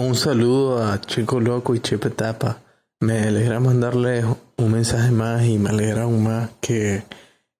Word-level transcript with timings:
Un 0.00 0.14
saludo 0.14 0.80
a 0.80 1.00
Chico 1.00 1.40
Loco 1.40 1.74
y 1.74 1.80
Chepe 1.80 2.10
Tapa. 2.10 2.58
Me 3.00 3.18
alegra 3.18 3.58
mandarles 3.58 4.24
un 4.56 4.70
mensaje 4.70 5.10
más 5.10 5.44
y 5.44 5.58
me 5.58 5.70
alegra 5.70 6.04
aún 6.04 6.22
más 6.22 6.50
que 6.60 7.02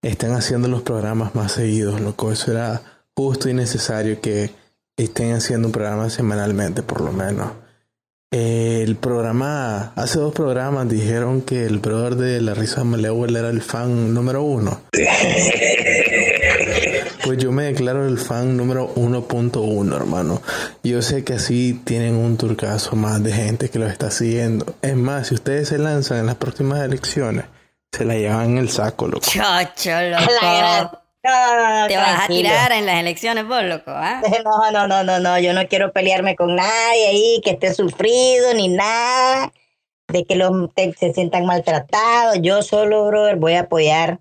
estén 0.03 0.31
haciendo 0.31 0.69
los 0.69 0.83
programas 0.83 1.35
más 1.35 1.51
seguidos, 1.51 2.01
loco. 2.01 2.31
Eso 2.31 2.53
era 2.53 2.81
justo 3.17 3.49
y 3.49 3.55
necesario 3.55 4.21
que 4.21 4.53
estén 4.97 5.35
haciendo 5.35 5.67
un 5.67 5.73
programa 5.73 6.11
semanalmente, 6.11 6.85
por 6.85 7.01
lo 7.01 7.11
menos. 7.11 7.51
El 8.31 8.95
programa, 8.95 9.93
hace 9.97 10.21
dos 10.21 10.33
programas 10.33 10.89
dijeron 10.89 11.43
que 11.43 11.67
el 11.67 11.81
brother 11.81 12.15
de 12.15 12.41
la 12.41 12.55
risa 12.55 12.85
Maleول 12.85 13.35
era 13.35 13.51
el 13.51 13.63
fan 13.63 14.15
número 14.15 14.45
uno. 14.45 14.83
Pues 17.29 17.37
yo 17.37 17.53
me 17.53 17.65
declaro 17.65 18.09
el 18.09 18.17
fan 18.17 18.57
número 18.57 18.89
1.1, 18.95 19.95
hermano. 19.95 20.41
Yo 20.83 21.03
sé 21.03 21.25
que 21.25 21.35
así 21.35 21.75
tienen 21.85 22.15
un 22.15 22.39
turcazo 22.39 22.97
más 22.97 23.23
de 23.23 23.35
gente 23.35 23.69
que 23.69 23.79
los 23.79 23.93
está 23.93 24.11
siguiendo. 24.11 24.65
Es 24.81 24.97
más, 24.97 25.27
si 25.27 25.35
ustedes 25.35 25.69
se 25.69 25.77
lanzan 25.77 26.21
en 26.21 26.27
las 26.27 26.37
próximas 26.37 26.81
elecciones, 26.81 27.45
se 27.93 28.07
la 28.07 28.15
llevan 28.15 28.53
en 28.53 28.57
el 28.57 28.71
saco, 28.71 29.09
loco. 29.09 29.27
Chocho, 29.27 29.91
loco. 30.11 31.03
Te 31.21 31.97
vas 31.99 32.25
a 32.25 32.29
tirar 32.29 32.73
en 32.73 32.87
las 32.87 32.99
elecciones 32.99 33.47
vos, 33.47 33.63
loco, 33.63 33.91
¿ah? 33.91 34.23
No, 34.43 34.71
no, 34.71 34.89
no, 34.89 35.05
no, 35.05 35.21
no. 35.21 35.39
Yo 35.39 35.53
no 35.53 35.69
quiero 35.69 35.93
pelearme 35.93 36.35
con 36.35 36.57
nadie 36.57 37.09
ahí 37.09 37.43
que 37.45 37.51
esté 37.51 37.75
sufrido 37.75 38.55
ni 38.55 38.69
nada. 38.69 39.53
De 40.11 40.25
que 40.25 40.35
los 40.35 40.51
se 40.99 41.13
sientan 41.13 41.45
maltratados. 41.45 42.39
Yo 42.41 42.63
solo, 42.63 43.05
brother, 43.05 43.37
voy 43.37 43.53
a 43.53 43.61
apoyar 43.61 44.19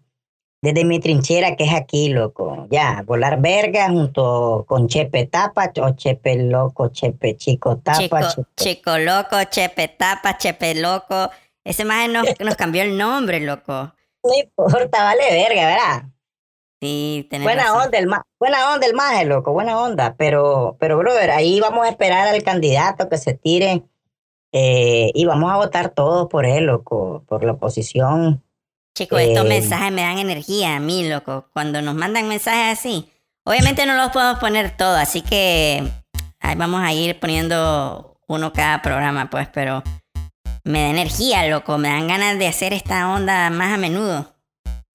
desde 0.61 0.85
mi 0.85 0.99
trinchera, 0.99 1.55
que 1.55 1.65
es 1.65 1.73
aquí, 1.73 2.09
loco. 2.09 2.67
Ya, 2.69 3.03
volar 3.05 3.39
verga 3.41 3.89
junto 3.89 4.65
con 4.67 4.87
Chepe 4.87 5.25
Tapa, 5.27 5.71
o 5.81 5.91
Chepe 5.91 6.35
Loco, 6.43 6.89
Chepe 6.89 7.37
Chico 7.37 7.77
Tapa. 7.77 7.99
Chico, 7.99 8.47
Chico 8.55 8.97
Loco, 8.97 9.43
Chepe 9.49 9.87
Tapa, 9.89 10.37
Chepe 10.37 10.75
Loco. 10.75 11.29
Ese 11.63 11.85
más 11.85 12.09
nos, 12.09 12.25
nos 12.39 12.55
cambió 12.55 12.81
el 12.83 12.97
nombre, 12.97 13.39
loco. 13.39 13.93
No 14.23 14.33
importa, 14.33 15.03
vale 15.03 15.23
verga, 15.31 15.65
¿verdad? 15.67 16.03
Sí, 16.81 17.27
tenés 17.29 17.43
Buena 17.45 17.63
razón. 17.63 17.81
onda 17.83 17.97
el 17.97 18.07
ma- 18.07 18.25
buena 18.39 18.73
onda 18.73 18.85
el 18.87 18.93
maje, 18.93 19.25
loco, 19.25 19.51
buena 19.53 19.79
onda. 19.81 20.15
Pero, 20.17 20.75
pero, 20.79 20.97
brother, 20.97 21.31
ahí 21.31 21.59
vamos 21.59 21.85
a 21.85 21.89
esperar 21.89 22.27
al 22.27 22.43
candidato 22.43 23.09
que 23.09 23.17
se 23.17 23.33
tire 23.33 23.83
eh, 24.51 25.11
y 25.13 25.25
vamos 25.25 25.51
a 25.51 25.57
votar 25.57 25.89
todos 25.89 26.27
por 26.27 26.45
él, 26.45 26.65
loco, 26.65 27.23
por 27.27 27.43
la 27.43 27.53
oposición. 27.53 28.43
Chicos, 28.97 29.21
estos 29.21 29.45
Eh, 29.45 29.49
mensajes 29.49 29.91
me 29.91 30.01
dan 30.01 30.17
energía 30.17 30.75
a 30.75 30.79
mí, 30.79 31.07
loco. 31.07 31.45
Cuando 31.53 31.83
nos 31.83 31.93
mandan 31.93 32.27
mensajes 32.27 32.79
así, 32.79 33.11
obviamente 33.43 33.85
no 33.85 33.93
los 33.93 34.09
podemos 34.09 34.39
poner 34.39 34.75
todos, 34.75 34.97
así 34.97 35.21
que 35.21 35.83
ahí 36.39 36.55
vamos 36.55 36.81
a 36.81 36.91
ir 36.93 37.19
poniendo 37.19 38.17
uno 38.27 38.53
cada 38.53 38.81
programa, 38.81 39.29
pues, 39.29 39.47
pero 39.53 39.83
me 40.63 40.81
da 40.81 40.89
energía, 40.89 41.47
loco. 41.47 41.77
Me 41.77 41.89
dan 41.89 42.07
ganas 42.07 42.39
de 42.39 42.47
hacer 42.47 42.73
esta 42.73 43.13
onda 43.13 43.51
más 43.51 43.71
a 43.71 43.77
menudo. 43.77 44.33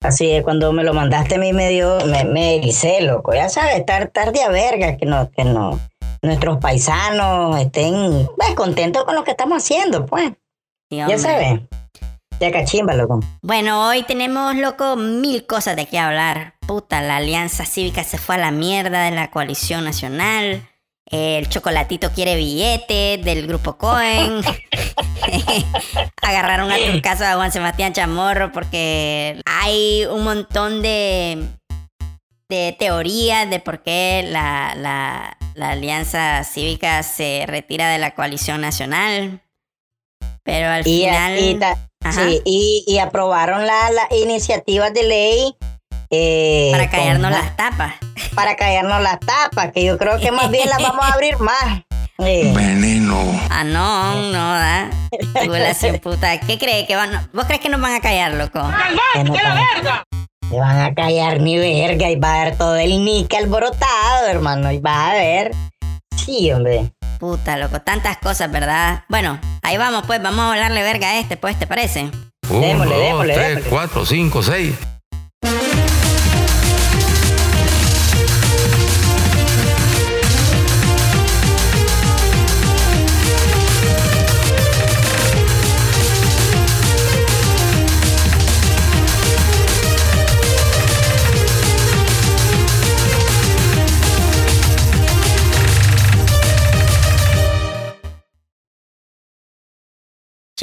Así 0.01 0.29
es, 0.31 0.43
cuando 0.43 0.73
me 0.73 0.83
lo 0.83 0.93
mandaste 0.93 1.35
a 1.35 1.37
mí 1.37 1.53
me 1.53 1.69
dio, 1.69 2.05
me, 2.05 2.25
me 2.25 2.57
ericé, 2.57 2.99
loco. 3.03 3.33
Ya 3.33 3.47
sabes, 3.47 3.77
estar 3.77 4.09
tarde 4.09 4.43
a 4.43 4.49
verga, 4.49 4.97
que 4.97 5.05
no, 5.05 5.31
que 5.31 5.45
no, 5.45 5.79
nuestros 6.21 6.57
paisanos 6.57 7.57
estén 7.57 8.27
pues, 8.35 8.53
contentos 8.53 9.05
con 9.05 9.15
lo 9.15 9.23
que 9.23 9.31
estamos 9.31 9.63
haciendo, 9.63 10.05
pues. 10.05 10.33
Sí, 10.89 10.97
Ya 10.97 11.17
sabes. 11.17 11.61
Cachimba, 12.51 12.93
loco. 12.93 13.19
Bueno, 13.41 13.87
hoy 13.87 14.03
tenemos, 14.03 14.55
loco, 14.55 14.95
mil 14.95 15.45
cosas 15.45 15.75
de 15.75 15.85
qué 15.85 15.97
hablar. 15.99 16.55
Puta, 16.67 17.01
la 17.01 17.17
Alianza 17.17 17.65
Cívica 17.65 18.03
se 18.03 18.17
fue 18.17 18.35
a 18.35 18.39
la 18.39 18.51
mierda 18.51 19.03
de 19.03 19.11
la 19.11 19.29
coalición 19.31 19.83
nacional. 19.83 20.67
El 21.05 21.47
chocolatito 21.49 22.11
quiere 22.11 22.35
billete 22.35 23.19
del 23.23 23.45
grupo 23.47 23.77
Cohen. 23.77 24.41
Agarraron 26.21 26.71
a 26.71 26.77
turcaso 26.77 27.25
a 27.25 27.35
Juan 27.35 27.51
Sebastián 27.51 27.93
Chamorro 27.93 28.51
porque 28.51 29.41
hay 29.45 30.05
un 30.05 30.23
montón 30.23 30.81
de, 30.81 31.45
de 32.49 32.75
teorías 32.79 33.49
de 33.49 33.59
por 33.59 33.83
qué 33.83 34.25
la, 34.27 34.73
la- 34.75 35.37
la 35.55 35.69
Alianza 35.71 36.43
Cívica 36.45 37.03
se 37.03 37.43
retira 37.47 37.87
de 37.89 37.99
la 37.99 38.15
coalición 38.15 38.59
nacional. 38.61 39.41
Pero 40.43 40.69
al 40.69 40.81
Y, 40.87 41.01
final. 41.05 41.37
y 41.39 41.55
ta- 41.59 41.71
Ajá. 41.73 41.89
Sí, 42.11 42.41
y, 42.45 42.83
y 42.87 42.97
aprobaron 42.99 43.65
las 43.65 43.91
la 43.91 44.07
iniciativas 44.15 44.93
de 44.93 45.03
ley. 45.03 45.55
eh, 46.09 46.69
para 46.71 46.89
callarnos 46.89 47.31
con- 47.31 47.39
las 47.41 47.55
tapas. 47.55 47.93
Para 48.35 48.55
callarnos 48.55 49.01
las 49.01 49.19
tapas, 49.19 49.71
que 49.71 49.83
yo 49.83 49.97
creo 49.97 50.19
que 50.19 50.31
más 50.31 50.49
bien 50.51 50.67
las 50.69 50.81
vamos 50.81 51.03
a 51.05 51.09
abrir 51.13 51.37
más. 51.39 51.81
Veneno. 52.17 53.17
Ah, 53.49 53.63
no, 53.63 54.15
no, 54.31 54.53
da. 54.53 54.89
Población 55.33 55.99
puta. 55.99 56.39
¿Qué 56.39 56.57
crees? 56.57 56.87
que 56.87 56.95
van, 56.95 57.29
¿Vos 57.33 57.45
crees 57.45 57.61
que 57.61 57.69
nos 57.69 57.81
van 57.81 57.93
a 57.95 57.99
callar, 58.01 58.33
loco? 58.33 58.59
Que 59.13 59.23
no 59.23 59.33
van- 59.33 60.03
Se 60.49 60.59
van 60.59 60.79
a 60.81 60.93
callar 60.93 61.39
ni 61.41 61.57
verga 61.57 62.09
y 62.09 62.15
va 62.15 62.41
a 62.41 62.45
ver 62.45 62.57
todo 62.57 62.75
el 62.75 63.03
nique 63.03 63.37
alborotado, 63.37 64.27
hermano. 64.27 64.71
Y 64.71 64.79
va 64.79 65.09
a 65.11 65.13
ver. 65.13 65.51
Sí, 66.15 66.51
hombre. 66.51 66.91
Puta, 67.19 67.57
loco. 67.57 67.81
Tantas 67.81 68.17
cosas, 68.17 68.51
¿verdad? 68.51 69.03
Bueno, 69.09 69.39
ahí 69.61 69.77
vamos, 69.77 70.03
pues. 70.05 70.21
Vamos 70.21 70.39
a 70.39 70.51
hablarle 70.53 70.81
verga 70.83 71.09
a 71.09 71.19
este, 71.19 71.37
pues, 71.37 71.57
¿te 71.57 71.67
parece? 71.67 72.09
Uno, 72.49 72.59
Démosle, 72.59 72.95
dos, 72.95 73.03
démosle, 73.03 73.33
tres, 73.33 73.47
démosle. 73.49 73.69
cuatro, 73.69 74.05
cinco, 74.05 74.43
seis. 74.43 74.73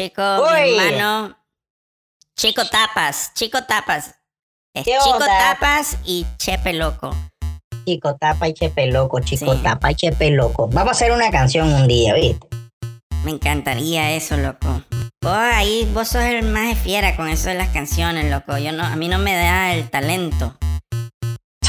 Chico, 0.00 0.22
Uy. 0.42 0.70
mi 0.72 0.78
hermano. 0.78 1.36
Chico 2.34 2.62
Tapas, 2.64 3.34
Chico 3.34 3.64
Tapas. 3.64 4.14
Es 4.74 4.84
¿Qué 4.84 4.92
Chico 5.02 5.16
onda? 5.16 5.26
Tapas 5.26 5.98
y 6.04 6.26
Chepe 6.38 6.72
Loco. 6.72 7.14
Chico 7.86 8.14
tapa 8.16 8.46
y 8.46 8.52
chepe 8.54 8.86
loco, 8.86 9.20
chico 9.20 9.52
Sí. 9.54 9.60
tapa 9.62 9.90
y 9.90 9.94
chepe 9.96 10.30
loco. 10.30 10.68
Vamos 10.68 10.88
a 10.88 10.92
hacer 10.92 11.12
una 11.12 11.30
canción 11.30 11.72
un 11.72 11.88
día, 11.88 12.14
¿viste? 12.14 12.46
Me 13.24 13.32
encantaría 13.32 14.12
eso, 14.12 14.36
loco. 14.36 14.82
Vos 15.22 15.32
ahí, 15.36 15.90
vos 15.92 16.08
sos 16.08 16.22
el 16.22 16.44
más 16.44 16.78
fiera 16.78 17.16
con 17.16 17.28
eso 17.28 17.48
de 17.48 17.54
las 17.56 17.70
canciones, 17.70 18.30
loco. 18.30 18.58
Yo 18.58 18.72
no, 18.72 18.84
a 18.84 18.94
mí 18.96 19.08
no 19.08 19.18
me 19.18 19.34
da 19.34 19.72
el 19.74 19.90
talento. 19.90 20.56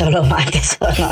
Solo 0.11 0.23
mate, 0.23 0.59
solo. 0.63 1.09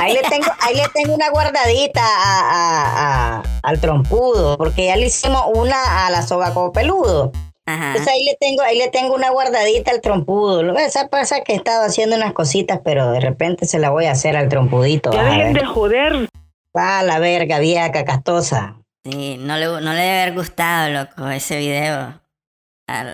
Ahí 0.00 0.14
le 0.14 0.22
tengo, 0.28 0.46
ahí 0.60 0.74
le 0.74 0.88
tengo 0.94 1.14
una 1.14 1.30
guardadita 1.30 2.02
a, 2.02 2.40
a- 2.40 3.36
a- 3.38 3.42
al 3.62 3.80
trompudo, 3.80 4.56
porque 4.58 4.86
ya 4.86 4.96
le 4.96 5.06
hicimos 5.06 5.42
una 5.54 6.06
a 6.06 6.10
la 6.10 6.22
sobaco 6.22 6.72
peludo. 6.72 7.30
Ajá. 7.66 7.88
Entonces 7.90 8.08
ahí 8.12 8.24
le 8.24 8.36
tengo, 8.40 8.62
ahí 8.62 8.76
le 8.76 8.88
tengo 8.88 9.14
una 9.14 9.30
guardadita 9.30 9.92
al 9.92 10.00
trompudo. 10.00 10.62
Lo 10.64 10.74
que 10.74 10.84
Esa 10.84 11.08
pasa 11.08 11.42
que 11.42 11.52
he 11.52 11.56
estado 11.56 11.84
haciendo 11.84 12.16
unas 12.16 12.32
cositas, 12.32 12.80
pero 12.84 13.12
de 13.12 13.20
repente 13.20 13.66
se 13.66 13.78
la 13.78 13.90
voy 13.90 14.06
a 14.06 14.12
hacer 14.12 14.36
al 14.36 14.48
trompudito. 14.48 15.12
Ya 15.12 15.20
a 15.20 15.24
dejen 15.24 15.52
de 15.52 15.64
joder. 15.64 16.28
Va 16.76 17.02
la 17.04 17.18
verga, 17.20 17.58
vieja 17.60 17.92
cacastosa. 17.92 18.76
Sí, 19.04 19.36
no 19.38 19.56
le, 19.56 19.66
no 19.66 19.80
le 19.92 20.00
debe 20.00 20.22
haber 20.22 20.34
gustado, 20.34 20.88
loco, 20.90 21.28
ese 21.28 21.58
video. 21.58 22.20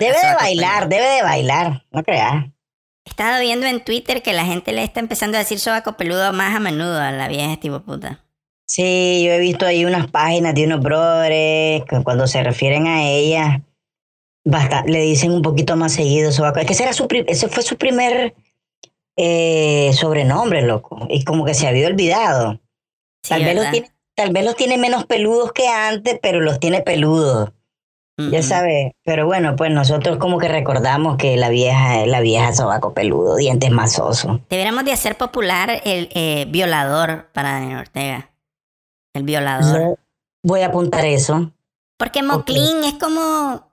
Debe 0.01 0.17
a 0.17 0.29
de 0.31 0.35
bailar, 0.37 0.89
debe 0.89 1.07
de 1.07 1.23
bailar, 1.23 1.85
no 1.91 2.03
creas. 2.03 2.47
He 3.09 3.11
estado 3.11 3.41
viendo 3.41 3.67
en 3.67 3.83
Twitter 3.83 4.21
que 4.21 4.35
la 4.35 4.45
gente 4.45 4.71
le 4.71 4.85
está 4.85 5.01
empezando 5.01 5.39
a 5.39 5.41
decir 5.41 5.59
sobaco 5.59 5.97
peludo 5.97 6.31
más 6.35 6.55
a 6.55 6.61
menudo 6.61 7.01
a 7.01 7.11
la 7.11 7.27
vieja 7.27 7.57
tipo 7.57 7.81
puta. 7.81 8.23
Sí, 8.67 9.25
yo 9.25 9.33
he 9.33 9.39
visto 9.39 9.65
ahí 9.65 9.87
unas 9.87 10.11
páginas 10.11 10.55
de 10.55 10.67
unos 10.67 10.81
brothers 10.81 11.87
que 11.87 12.03
cuando 12.05 12.27
se 12.27 12.43
refieren 12.43 12.87
a 12.87 13.09
ella, 13.09 13.63
basta, 14.45 14.85
le 14.85 15.01
dicen 15.01 15.33
un 15.33 15.41
poquito 15.41 15.75
más 15.75 15.95
seguido 15.95 16.33
sobaco. 16.33 16.59
Es 16.59 16.67
que 16.67 16.75
ese, 16.75 16.83
era 16.83 16.93
su, 16.93 17.09
ese 17.27 17.49
fue 17.49 17.63
su 17.63 17.79
primer 17.79 18.35
eh, 19.17 19.91
sobrenombre, 19.95 20.61
loco. 20.61 21.07
Y 21.09 21.25
como 21.25 21.47
que 21.47 21.55
se 21.55 21.67
había 21.67 21.87
olvidado. 21.87 22.61
Sí, 23.23 23.31
Tal 23.31 23.43
vez, 23.43 23.55
los 23.55 23.65
¿verdad? 23.65 23.73
tiene, 23.73 23.91
tal 24.15 24.33
vez 24.35 24.45
los 24.45 24.55
tiene 24.55 24.77
menos 24.77 25.07
peludos 25.07 25.53
que 25.53 25.67
antes, 25.67 26.19
pero 26.21 26.43
los 26.43 26.61
tiene 26.61 26.83
peludos. 26.83 27.53
Ya 28.19 28.41
Ujú. 28.41 28.49
sabes. 28.49 28.93
Pero 29.05 29.27
bueno, 29.27 29.55
pues 29.55 29.71
nosotros 29.71 30.19
como 30.19 30.39
que 30.39 30.49
recordamos 30.49 31.17
que 31.17 31.37
la 31.37 31.49
vieja 31.51 32.01
es 32.03 32.09
la 32.09 32.21
vieja 32.21 32.53
sobaco 32.53 32.93
peludo, 32.93 33.37
dientes 33.37 33.71
masosos. 33.71 34.41
Deberíamos 34.51 34.85
de 34.85 34.93
hacer 34.93 35.17
popular 35.17 35.81
el 35.85 36.09
eh, 36.13 36.47
violador 36.49 37.29
para 37.33 37.53
Daniel 37.53 37.79
Ortega. 37.79 38.31
El 39.15 39.23
violador. 39.23 39.99
Voy 40.43 40.63
a 40.63 40.67
apuntar 40.67 41.05
eso. 41.05 41.53
Porque 41.97 42.23
Moclin 42.25 42.85
es 42.85 42.95
como... 42.95 43.69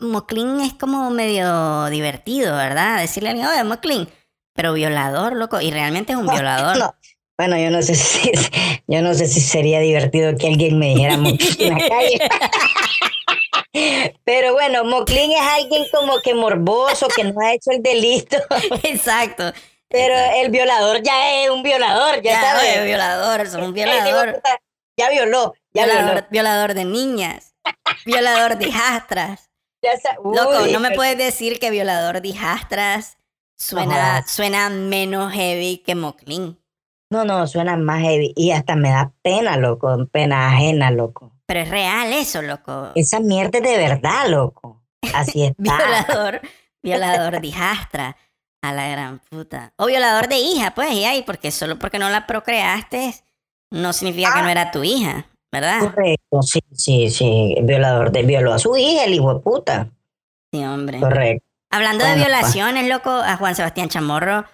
Moclin 0.00 0.60
es 0.60 0.74
como 0.74 1.10
medio 1.10 1.86
divertido, 1.86 2.56
¿verdad? 2.56 2.98
Decirle 3.00 3.30
a 3.30 3.32
alguien, 3.32 3.48
oye, 3.48 3.64
Moclin. 3.64 4.08
Pero 4.54 4.72
violador, 4.72 5.34
loco. 5.34 5.60
Y 5.60 5.70
realmente 5.72 6.12
es 6.12 6.18
un 6.18 6.26
violador. 6.32 6.78
No, 6.78 6.94
Bueno, 7.38 7.56
yo 7.58 7.70
no 7.70 7.82
sé 7.82 7.94
si 7.96 8.30
yo 8.86 9.02
no 9.02 9.14
sé 9.14 9.26
si 9.26 9.40
sería 9.40 9.80
divertido 9.80 10.36
que 10.36 10.48
alguien 10.48 10.78
me 10.78 10.88
dijera 10.88 11.16
Moclín 11.16 11.56
en 11.58 11.78
la 11.78 11.88
calle. 11.88 12.18
Pero 14.24 14.52
bueno, 14.52 14.84
Moclín 14.84 15.30
es 15.32 15.40
alguien 15.40 15.84
como 15.92 16.20
que 16.20 16.34
morboso, 16.34 17.08
que 17.08 17.24
no 17.24 17.40
ha 17.40 17.54
hecho 17.54 17.70
el 17.70 17.82
delito. 17.82 18.36
Exacto. 18.82 19.52
Pero 19.88 20.14
el 20.36 20.50
violador 20.50 21.02
ya 21.02 21.42
es 21.42 21.50
un 21.50 21.62
violador, 21.62 22.22
ya, 22.22 22.32
Ya, 22.32 22.40
sabes. 22.40 22.62
oye, 22.76 22.84
violador, 22.86 23.46
son 23.48 23.62
un 23.64 23.72
violador. 23.74 24.40
Ya 24.96 25.10
violó, 25.10 25.54
ya 25.74 25.86
violó. 25.86 26.26
Violador, 26.30 26.74
de 26.74 26.84
niñas. 26.84 27.54
Violador 28.04 28.58
de 28.58 28.68
hijastras. 28.68 29.50
Ya 29.82 29.92
Loco, 30.22 30.66
no 30.70 30.80
me 30.80 30.92
puedes 30.92 31.18
decir 31.18 31.58
que 31.58 31.70
violador 31.70 32.20
de 32.22 32.28
hijastras 32.28 33.16
suena, 33.56 34.24
suena 34.26 34.68
menos 34.68 35.32
heavy 35.32 35.78
que 35.84 35.94
Moclin. 35.94 36.58
No, 37.12 37.24
no, 37.24 37.46
suena 37.46 37.76
más 37.76 38.00
heavy. 38.00 38.32
Y 38.36 38.52
hasta 38.52 38.74
me 38.74 38.90
da 38.90 39.12
pena, 39.22 39.56
loco. 39.56 40.06
Pena 40.10 40.48
ajena, 40.48 40.90
loco. 40.90 41.32
Pero 41.46 41.60
es 41.60 41.68
real 41.68 42.12
eso, 42.12 42.40
loco. 42.42 42.90
Esa 42.94 43.20
mierda 43.20 43.58
es 43.58 43.64
de 43.64 43.76
verdad, 43.76 44.28
loco. 44.28 44.82
Así 45.14 45.42
está. 45.44 45.54
Violador, 45.62 46.40
violador 46.82 47.40
de 47.40 47.46
hijastra. 47.46 48.16
A 48.64 48.72
la 48.72 48.88
gran 48.88 49.18
puta. 49.18 49.72
O 49.76 49.86
violador 49.86 50.28
de 50.28 50.36
hija, 50.38 50.72
pues, 50.72 50.92
y 50.92 51.04
ahí, 51.04 51.22
porque 51.22 51.50
solo 51.50 51.78
porque 51.80 51.98
no 51.98 52.08
la 52.10 52.26
procreaste 52.28 53.12
no 53.72 53.92
significa 53.92 54.32
que 54.32 54.38
Ah. 54.38 54.42
no 54.42 54.48
era 54.50 54.70
tu 54.70 54.84
hija, 54.84 55.26
¿verdad? 55.50 55.80
Correcto, 55.80 56.42
sí, 56.42 56.60
sí, 56.72 57.10
sí. 57.10 57.56
Violador 57.62 58.12
de 58.12 58.22
violó 58.22 58.52
a 58.52 58.58
su 58.60 58.76
hija, 58.76 59.04
el 59.04 59.14
hijo 59.14 59.34
de 59.34 59.40
puta. 59.40 59.88
Sí, 60.52 60.64
hombre. 60.64 61.00
Correcto. 61.00 61.44
Hablando 61.70 62.04
de 62.04 62.12
pa. 62.12 62.16
violaciones, 62.16 62.88
loco, 62.88 63.10
a 63.10 63.36
Juan 63.36 63.56
Sebastián 63.56 63.88
Chamorro 63.88 64.44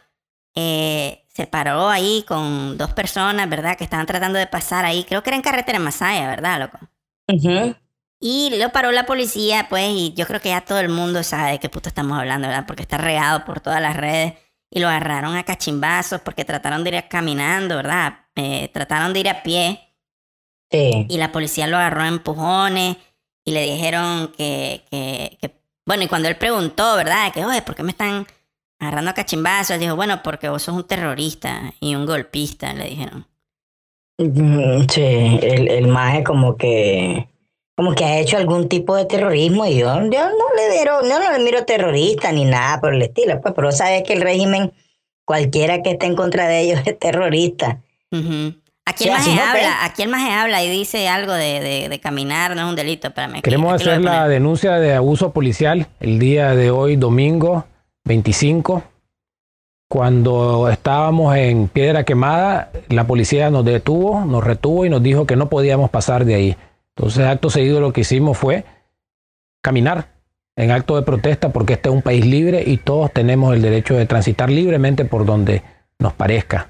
eh, 0.57 1.27
se 1.39 1.47
paró 1.47 1.89
ahí 1.89 2.25
con 2.27 2.77
dos 2.77 2.93
personas, 2.95 3.49
¿verdad? 3.49 3.77
Que 3.79 3.85
estaban 3.85 4.07
tratando 4.07 4.41
de 4.41 4.49
pasar 4.49 4.85
ahí. 4.85 5.05
Creo 5.05 5.23
que 5.23 5.31
era 5.31 5.37
en 5.37 5.43
carretera 5.43 5.79
Masaya, 5.79 6.27
¿verdad, 6.29 6.59
loco? 6.59 6.81
Y 8.21 8.51
lo 8.59 8.73
paró 8.73 8.91
la 8.91 9.07
policía, 9.07 9.69
pues, 9.71 9.89
y 9.95 10.13
yo 10.15 10.27
creo 10.27 10.41
que 10.41 10.49
ya 10.49 10.63
todo 10.63 10.81
el 10.81 10.89
mundo 10.89 11.23
sabe 11.23 11.53
de 11.53 11.59
qué 11.61 11.69
puto 11.69 11.89
estamos 11.89 12.19
hablando, 12.19 12.49
¿verdad? 12.49 12.65
Porque 12.67 12.83
está 12.83 12.99
regado 12.99 13.45
por 13.45 13.61
todas 13.61 13.81
las 13.81 13.97
redes. 13.97 14.35
Y 14.69 14.81
lo 14.81 14.89
agarraron 14.89 15.37
a 15.37 15.45
cachimbazos 15.45 16.21
porque 16.23 16.45
trataron 16.45 16.83
de 16.83 16.91
ir 16.91 17.09
caminando, 17.09 17.77
¿verdad? 17.77 18.27
Eh, 18.35 18.69
trataron 18.75 19.13
de 19.13 19.21
ir 19.21 19.29
a 19.29 19.45
pie. 19.45 19.95
Sí. 20.73 21.07
Y 21.09 21.19
la 21.19 21.31
policía 21.31 21.69
lo 21.69 21.77
agarró 21.77 22.03
a 22.03 22.09
empujones 22.09 22.97
y 23.45 23.53
le 23.53 23.63
dijeron 23.63 24.33
que, 24.37 24.85
que, 24.91 25.39
que- 25.41 25.57
bueno, 25.87 26.03
y 26.03 26.09
cuando 26.09 26.29
él 26.29 26.37
preguntó, 26.37 26.97
¿verdad? 26.97 27.33
Que, 27.33 27.47
oye, 27.47 27.63
¿por 27.63 27.77
qué 27.77 27.85
me 27.85 27.93
están 27.93 28.27
agarrando 28.79 29.11
a 29.11 29.15
cachimbazos? 29.15 29.71
Él 29.73 29.81
dijo, 29.81 29.97
bueno, 29.97 30.21
porque 30.23 30.49
vos 30.49 30.63
sos 30.63 30.75
un 30.75 30.85
terrorista 30.87 31.73
y 31.81 31.95
un 31.95 32.07
golpista, 32.07 32.73
le 32.75 32.85
dijeron. 32.91 33.27
Sí, 34.19 35.03
el, 35.43 35.69
el 35.69 35.87
maje 35.89 36.25
como 36.25 36.57
que 36.57 37.29
como 37.77 37.95
que 37.95 38.05
ha 38.05 38.19
hecho 38.19 38.37
algún 38.37 38.69
tipo 38.69 38.97
de 38.97 39.05
terrorismo 39.05 39.65
y 39.65 39.79
yo, 39.79 39.87
yo 39.87 40.01
no 40.01 40.55
le 40.57 40.77
dero, 40.77 41.03
no, 41.03 41.21
no 41.21 41.31
le 41.31 41.39
miro 41.45 41.65
terrorista 41.65 42.33
ni 42.33 42.45
nada 42.45 42.81
por 42.81 42.93
el 42.93 43.01
estilo, 43.03 43.41
pues, 43.41 43.55
pero 43.55 43.71
sabes 43.71 44.03
que 44.03 44.15
el 44.15 44.21
régimen, 44.23 44.73
cualquiera 45.25 45.81
que 45.81 45.91
esté 45.93 46.07
en 46.07 46.17
contra 46.17 46.49
de 46.49 46.61
ellos 46.63 46.81
es 46.87 46.99
terrorista. 46.99 47.79
Ujú. 48.11 48.55
Aquí 48.85 49.05
Sí, 49.05 49.11
el 49.11 49.15
así 49.15 49.31
maje 49.31 49.41
no, 49.45 49.51
habla, 49.53 49.85
aquí 49.85 50.03
el 50.03 50.09
maje 50.09 50.31
habla 50.33 50.65
y 50.65 50.71
dice 50.71 51.07
algo 51.09 51.33
de, 51.35 51.61
de, 51.61 51.89
de 51.89 52.01
caminar, 52.01 52.57
no 52.57 52.63
es 52.63 52.69
un 52.69 52.75
delito, 52.75 53.09
espérame. 53.09 53.35
aquí- 53.35 53.43
Queremos 53.43 53.73
aquí 53.73 53.83
hacer 53.89 54.03
la 54.03 54.27
denuncia 54.27 54.73
de 54.81 54.95
abuso 54.95 55.31
policial 55.33 55.87
el 56.01 56.19
día 56.19 56.57
de 56.57 56.73
hoy, 56.73 56.97
domingo 56.97 57.65
25. 58.09 58.83
Cuando 59.89 60.69
estábamos 60.69 61.37
en 61.37 61.69
Piedra 61.69 62.05
Quemada, 62.05 62.73
la 62.89 63.07
policía 63.07 63.51
nos 63.51 63.65
detuvo, 63.65 64.25
nos 64.25 64.43
retuvo 64.43 64.85
y 64.85 64.91
nos 64.91 65.03
dijo 65.03 65.27
que 65.27 65.37
no 65.37 65.49
podíamos 65.49 65.91
pasar 65.91 66.25
de 66.25 66.35
ahí. 66.35 66.57
Entonces, 66.97 67.25
acto 67.25 67.49
seguido, 67.49 67.81
lo 67.81 67.93
que 67.93 68.01
hicimos 68.01 68.37
fue 68.37 68.65
caminar 69.63 70.09
en 70.57 70.73
acto 70.73 70.97
de 70.97 71.03
protesta 71.03 71.51
porque 71.53 71.75
este 71.75 71.89
es 71.89 71.95
un 71.95 72.03
país 72.03 72.27
libre 72.27 72.65
y 72.67 72.79
todos 72.79 73.13
tenemos 73.13 73.55
el 73.55 73.63
derecho 73.63 73.95
de 73.95 74.07
transitar 74.07 74.51
libremente 74.51 75.05
por 75.05 75.25
donde 75.25 75.63
nos 75.99 76.13
parezca. 76.13 76.69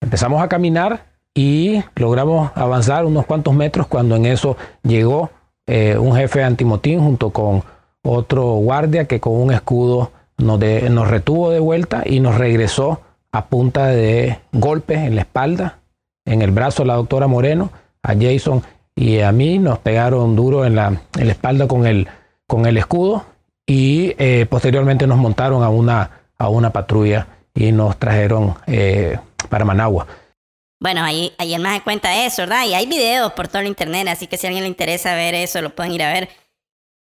Empezamos 0.00 0.42
a 0.42 0.48
caminar 0.48 1.06
y 1.34 1.82
logramos 1.96 2.52
avanzar 2.54 3.06
unos 3.06 3.24
cuantos 3.26 3.54
metros 3.54 3.86
cuando 3.86 4.14
en 4.16 4.26
eso 4.26 4.56
llegó 4.82 5.30
eh, 5.66 5.96
un 5.98 6.14
jefe 6.14 6.44
antimotín 6.44 7.00
junto 7.00 7.30
con 7.30 7.64
otro 8.02 8.44
guardia 8.56 9.06
que 9.06 9.18
con 9.18 9.32
un 9.32 9.52
escudo 9.52 10.12
nos, 10.38 10.58
de- 10.58 10.88
retuvo 11.08 11.50
de 11.50 11.60
vuelta 11.60 12.02
y 12.04 12.20
nos 12.20 12.36
regresó 12.36 13.00
a 13.32 13.46
punta 13.46 13.86
de 13.86 14.38
golpes 14.52 14.98
en 14.98 15.16
la 15.16 15.22
espalda, 15.22 15.78
en 16.24 16.42
el 16.42 16.50
brazo 16.50 16.84
la 16.84 16.94
doctora 16.94 17.26
Moreno, 17.26 17.70
a 18.02 18.14
Jason 18.14 18.62
y 18.94 19.20
a 19.20 19.32
mí 19.32 19.58
nos 19.58 19.78
pegaron 19.78 20.36
duro 20.36 20.64
en 20.64 20.76
la, 20.76 20.86
en 21.18 21.26
la 21.26 21.32
espalda 21.32 21.66
con 21.66 21.86
el, 21.86 22.06
con 22.46 22.66
el 22.66 22.76
escudo 22.78 23.24
y 23.66 24.14
eh, 24.18 24.46
posteriormente 24.48 25.06
nos 25.06 25.18
montaron 25.18 25.62
a 25.62 25.68
una, 25.68 26.70
patrulla 26.72 27.26
y 27.54 27.72
nos 27.72 27.96
trajeron 27.98 28.54
eh, 28.66 29.18
para 29.48 29.64
Managua. 29.64 30.06
Bueno, 30.80 31.02
ahí, 31.02 31.32
ahí 31.38 31.54
el 31.54 31.62
maje 31.62 31.80
cuenta 31.80 32.26
eso, 32.26 32.42
¿verdad? 32.42 32.66
Y 32.66 32.74
hay 32.74 32.86
videos 32.86 33.32
por 33.32 33.48
todo 33.48 33.60
el 33.62 33.68
internet, 33.68 34.06
así 34.08 34.26
que 34.26 34.36
si 34.36 34.46
a 34.46 34.50
alguien 34.50 34.64
le 34.64 34.68
interesa 34.68 35.14
ver 35.14 35.34
eso, 35.34 35.62
lo 35.62 35.70
pueden 35.70 35.92
ir 35.92 36.02
a 36.02 36.12
ver. 36.12 36.28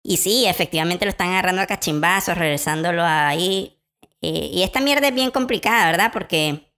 Y 0.08 0.16
sí, 0.16 0.46
efectivamente 0.46 1.04
lo 1.04 1.10
están 1.10 1.28
agarrando 1.28 1.60
a 1.60 1.66
cachimbazos, 1.66 2.38
regresándolo 2.38 3.04
ahí. 3.04 3.78
Y 4.22 4.62
esta 4.62 4.80
mierda 4.80 5.08
es 5.08 5.14
bien 5.14 5.30
complicada, 5.30 5.84
¿verdad? 5.84 6.12
Porque 6.14 6.72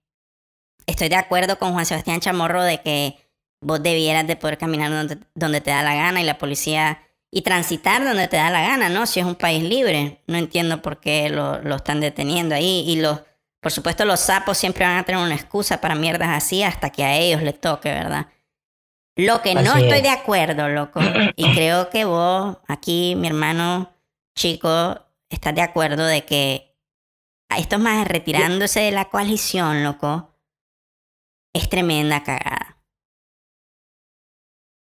estoy 0.84 1.08
de 1.08 1.14
acuerdo 1.14 1.56
con 1.56 1.72
Juan 1.72 1.86
Sebastián 1.86 2.18
Chamorro 2.18 2.64
de 2.64 2.80
que 2.80 3.16
vos 3.60 3.80
debieras 3.80 4.26
de 4.26 4.34
poder 4.34 4.58
caminar 4.58 4.90
donde, 4.90 5.18
donde 5.36 5.60
te 5.60 5.70
da 5.70 5.84
la 5.84 5.94
gana 5.94 6.20
y 6.20 6.24
la 6.24 6.38
policía 6.38 7.04
y 7.30 7.42
transitar 7.42 8.02
donde 8.02 8.26
te 8.26 8.36
da 8.36 8.50
la 8.50 8.62
gana, 8.62 8.88
¿no? 8.88 9.06
Si 9.06 9.20
es 9.20 9.26
un 9.26 9.36
país 9.36 9.62
libre. 9.62 10.24
No 10.26 10.36
entiendo 10.36 10.82
por 10.82 10.98
qué 10.98 11.28
lo, 11.28 11.62
lo 11.62 11.76
están 11.76 12.00
deteniendo 12.00 12.56
ahí. 12.56 12.82
Y 12.84 12.96
los, 12.96 13.20
por 13.60 13.70
supuesto, 13.70 14.04
los 14.06 14.18
sapos 14.18 14.58
siempre 14.58 14.84
van 14.84 14.98
a 14.98 15.04
tener 15.04 15.22
una 15.22 15.36
excusa 15.36 15.80
para 15.80 15.94
mierdas 15.94 16.30
así 16.30 16.64
hasta 16.64 16.90
que 16.90 17.04
a 17.04 17.16
ellos 17.16 17.44
les 17.44 17.60
toque, 17.60 17.90
¿verdad? 17.90 18.26
Lo 19.16 19.42
que 19.42 19.54
no 19.54 19.76
estoy 19.76 19.98
es. 19.98 20.02
de 20.02 20.08
acuerdo, 20.08 20.68
loco, 20.68 21.00
y 21.36 21.44
creo 21.54 21.90
que 21.90 22.04
vos, 22.04 22.56
aquí, 22.68 23.14
mi 23.16 23.26
hermano 23.26 23.92
chico, 24.36 24.98
estás 25.28 25.54
de 25.54 25.62
acuerdo 25.62 26.04
de 26.06 26.24
que 26.24 26.76
a 27.50 27.58
estos 27.58 27.80
más 27.80 28.06
retirándose 28.06 28.80
de 28.80 28.92
la 28.92 29.06
coalición, 29.06 29.82
loco, 29.82 30.30
es 31.52 31.68
tremenda 31.68 32.22
cagada. 32.22 32.78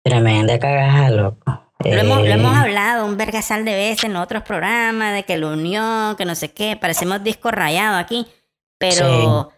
Tremenda 0.03 0.59
cagada, 0.59 1.09
loco. 1.09 1.69
Lo 1.83 1.91
hemos, 1.91 2.19
lo 2.19 2.25
Eh, 2.25 2.31
hemos 2.33 2.55
hablado 2.55 3.05
un 3.05 3.17
vergasal 3.17 3.63
de 3.63 3.73
veces 3.73 4.03
en 4.03 4.17
otros 4.17 4.43
programas, 4.43 5.13
de 5.13 5.23
que 5.23 5.37
la 5.37 5.47
unión, 5.47 6.15
que 6.17 6.25
no 6.25 6.35
sé 6.35 6.51
qué, 6.51 6.75
parecemos 6.75 7.23
disco 7.23 7.51
rayado 7.51 7.97
aquí, 7.97 8.27
pero 8.77 9.51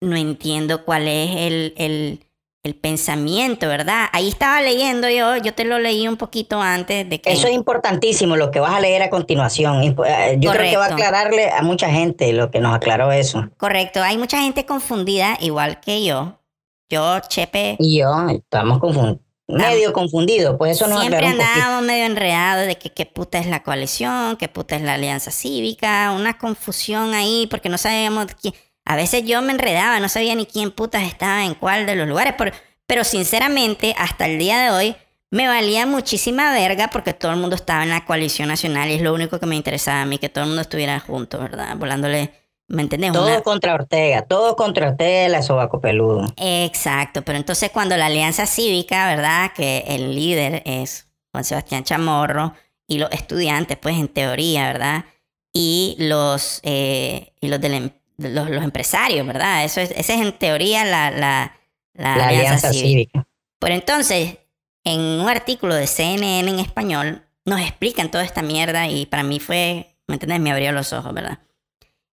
no 0.00 0.16
entiendo 0.16 0.84
cuál 0.84 1.08
es 1.08 1.30
el, 1.36 1.74
el, 1.76 2.26
el 2.64 2.74
pensamiento, 2.74 3.68
¿verdad? 3.68 4.06
Ahí 4.12 4.26
estaba 4.26 4.62
leyendo 4.62 5.10
yo, 5.10 5.36
yo 5.36 5.52
te 5.54 5.66
lo 5.66 5.78
leí 5.78 6.08
un 6.08 6.16
poquito 6.16 6.62
antes 6.62 7.08
de 7.08 7.20
que... 7.20 7.30
Eso 7.30 7.46
es 7.46 7.52
importantísimo, 7.52 8.36
lo 8.36 8.50
que 8.50 8.58
vas 8.58 8.72
a 8.72 8.80
leer 8.80 9.02
a 9.02 9.10
continuación. 9.10 9.82
Eh, 9.82 10.36
Yo 10.38 10.50
creo 10.50 10.70
que 10.70 10.76
va 10.78 10.86
a 10.86 10.92
aclararle 10.92 11.50
a 11.50 11.60
mucha 11.60 11.90
gente 11.90 12.32
lo 12.32 12.50
que 12.50 12.60
nos 12.60 12.74
aclaró 12.74 13.12
eso. 13.12 13.50
Correcto, 13.58 14.02
hay 14.02 14.16
mucha 14.16 14.40
gente 14.40 14.64
confundida, 14.64 15.36
igual 15.40 15.80
que 15.80 16.04
yo. 16.04 16.40
Yo, 16.88 17.20
Chepe, 17.28 17.76
Y 17.80 17.98
yo 17.98 18.28
estamos 18.30 18.78
confundidos, 18.78 19.20
medio 19.46 19.92
confundidos, 19.92 20.56
pues 20.56 20.76
eso 20.76 20.86
nos 20.86 21.00
siempre 21.00 21.26
andábamos 21.26 21.82
medio 21.82 22.06
enredados 22.06 22.66
de 22.66 22.76
que 22.76 22.90
qué 22.90 23.04
puta 23.04 23.38
es 23.38 23.46
la 23.46 23.62
coalición, 23.62 24.36
qué 24.36 24.48
puta 24.48 24.76
es 24.76 24.82
la 24.82 24.94
alianza 24.94 25.30
cívica, 25.30 26.12
una 26.12 26.38
confusión 26.38 27.12
ahí 27.12 27.46
porque 27.50 27.68
no 27.68 27.76
sabíamos 27.76 28.26
quién. 28.40 28.54
A 28.84 28.96
veces 28.96 29.24
yo 29.24 29.40
me 29.42 29.52
enredaba, 29.52 29.98
no 30.00 30.08
sabía 30.08 30.34
ni 30.34 30.46
quién 30.46 30.70
putas 30.70 31.04
estaba 31.04 31.44
en 31.44 31.54
cuál 31.54 31.86
de 31.86 31.94
los 31.96 32.06
lugares, 32.08 32.34
por- 32.34 32.52
pero 32.86 33.02
sinceramente 33.04 33.94
hasta 33.98 34.26
el 34.26 34.38
día 34.38 34.60
de 34.60 34.70
hoy 34.70 34.96
me 35.30 35.48
valía 35.48 35.86
muchísima 35.86 36.52
verga 36.52 36.88
porque 36.88 37.12
todo 37.14 37.32
el 37.32 37.38
mundo 37.38 37.56
estaba 37.56 37.82
en 37.82 37.90
la 37.90 38.04
coalición 38.04 38.48
nacional 38.48 38.90
y 38.90 38.94
es 38.94 39.02
lo 39.02 39.14
único 39.14 39.40
que 39.40 39.46
me 39.46 39.56
interesaba 39.56 40.02
a 40.02 40.06
mí, 40.06 40.18
que 40.18 40.28
todo 40.28 40.44
el 40.44 40.48
mundo 40.48 40.62
estuviera 40.62 41.00
junto, 41.00 41.38
¿verdad? 41.40 41.76
Volándole, 41.76 42.30
¿me 42.68 42.82
entendés? 42.82 43.12
Todo 43.12 43.26
Una- 43.26 43.40
contra 43.40 43.74
Ortega, 43.74 44.22
todo 44.22 44.54
contra 44.54 44.88
Ortega, 44.90 45.28
la 45.28 45.42
sobaco 45.42 45.80
peludo. 45.80 46.32
Exacto, 46.36 47.22
pero 47.22 47.38
entonces 47.38 47.70
cuando 47.70 47.96
la 47.96 48.06
Alianza 48.06 48.46
Cívica, 48.46 49.06
¿verdad? 49.08 49.52
Que 49.56 49.84
el 49.88 50.14
líder 50.14 50.62
es 50.66 51.08
Juan 51.32 51.42
Sebastián 51.44 51.84
Chamorro 51.84 52.52
y 52.86 52.98
los 52.98 53.10
estudiantes, 53.12 53.78
pues 53.78 53.96
en 53.96 54.08
teoría, 54.08 54.66
¿verdad? 54.66 55.04
Y 55.52 55.96
los, 55.98 56.60
eh, 56.64 57.32
y 57.40 57.48
los, 57.48 57.60
del 57.60 57.74
em- 57.74 57.90
los, 58.18 58.50
los 58.50 58.62
empresarios, 58.64 59.26
¿verdad? 59.26 59.64
Eso 59.64 59.80
es, 59.80 59.90
esa 59.92 60.14
es 60.14 60.20
en 60.20 60.32
teoría 60.38 60.84
la, 60.84 61.10
la, 61.10 61.56
la 61.94 62.16
La 62.16 62.28
Alianza, 62.28 62.68
alianza 62.68 62.72
Cívica. 62.72 62.86
cívica. 62.88 63.28
Pero 63.60 63.74
entonces, 63.74 64.38
en 64.84 65.00
un 65.00 65.28
artículo 65.28 65.74
de 65.74 65.86
CNN 65.86 66.48
en 66.50 66.58
español, 66.60 67.22
nos 67.44 67.60
explican 67.60 68.10
toda 68.10 68.24
esta 68.24 68.42
mierda 68.42 68.88
y 68.88 69.06
para 69.06 69.22
mí 69.22 69.40
fue, 69.40 69.96
¿me 70.06 70.14
entiendes? 70.14 70.40
Me 70.40 70.50
abrió 70.52 70.72
los 70.72 70.92
ojos, 70.92 71.12
¿verdad? 71.14 71.40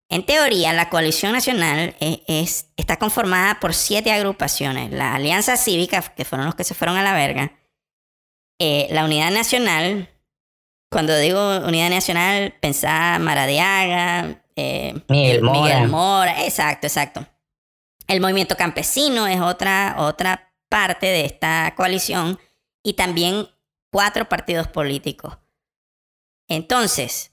En 0.10 0.26
teoría, 0.26 0.74
la 0.74 0.90
coalición 0.90 1.32
nacional 1.32 1.96
e- 2.02 2.22
es, 2.28 2.68
está 2.76 2.98
conformada 2.98 3.60
por 3.62 3.74
siete 3.74 4.12
agrupaciones. 4.12 4.92
La 4.92 5.16
Alianza 5.16 5.56
Cívica, 5.56 6.02
que 6.02 6.26
fueron 6.26 6.46
los 6.48 6.56
que 6.56 6.66
se 6.66 6.74
fueron 6.74 6.98
a 6.98 7.04
la 7.04 7.14
verga. 7.14 7.54
eh, 8.60 8.88
la 8.92 9.06
Unidad 9.06 9.32
Nacional. 9.32 10.10
Cuando 10.92 11.18
digo 11.18 11.60
Unidad 11.66 11.90
Nacional, 11.90 12.54
pensaba 12.60 13.18
Maradiaga, 13.20 14.41
eh, 14.56 14.94
Miguel 15.08 15.38
el- 15.38 15.44
Mora. 15.44 15.62
Miguel 15.62 15.88
Mora, 15.90 16.44
exacto, 16.46 16.88
exacto. 16.88 17.28
El 18.08 18.20
movimiento 18.22 18.56
campesino 18.58 19.28
es 19.28 19.40
otra, 19.40 19.96
otra 20.00 20.54
parte 20.70 21.06
de 21.08 21.26
esta 21.26 21.74
coalición 21.76 22.40
y 22.84 22.94
también 22.94 23.48
cuatro 23.92 24.28
partidos 24.28 24.68
políticos. 24.68 25.38
Entonces, 26.48 27.32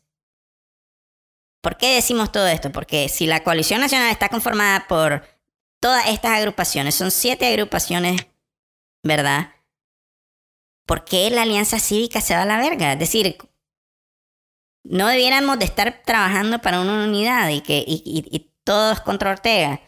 ¿por 1.61 1.77
qué 1.77 1.95
decimos 1.95 2.31
todo 2.31 2.47
esto? 2.47 2.71
Porque 2.71 3.09
si 3.09 3.27
la 3.27 3.43
coalición 3.43 3.81
nacional 3.81 4.11
está 4.11 4.29
conformada 4.29 4.87
por 4.89 5.25
todas 5.81 6.07
estas 6.09 6.33
agrupaciones, 6.39 6.95
son 6.95 7.11
siete 7.11 7.47
agrupaciones, 7.47 8.27
¿verdad? 9.03 9.53
¿Por 10.87 11.05
qué 11.05 11.31
la 11.31 11.43
alianza 11.43 11.79
cívica 11.81 12.21
se 12.21 12.35
va 12.35 12.43
a 12.43 12.47
la 12.47 12.59
verga? 12.59 12.93
Es 12.93 12.99
decir, 12.99 13.37
no 14.91 15.09
debiéramos 15.09 15.59
de 15.59 15.65
estar 15.67 16.03
trabajando 16.05 16.61
para 16.61 16.81
una 16.81 17.05
unidad 17.05 17.49
y 17.51 17.61
que 17.61 17.79
y, 17.87 18.03
y- 18.05 18.37
y 18.37 18.53
todos 18.65 19.01
contra 19.01 19.31
Ortega. 19.31 19.81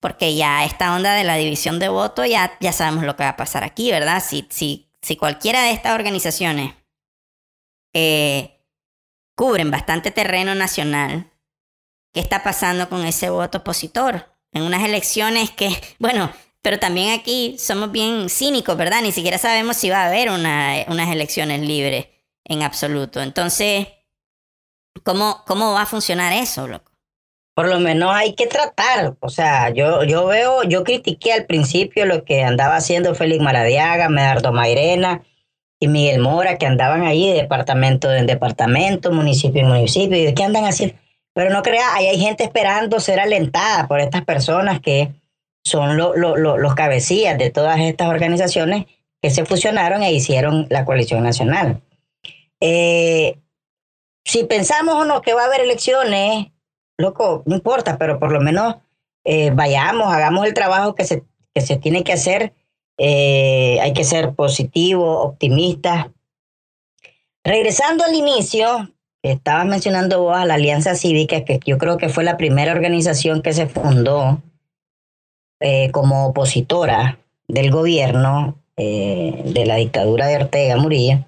Porque 0.00 0.34
ya 0.36 0.64
esta 0.66 0.94
onda 0.94 1.14
de 1.14 1.24
la 1.24 1.36
división 1.36 1.78
de 1.78 1.88
voto, 1.88 2.24
ya, 2.26 2.56
ya 2.60 2.72
sabemos 2.72 3.04
lo 3.04 3.16
que 3.16 3.22
va 3.24 3.30
a 3.30 3.36
pasar 3.36 3.64
aquí, 3.64 3.90
¿verdad? 3.90 4.22
Si, 4.26 4.46
si, 4.50 4.90
si 5.00 5.16
cualquiera 5.16 5.62
de 5.62 5.70
estas 5.72 5.94
organizaciones 5.94 6.74
eh, 7.94 8.60
cubren 9.34 9.70
bastante 9.70 10.10
terreno 10.10 10.54
nacional, 10.54 11.30
¿qué 12.12 12.20
está 12.20 12.42
pasando 12.42 12.88
con 12.88 13.04
ese 13.06 13.30
voto 13.30 13.58
opositor? 13.58 14.26
En 14.52 14.62
unas 14.62 14.84
elecciones 14.84 15.50
que, 15.50 15.70
bueno, 15.98 16.30
pero 16.62 16.78
también 16.78 17.18
aquí 17.18 17.56
somos 17.58 17.90
bien 17.92 18.28
cínicos, 18.28 18.76
¿verdad? 18.76 19.02
Ni 19.02 19.12
siquiera 19.12 19.38
sabemos 19.38 19.76
si 19.76 19.90
va 19.90 20.02
a 20.02 20.06
haber 20.06 20.30
una- 20.30 20.84
unas 20.88 21.10
elecciones 21.10 21.60
libres 21.60 22.06
en 22.44 22.62
absoluto. 22.62 23.20
Entonces, 23.22 23.88
¿cómo, 25.02 25.42
¿cómo 25.46 25.72
va 25.72 25.82
a 25.82 25.86
funcionar 25.86 26.32
eso, 26.32 26.66
loco? 26.68 26.92
Por 27.54 27.68
lo 27.68 27.78
menos 27.78 28.10
hay 28.14 28.34
que 28.34 28.46
tratar. 28.46 29.14
O 29.20 29.28
sea, 29.28 29.70
yo, 29.70 30.02
yo 30.04 30.26
veo, 30.26 30.64
yo 30.64 30.82
critiqué 30.82 31.32
al 31.32 31.46
principio 31.46 32.04
lo 32.04 32.24
que 32.24 32.42
andaba 32.42 32.76
haciendo 32.76 33.14
Félix 33.14 33.42
Maradiaga, 33.42 34.08
Medardo 34.08 34.52
Mairena 34.52 35.22
y 35.78 35.86
Miguel 35.88 36.20
Mora, 36.20 36.58
que 36.58 36.66
andaban 36.66 37.02
ahí 37.04 37.28
de 37.28 37.34
departamento 37.34 38.12
en 38.12 38.26
departamento, 38.26 39.12
municipio 39.12 39.62
en 39.62 39.68
municipio. 39.68 40.16
¿Y 40.28 40.34
qué 40.34 40.42
andan 40.42 40.64
haciendo? 40.64 40.96
Pero 41.32 41.50
no 41.50 41.62
crea, 41.62 41.94
ahí 41.94 42.06
hay 42.06 42.18
gente 42.18 42.42
esperando 42.44 42.98
ser 43.00 43.20
alentada 43.20 43.86
por 43.86 44.00
estas 44.00 44.24
personas 44.24 44.80
que 44.80 45.12
son 45.64 45.96
lo- 45.96 46.16
lo- 46.16 46.36
lo- 46.36 46.58
los 46.58 46.74
cabecillas 46.74 47.38
de 47.38 47.50
todas 47.50 47.80
estas 47.80 48.08
organizaciones 48.08 48.86
que 49.22 49.30
se 49.30 49.44
fusionaron 49.44 50.02
e 50.02 50.12
hicieron 50.12 50.66
la 50.70 50.84
coalición 50.84 51.22
nacional. 51.22 51.80
Eh, 52.60 53.38
si 54.24 54.44
pensamos 54.44 54.94
o 54.94 55.04
no 55.04 55.20
que 55.20 55.34
va 55.34 55.42
a 55.42 55.46
haber 55.46 55.60
elecciones, 55.60 56.46
loco, 56.96 57.42
no 57.46 57.54
importa, 57.54 57.98
pero 57.98 58.18
por 58.18 58.32
lo 58.32 58.40
menos 58.40 58.76
eh, 59.24 59.50
vayamos, 59.50 60.12
hagamos 60.12 60.46
el 60.46 60.54
trabajo 60.54 60.94
que 60.94 61.04
se, 61.04 61.24
que 61.54 61.60
se 61.60 61.76
tiene 61.76 62.04
que 62.04 62.12
hacer. 62.12 62.52
Eh, 62.96 63.78
hay 63.80 63.92
que 63.92 64.04
ser 64.04 64.34
positivo, 64.34 65.20
optimista. 65.20 66.12
Regresando 67.42 68.04
al 68.04 68.14
inicio, 68.14 68.90
estabas 69.22 69.66
mencionando 69.66 70.22
vos 70.22 70.36
a 70.36 70.46
la 70.46 70.54
Alianza 70.54 70.94
Cívica, 70.94 71.44
que 71.44 71.60
yo 71.64 71.76
creo 71.76 71.98
que 71.98 72.08
fue 72.08 72.24
la 72.24 72.36
primera 72.36 72.72
organización 72.72 73.42
que 73.42 73.52
se 73.52 73.66
fundó 73.66 74.40
eh, 75.60 75.90
como 75.90 76.28
opositora 76.28 77.18
del 77.48 77.70
gobierno 77.70 78.58
de 78.76 79.62
la 79.66 79.76
dictadura 79.76 80.26
de 80.26 80.34
Ortega 80.34 80.76
Murillo 80.76 81.24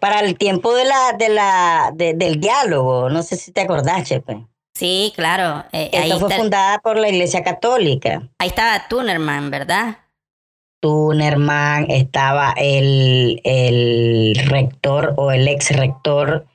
para 0.00 0.20
el 0.20 0.36
tiempo 0.36 0.74
de 0.74 0.84
la, 0.84 1.12
de 1.18 1.28
la, 1.28 1.90
de- 1.94 2.14
del 2.14 2.40
diálogo. 2.40 3.08
No 3.10 3.22
sé 3.22 3.36
si 3.36 3.52
te 3.52 3.62
acordás, 3.62 4.08
Chepe. 4.08 4.46
Sí, 4.76 5.12
claro. 5.14 5.64
eh, 5.72 5.90
ahí, 5.92 6.10
Esta 6.10 6.18
fue 6.18 6.28
está- 6.28 6.40
fundada 6.42 6.78
por 6.80 6.98
la 6.98 7.08
Iglesia 7.08 7.42
Católica. 7.44 8.28
ahí 8.38 8.48
estaba 8.48 8.88
Tunerman, 8.88 9.50
¿verdad? 9.50 9.98
Tunerman, 10.80 11.90
estaba 11.90 12.52
el, 12.56 13.40
el 13.44 14.34
rector 14.48 15.14
o 15.16 15.30
el 15.32 15.48
ex 15.48 15.70
rector 15.74 16.46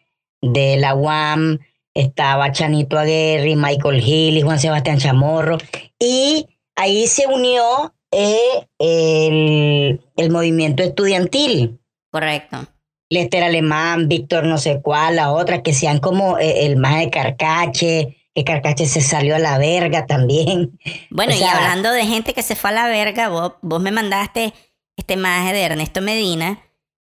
de 0.41 0.77
la 0.77 0.93
UAM, 0.93 1.59
estaba 1.95 2.51
Chanito 2.51 2.99
Aguirre, 2.99 3.55
Michael 3.55 4.03
Hill 4.05 4.37
y 4.37 4.41
Juan 4.41 4.59
Sebastián 4.59 4.99
Chamorro. 4.99 5.57
Y 5.97 6.47
ahí 6.75 7.07
se 7.07 7.25
unió 7.25 7.93
eh, 8.11 8.67
el, 8.77 9.99
el 10.15 10.29
movimiento 10.29 10.83
estudiantil. 10.83 11.79
Correcto. 12.11 12.67
Lester 13.09 13.43
Alemán, 13.43 14.07
Víctor 14.07 14.45
no 14.45 14.57
sé 14.57 14.81
cuál, 14.81 15.15
la 15.15 15.31
otra, 15.31 15.63
que 15.63 15.73
sean 15.73 15.99
como 15.99 16.37
eh, 16.37 16.65
el 16.65 16.77
más 16.77 16.99
de 16.99 17.09
Carcache, 17.09 18.17
que 18.35 18.43
Carcache 18.43 18.85
se 18.85 19.01
salió 19.01 19.35
a 19.35 19.39
la 19.39 19.57
verga 19.57 20.05
también. 20.05 20.79
Bueno, 21.09 21.33
O 21.33 21.35
y 21.35 21.43
hablando 21.43 21.91
de 21.91 22.05
gente 22.05 22.33
que 22.33 22.43
se 22.43 22.55
fue 22.55 22.69
a 22.69 22.73
la 22.73 22.87
verga, 22.87 23.29
vos, 23.29 23.53
vos 23.61 23.81
me 23.81 23.91
mandaste 23.91 24.53
este 24.95 25.17
maje 25.17 25.53
de 25.53 25.63
Ernesto 25.63 26.01
Medina 26.01 26.59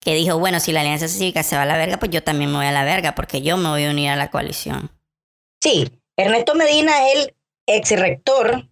que 0.00 0.14
dijo, 0.14 0.38
bueno, 0.38 0.60
si 0.60 0.72
la 0.72 0.80
Alianza 0.80 1.08
Cívica 1.08 1.42
se 1.42 1.56
va 1.56 1.62
a 1.62 1.66
la 1.66 1.76
verga, 1.76 1.98
pues 1.98 2.10
yo 2.10 2.22
también 2.22 2.50
me 2.50 2.56
voy 2.56 2.66
a 2.66 2.72
la 2.72 2.84
verga 2.84 3.14
porque 3.14 3.42
yo 3.42 3.56
me 3.56 3.68
voy 3.68 3.84
a 3.84 3.90
unir 3.90 4.10
a 4.10 4.16
la 4.16 4.30
coalición. 4.30 4.90
Sí, 5.60 5.90
Ernesto 6.16 6.54
Medina 6.54 6.92
es 7.08 7.16
el 7.16 7.34
ex 7.66 7.90
rector 7.90 8.68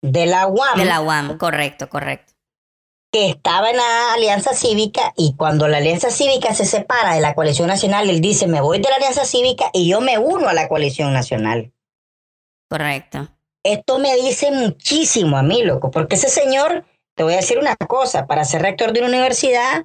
de 0.00 0.26
la 0.26 0.46
UAM, 0.46 0.78
De 0.78 0.84
la 0.84 1.00
UAM, 1.00 1.36
correcto, 1.36 1.88
correcto. 1.88 2.31
Que 3.12 3.28
estaba 3.28 3.70
en 3.70 3.76
la 3.76 4.14
Alianza 4.14 4.54
Cívica 4.54 5.12
y 5.18 5.36
cuando 5.36 5.68
la 5.68 5.76
Alianza 5.76 6.10
Cívica 6.10 6.54
se 6.54 6.64
separa 6.64 7.14
de 7.14 7.20
la 7.20 7.34
coalición 7.34 7.68
nacional, 7.68 8.08
él 8.08 8.22
dice, 8.22 8.46
me 8.46 8.62
voy 8.62 8.78
de 8.78 8.88
la 8.88 8.96
Alianza 8.96 9.26
Cívica 9.26 9.70
y 9.74 9.86
yo 9.86 10.00
me 10.00 10.18
uno 10.18 10.48
a 10.48 10.54
la 10.54 10.66
coalición 10.66 11.12
nacional. 11.12 11.72
Correcto. 12.70 13.28
Esto 13.62 13.98
me 13.98 14.16
dice 14.16 14.50
muchísimo 14.50 15.36
a 15.36 15.42
mí, 15.42 15.62
loco, 15.62 15.90
porque 15.90 16.16
ese 16.16 16.30
señor, 16.30 16.86
te 17.14 17.22
voy 17.22 17.34
a 17.34 17.36
decir 17.36 17.58
una 17.58 17.76
cosa, 17.76 18.26
para 18.26 18.46
ser 18.46 18.62
rector 18.62 18.94
de 18.94 19.00
una 19.00 19.10
universidad, 19.10 19.84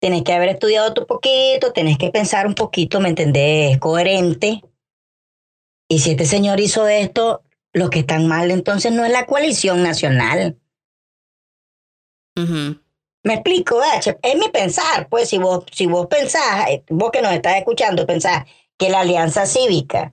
tienes 0.00 0.24
que 0.24 0.32
haber 0.32 0.48
estudiado 0.48 0.92
tu 0.92 1.06
poquito, 1.06 1.72
tienes 1.72 1.98
que 1.98 2.10
pensar 2.10 2.48
un 2.48 2.56
poquito, 2.56 2.98
¿me 2.98 3.10
entendés? 3.10 3.78
Coherente. 3.78 4.60
Y 5.88 6.00
si 6.00 6.10
este 6.10 6.26
señor 6.26 6.58
hizo 6.58 6.88
esto, 6.88 7.44
los 7.72 7.90
que 7.90 8.00
están 8.00 8.26
mal 8.26 8.50
entonces 8.50 8.90
no 8.90 9.04
es 9.04 9.12
la 9.12 9.24
coalición 9.24 9.84
nacional. 9.84 10.58
Me 12.36 13.34
explico, 13.34 13.78
¿verdad, 13.78 14.00
Che? 14.00 14.18
es 14.22 14.36
mi 14.36 14.48
pensar, 14.48 15.08
pues 15.08 15.30
si 15.30 15.38
vos, 15.38 15.64
si 15.72 15.86
vos 15.86 16.06
pensás, 16.08 16.68
eh, 16.68 16.84
vos 16.90 17.10
que 17.10 17.22
nos 17.22 17.32
estás 17.32 17.56
escuchando, 17.56 18.06
pensás 18.06 18.44
que 18.76 18.90
la 18.90 19.00
alianza 19.00 19.46
cívica, 19.46 20.12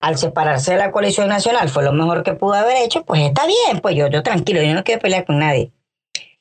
al 0.00 0.18
separarse 0.18 0.72
de 0.72 0.78
la 0.78 0.92
coalición 0.92 1.28
nacional, 1.28 1.68
fue 1.68 1.84
lo 1.84 1.92
mejor 1.92 2.22
que 2.22 2.34
pudo 2.34 2.54
haber 2.54 2.76
hecho, 2.78 3.04
pues 3.04 3.22
está 3.22 3.46
bien, 3.46 3.80
pues 3.80 3.96
yo, 3.96 4.08
yo 4.08 4.22
tranquilo, 4.22 4.62
yo 4.62 4.74
no 4.74 4.84
quiero 4.84 5.00
pelear 5.00 5.24
con 5.24 5.38
nadie. 5.38 5.72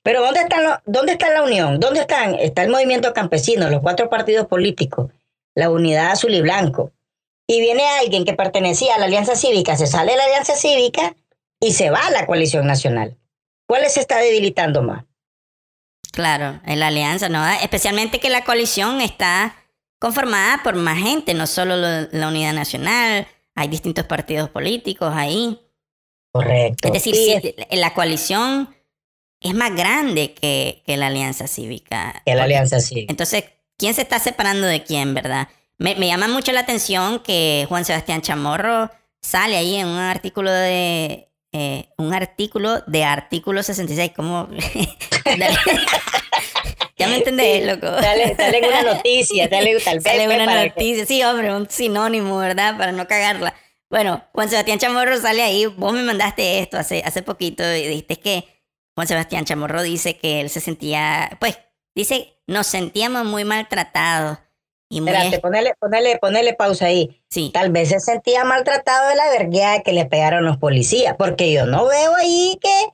Pero 0.02 0.22
¿dónde, 0.22 0.42
están 0.42 0.82
¿dónde 0.86 1.14
está 1.14 1.30
la 1.30 1.44
unión? 1.44 1.80
¿Dónde 1.80 2.02
están? 2.02 2.36
Está 2.36 2.64
el 2.64 2.70
movimiento 2.70 3.14
campesino, 3.14 3.70
los 3.70 3.82
cuatro 3.82 4.10
partidos 4.10 4.48
políticos, 4.48 5.12
la 5.56 5.70
unidad 5.70 6.12
azul 6.12 6.34
y 6.34 6.42
blanco. 6.42 6.92
Y 7.48 7.62
viene 7.62 7.84
alguien 8.02 8.26
que 8.26 8.34
pertenecía 8.34 8.96
a 8.96 9.00
la 9.00 9.06
alianza 9.06 9.36
cívica, 9.36 9.76
se 9.76 9.88
sale 9.88 10.12
de 10.12 10.18
la 10.18 10.26
alianza 10.26 10.56
cívica 10.56 11.16
y 11.60 11.74
se 11.74 11.90
va 11.90 12.08
a 12.08 12.12
la 12.12 12.26
coalición 12.26 12.66
nacional. 12.66 13.18
¿Cuál 13.68 13.88
se 13.90 14.00
está 14.00 14.18
debilitando 14.18 14.82
más? 14.82 15.06
Claro, 16.12 16.60
en 16.66 16.80
la 16.80 16.88
alianza, 16.88 17.30
¿no? 17.30 17.46
Especialmente 17.48 18.20
que 18.20 18.30
la 18.30 18.44
coalición 18.44 19.02
está 19.02 19.56
conformada 20.00 20.62
por 20.64 20.76
más 20.76 20.98
gente, 20.98 21.34
no 21.34 21.46
solo 21.48 21.76
lo- 21.78 22.08
la 22.12 22.28
unidad 22.30 22.54
nacional, 22.54 23.28
hay 23.56 23.68
distintos 23.68 24.06
partidos 24.06 24.50
políticos 24.50 25.14
ahí. 25.16 25.60
Correcto. 26.32 26.88
Es 26.88 26.94
decir, 26.94 27.16
sí, 27.16 27.56
la 27.72 27.94
coalición 27.94 28.76
es 29.42 29.54
más 29.54 29.74
grande 29.76 30.34
que, 30.34 30.84
que 30.86 30.98
la 30.98 31.08
alianza 31.08 31.48
cívica. 31.48 32.22
que 32.26 32.36
la 32.36 32.44
alianza 32.44 32.80
sí. 32.80 33.06
Entonces, 33.10 33.46
¿quién 33.78 33.94
se 33.94 34.02
está 34.02 34.20
separando 34.20 34.68
de 34.68 34.84
quién, 34.84 35.14
verdad? 35.14 35.48
Me, 35.78 35.96
me 35.96 36.08
llama 36.08 36.28
mucho 36.28 36.52
la 36.52 36.62
atención 36.62 37.20
que 37.20 37.66
Juan 37.70 37.86
Sebastián 37.86 38.22
Chamorro 38.22 38.92
sale 39.22 39.58
ahí 39.58 39.76
en 39.76 39.88
un 39.88 39.98
artículo 39.98 40.52
de... 40.52 41.29
eh, 41.52 41.90
un 41.98 42.14
artículo 42.14 42.82
de 42.88 43.04
artículo 43.04 43.64
66, 43.64 44.12
como... 44.16 44.48
ya 46.98 47.08
me 47.08 47.18
entendés, 47.18 47.66
loco. 47.66 47.88
Dale, 47.88 48.36
dale 48.36 48.68
una 48.68 48.82
noticia, 48.94 49.48
dale 49.48 49.80
tal 49.80 49.96
vez. 50.00 50.04
Sale 50.04 50.26
pues, 50.26 50.38
una 50.38 50.64
que- 50.64 50.70
noticia. 50.70 51.06
Sí, 51.06 51.24
hombre, 51.24 51.56
un 51.56 51.70
sinónimo, 51.70 52.38
¿verdad? 52.38 52.78
Para 52.78 52.92
no 52.92 53.08
cagarla. 53.08 53.54
Bueno, 53.90 54.24
Juan 54.34 54.50
Sebastián 54.50 54.80
Chamorro 54.80 55.18
sale 55.20 55.42
ahí. 55.42 55.66
Vos 55.66 55.94
me 55.94 56.04
mandaste 56.04 56.60
esto 56.60 56.78
hace, 56.78 57.02
hace 57.06 57.24
poquito 57.24 57.64
y 57.64 57.88
dijiste 57.88 58.18
que 58.18 58.46
Juan 58.96 59.08
Sebastián 59.08 59.46
Chamorro 59.46 59.82
dice 59.82 60.18
que 60.18 60.42
él 60.42 60.50
se 60.50 60.60
sentía, 60.60 61.38
pues, 61.40 61.58
dice, 61.96 62.34
nos 62.46 62.68
sentíamos 62.68 63.26
muy 63.26 63.46
maltratados 63.46 64.38
y 64.90 65.02
muy... 65.02 65.12
Espérate, 65.12 65.40
ponele, 65.40 65.74
ponele, 65.80 66.18
ponele 66.18 66.54
pausa 66.56 66.88
ahí. 66.88 67.22
Sí. 67.30 67.52
Tal 67.54 67.72
vez 67.72 67.90
se 67.90 68.00
sentía 68.00 68.44
maltratado 68.44 69.10
de 69.10 69.16
la 69.16 69.30
vergüenza 69.30 69.84
que 69.84 69.94
le 69.94 70.06
pegaron 70.06 70.44
los 70.44 70.58
policías, 70.58 71.16
porque 71.18 71.52
yo 71.54 71.68
no 71.68 71.86
veo 71.88 72.16
ahí 72.16 72.58
que, 72.60 72.88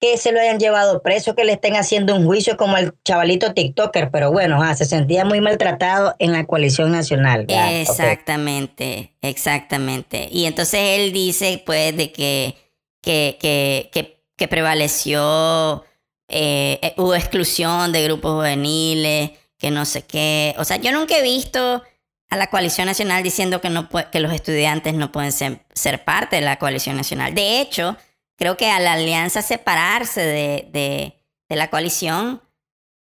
que 0.00 0.18
se 0.18 0.32
lo 0.32 0.40
hayan 0.40 0.58
llevado 0.58 1.02
preso, 1.02 1.36
que 1.36 1.44
le 1.44 1.52
estén 1.52 1.76
haciendo 1.76 2.16
un 2.16 2.26
juicio 2.26 2.56
como 2.56 2.76
el 2.76 2.92
chavalito 3.04 3.54
TikToker, 3.54 4.10
pero 4.10 4.32
bueno, 4.32 4.60
ah, 4.62 4.74
se 4.74 4.84
sentía 4.84 5.24
muy 5.24 5.40
maltratado 5.40 6.16
en 6.18 6.32
la 6.32 6.44
coalición 6.46 6.90
nacional. 6.90 7.46
Exactamente, 7.48 9.12
exactamente. 9.22 10.28
Y 10.32 10.46
entonces 10.46 10.80
él 10.98 11.12
dice, 11.12 11.62
pues, 11.64 11.96
de 11.96 12.10
que, 12.10 12.56
que, 13.00 13.38
que, 13.40 13.88
que, 13.92 14.20
que 14.36 14.48
prevaleció, 14.48 15.84
eh, 16.28 16.80
eh, 16.82 16.94
hubo 16.96 17.14
exclusión 17.14 17.92
de 17.92 18.02
grupos 18.02 18.32
juveniles, 18.32 19.30
que 19.58 19.70
no 19.70 19.84
sé 19.84 20.02
qué. 20.02 20.54
O 20.58 20.64
sea, 20.64 20.76
yo 20.76 20.92
nunca 20.92 21.16
he 21.16 21.22
visto 21.22 21.82
a 22.28 22.36
la 22.36 22.48
coalición 22.48 22.86
nacional 22.86 23.22
diciendo 23.22 23.60
que, 23.60 23.70
no 23.70 23.88
que 23.88 24.20
los 24.20 24.32
estudiantes 24.32 24.94
no 24.94 25.12
pueden 25.12 25.32
ser, 25.32 25.64
ser 25.74 26.04
parte 26.04 26.36
de 26.36 26.42
la 26.42 26.58
coalición 26.58 26.96
nacional. 26.96 27.34
De 27.34 27.60
hecho, 27.60 27.96
creo 28.36 28.56
que 28.56 28.70
a 28.70 28.80
la 28.80 28.94
alianza 28.94 29.42
separarse 29.42 30.20
de, 30.20 30.68
de, 30.72 31.16
de 31.48 31.56
la 31.56 31.70
coalición, 31.70 32.42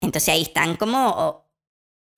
entonces 0.00 0.28
ahí 0.34 0.42
están 0.42 0.76
como 0.76 1.46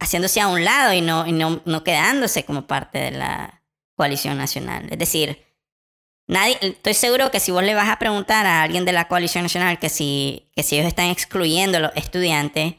haciéndose 0.00 0.40
a 0.40 0.48
un 0.48 0.64
lado 0.64 0.92
y 0.92 1.00
no, 1.00 1.26
y 1.26 1.32
no, 1.32 1.60
no 1.64 1.84
quedándose 1.84 2.44
como 2.44 2.66
parte 2.66 2.98
de 2.98 3.10
la 3.12 3.62
coalición 3.96 4.38
nacional. 4.38 4.88
Es 4.90 4.98
decir, 4.98 5.44
nadie, 6.26 6.56
estoy 6.60 6.94
seguro 6.94 7.30
que 7.30 7.40
si 7.40 7.50
vos 7.50 7.62
le 7.62 7.74
vas 7.74 7.88
a 7.88 7.98
preguntar 7.98 8.46
a 8.46 8.62
alguien 8.62 8.84
de 8.84 8.92
la 8.92 9.08
coalición 9.08 9.44
nacional 9.44 9.78
que 9.78 9.88
si, 9.88 10.50
que 10.54 10.62
si 10.62 10.76
ellos 10.76 10.88
están 10.88 11.06
excluyendo 11.06 11.78
a 11.78 11.80
los 11.80 11.92
estudiantes, 11.96 12.74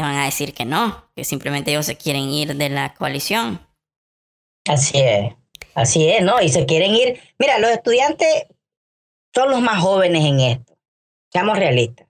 te 0.00 0.04
van 0.04 0.16
a 0.16 0.24
decir 0.24 0.54
que 0.54 0.64
no, 0.64 1.04
que 1.14 1.24
simplemente 1.24 1.72
ellos 1.72 1.84
se 1.84 1.94
quieren 1.94 2.30
ir 2.30 2.56
de 2.56 2.70
la 2.70 2.94
coalición. 2.94 3.60
Así 4.66 4.98
es, 4.98 5.34
así 5.74 6.08
es, 6.08 6.22
¿no? 6.22 6.40
Y 6.40 6.48
se 6.48 6.64
quieren 6.64 6.94
ir. 6.94 7.20
Mira, 7.38 7.58
los 7.58 7.70
estudiantes 7.70 8.46
son 9.34 9.50
los 9.50 9.60
más 9.60 9.78
jóvenes 9.82 10.24
en 10.24 10.40
esto. 10.40 10.74
Seamos 11.30 11.58
realistas. 11.58 12.06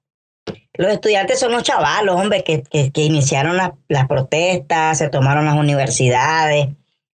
Los 0.75 0.93
estudiantes 0.93 1.41
son 1.41 1.51
los 1.51 1.65
chavalos, 1.65 2.15
hombre, 2.15 2.45
que, 2.45 2.63
que, 2.63 2.93
que 2.93 3.01
iniciaron 3.03 3.57
la- 3.57 3.75
las 3.89 4.07
protestas, 4.07 4.97
se 4.99 5.09
tomaron 5.09 5.45
las 5.47 5.57
universidades 5.57 6.69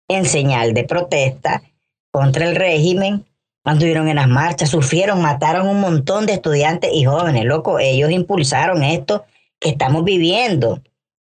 en 0.09 0.25
señal 0.25 0.73
de 0.73 0.85
protesta 0.85 1.63
contra 2.11 2.49
el 2.49 2.57
régimen, 2.57 3.27
anduvieron 3.63 4.09
en 4.09 4.17
las 4.17 4.27
marchas, 4.29 4.71
sufrieron, 4.71 5.21
mataron 5.21 5.69
un 5.69 5.83
montón 5.83 6.25
de 6.25 6.33
estudiantes 6.33 6.91
y 6.95 7.05
jóvenes, 7.05 7.45
loco. 7.45 7.79
Ellos 7.79 8.11
impulsaron 8.11 8.83
esto 8.83 9.27
que 9.63 9.71
estamos 9.71 10.05
viviendo, 10.05 10.83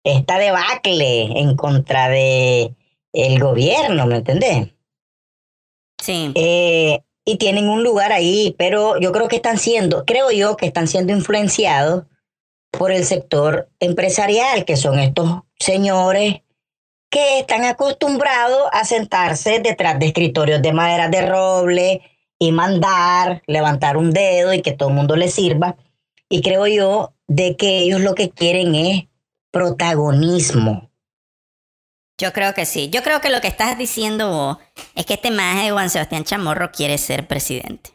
esta 0.02 0.38
debacle 0.38 1.40
en 1.40 1.56
contra 1.56 2.08
de 2.08 2.74
el 3.12 3.38
gobierno, 3.38 4.06
¿me 4.06 4.16
entendés? 4.16 4.68
Sí, 6.02 6.32
Eh, 6.34 7.00
y 7.24 7.38
tienen 7.38 7.68
un 7.68 7.82
lugar 7.82 8.12
ahí, 8.12 8.54
pero 8.58 8.98
yo 8.98 9.12
creo 9.12 9.28
que 9.28 9.36
están 9.36 9.58
siendo, 9.58 10.04
creo 10.04 10.30
yo 10.30 10.56
que 10.56 10.66
están 10.66 10.88
siendo 10.88 11.12
influenciados 11.12 12.04
por 12.70 12.92
el 12.92 13.04
sector 13.04 13.70
empresarial, 13.80 14.64
que 14.64 14.76
son 14.76 14.98
estos 14.98 15.42
señores 15.58 16.40
que 17.10 17.38
están 17.38 17.64
acostumbrados 17.64 18.68
a 18.72 18.84
sentarse 18.84 19.60
detrás 19.60 19.98
de 19.98 20.06
escritorios 20.06 20.60
de 20.60 20.72
madera 20.72 21.08
de 21.08 21.24
roble 21.24 22.02
y 22.38 22.50
mandar, 22.50 23.42
levantar 23.46 23.96
un 23.96 24.10
dedo 24.10 24.52
y 24.52 24.62
que 24.62 24.72
todo 24.72 24.88
el 24.88 24.96
mundo 24.96 25.14
les 25.14 25.32
sirva. 25.32 25.76
Y 26.34 26.42
creo 26.42 26.66
yo 26.66 27.14
de 27.28 27.56
que 27.56 27.78
ellos 27.78 28.00
lo 28.00 28.16
que 28.16 28.28
quieren 28.28 28.74
es 28.74 29.04
protagonismo. 29.52 30.90
yo 32.18 32.32
creo 32.32 32.54
que 32.54 32.66
sí. 32.66 32.90
Yo 32.90 33.04
creo 33.04 33.20
que 33.20 33.30
lo 33.30 33.40
que 33.40 33.46
estás 33.46 33.78
diciendo 33.78 34.32
vos 34.32 34.58
es 34.96 35.06
que 35.06 35.14
este 35.14 35.30
maje 35.30 35.66
de 35.66 35.70
Juan 35.70 35.90
Sebastián 35.90 36.24
Chamorro 36.24 36.72
quiere 36.72 36.98
ser 36.98 37.28
presidente. 37.28 37.90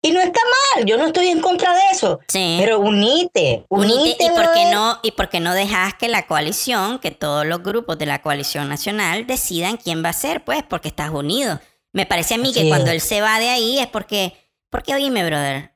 Y 0.00 0.10
no 0.10 0.20
está 0.20 0.40
mal, 0.74 0.86
yo 0.86 0.96
no 0.96 1.08
estoy 1.08 1.26
en 1.26 1.42
contra 1.42 1.74
de 1.74 1.80
eso. 1.92 2.18
Sí. 2.28 2.56
Pero 2.58 2.78
unite, 2.80 3.66
unite. 3.68 3.94
Unite, 3.94 4.24
¿Y 4.24 4.30
por 4.30 4.52
qué 4.54 4.70
no 4.72 4.98
y 5.02 5.10
por 5.10 5.28
qué 5.28 5.40
no 5.40 5.52
dejas 5.52 5.92
que 5.96 6.08
la 6.08 6.26
coalición, 6.26 6.98
que 6.98 7.10
todos 7.10 7.44
los 7.44 7.62
grupos 7.62 7.98
de 7.98 8.06
la 8.06 8.22
coalición 8.22 8.70
nacional 8.70 9.26
decidan 9.26 9.76
quién 9.76 10.02
va 10.02 10.08
a 10.08 10.14
ser, 10.14 10.44
pues, 10.44 10.62
porque 10.62 10.88
estás 10.88 11.10
unido. 11.10 11.60
Me 11.92 12.06
parece 12.06 12.36
a 12.36 12.38
mí 12.38 12.54
que 12.54 12.68
cuando 12.68 12.90
él 12.90 13.02
se 13.02 13.20
va 13.20 13.38
de 13.38 13.50
ahí 13.50 13.80
es 13.80 13.86
porque, 13.86 14.32
porque 14.70 14.94
oíme, 14.94 15.22
brother. 15.26 15.75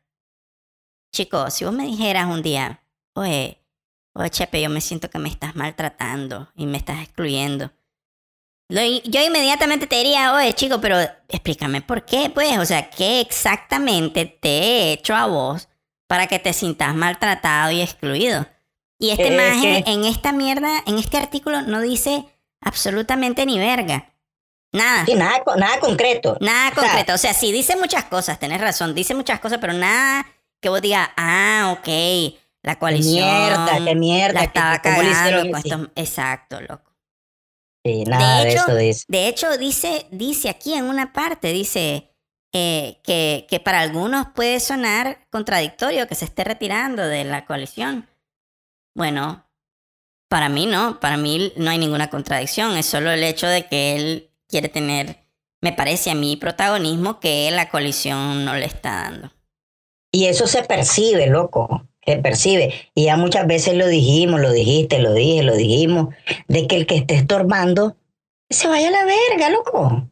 Chico, 1.13 1.51
si 1.51 1.65
vos 1.65 1.75
me 1.75 1.87
dijeras 1.87 2.27
un 2.27 2.43
día, 2.43 2.83
oye, 3.15 3.59
oye, 4.15 4.31
Chepe, 4.31 4.61
yo 4.63 4.71
me 4.71 4.81
siento 4.81 5.11
que 5.11 5.19
me 5.19 5.29
estás 5.29 5.57
maltratando 5.57 6.49
y 6.55 6.67
me 6.67 6.79
estás 6.79 7.01
excluyendo. 7.03 7.73
Lo- 8.69 8.83
yo 8.83 9.21
inmediatamente 9.25 9.89
te 9.89 9.97
diría, 9.97 10.33
oye, 10.35 10.53
chico, 10.55 10.81
pero 10.81 10.97
explícame 11.29 11.83
por 11.83 12.05
qué, 12.05 12.31
pues, 12.31 12.57
o 12.59 12.65
sea, 12.65 12.89
¿qué 12.91 13.21
exactamente 13.21 14.25
te 14.27 14.49
he 14.49 14.93
hecho 14.93 15.15
a 15.17 15.27
vos 15.27 15.69
para 16.07 16.29
que 16.29 16.39
te 16.39 16.53
sientas 16.53 16.95
maltratado 16.95 17.73
y 17.73 17.81
excluido? 17.81 18.47
Y 18.99 19.11
este 19.11 19.25
que- 19.31 19.83
en 19.87 20.05
esta 20.05 20.31
mierda, 20.33 20.83
en 20.87 20.99
este 20.99 21.17
artículo, 21.17 21.63
no 21.63 21.81
dice 21.81 22.25
absolutamente 22.61 23.45
ni 23.47 23.59
verga. 23.59 24.13
Nada. 24.73 25.05
Sí, 25.05 25.15
nada, 25.15 25.43
nada 25.57 25.81
concreto. 25.81 26.37
Nada 26.41 26.69
O 26.71 26.75
sea, 26.75 26.83
concreto. 26.85 27.15
O 27.15 27.19
sea, 27.19 27.35
sí, 27.35 27.51
dice 27.51 27.75
muchas 27.77 28.05
cosas, 28.05 28.39
tenés 28.39 28.61
razón, 28.61 28.95
dice 28.95 29.15
muchas 29.17 29.41
cosas, 29.41 29.59
pero 29.61 29.73
nada 29.73 30.25
que 30.61 30.69
vos 30.69 30.81
digas, 30.83 31.09
ah, 31.17 31.75
ok, 31.79 31.87
la 32.63 32.75
Qué 32.75 32.79
coalición. 32.79 33.27
mierda, 33.29 33.85
qué 33.85 33.95
mierda. 33.95 34.35
La 34.41 34.45
estaba 34.45 34.83
que- 34.83 34.91
cagando 34.91 35.61
con 35.63 35.93
Exacto, 35.97 36.61
loco. 36.61 36.91
Sí, 37.85 38.05
nada 38.05 38.43
de, 38.45 38.51
hecho- 38.53 38.61
eso 38.67 38.75
dice. 38.77 39.05
De 39.09 39.29
hecho, 39.29 39.57
dice, 39.59 40.07
dice 40.11 40.51
aquí 40.51 40.75
en 40.75 40.85
una 40.85 41.13
parte, 41.13 41.53
dice 41.53 42.07
eh, 42.53 43.01
que, 43.05 43.47
que 43.49 43.61
para 43.61 43.81
algunos 43.81 44.27
puede 44.35 44.61
sonar 44.61 45.27
contradictorio 45.31 46.07
que 46.09 46.15
se 46.15 46.25
esté 46.27 46.45
retirando 46.45 47.03
de 47.07 47.25
la 47.25 47.47
coalición. 47.47 48.09
Bueno, 48.95 49.47
para 50.29 50.49
mí 50.49 50.67
no, 50.67 51.01
para 51.01 51.17
mí 51.17 51.53
no 51.57 51.71
hay 51.71 51.79
ninguna 51.79 52.11
contradicción, 52.11 52.77
es 52.77 52.87
solo 52.87 53.11
el 53.13 53.23
hecho 53.23 53.47
de 53.47 53.67
que 53.67 53.97
él 53.97 54.31
quiere 54.49 54.69
tener, 54.69 55.25
me 55.63 55.73
parece 55.73 56.11
a 56.11 56.15
mí, 56.15 56.37
protagonismo 56.37 57.21
que 57.21 57.51
la 57.53 57.71
coalición 57.71 58.45
no 58.45 58.55
le 58.57 58.67
está 58.67 59.03
dando. 59.03 59.33
Y 60.13 60.27
eso 60.27 60.47
se 60.47 60.63
percibe, 60.63 61.27
loco. 61.27 61.87
Se 62.05 62.17
percibe. 62.17 62.75
Y 62.95 63.05
ya 63.05 63.17
muchas 63.17 63.47
veces 63.47 63.75
lo 63.75 63.87
dijimos, 63.87 64.41
lo 64.41 64.53
dijiste, 64.53 64.99
lo 64.99 65.13
dije, 65.13 65.43
lo 65.43 65.55
dijimos, 65.55 66.15
de 66.49 66.67
que 66.67 66.77
el 66.77 66.87
que 66.87 66.97
esté 66.97 67.15
estorbando 67.15 67.97
se 68.49 68.67
vaya 68.69 68.89
a 68.89 68.91
la 68.91 69.05
verga, 69.05 69.51
loco. 69.51 70.09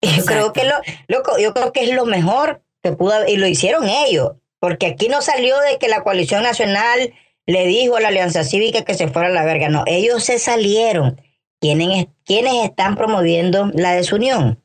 Yo 0.00 0.24
creo 0.24 0.52
que 0.52 0.64
lo, 0.64 0.74
loco, 1.08 1.38
yo 1.38 1.52
creo 1.52 1.72
que 1.72 1.84
es 1.84 1.94
lo 1.94 2.06
mejor 2.06 2.62
que 2.82 2.92
pudo 2.92 3.12
haber, 3.12 3.28
y 3.28 3.36
lo 3.36 3.46
hicieron 3.46 3.88
ellos, 3.88 4.32
porque 4.60 4.86
aquí 4.86 5.08
no 5.08 5.20
salió 5.20 5.58
de 5.60 5.78
que 5.78 5.88
la 5.88 6.02
coalición 6.02 6.42
nacional 6.42 7.12
le 7.46 7.66
dijo 7.66 7.96
a 7.96 8.00
la 8.00 8.08
Alianza 8.08 8.44
Cívica 8.44 8.84
que 8.84 8.94
se 8.94 9.08
fuera 9.08 9.28
a 9.28 9.32
la 9.32 9.44
verga. 9.44 9.68
No, 9.68 9.84
ellos 9.86 10.24
se 10.24 10.38
salieron. 10.38 11.20
¿Quiénes, 11.60 12.06
¿Quiénes 12.24 12.64
están 12.64 12.96
promoviendo 12.96 13.70
la 13.74 13.94
desunión? 13.94 14.62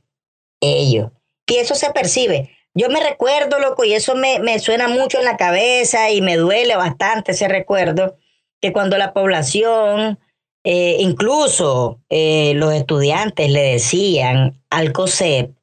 Ellos. 0.62 1.12
Y 1.48 1.58
eso 1.58 1.76
se 1.76 1.92
percibe. 1.92 2.50
Yo 2.74 2.90
me 2.90 3.02
recuerdo, 3.02 3.60
loco, 3.60 3.84
y 3.84 3.94
eso 3.94 4.16
me, 4.16 4.40
me 4.40 4.60
suena 4.60 4.88
mucho 4.88 5.20
en 5.20 5.26
la 5.26 5.36
cabeza 5.36 6.10
y 6.10 6.22
me 6.22 6.38
duele 6.38 6.76
bastante 6.78 7.34
ese 7.34 7.48
recuerdo, 7.48 8.16
que 8.62 8.72
cuando 8.72 8.98
la 8.98 9.14
población, 9.14 10.20
eh, 10.64 10.98
incluso 11.00 12.00
eh, 12.10 12.54
los 12.56 12.74
estudiantes 12.74 13.50
le 13.50 13.62
decían 13.62 14.62
al 14.70 14.94
COSEP, 14.94 15.54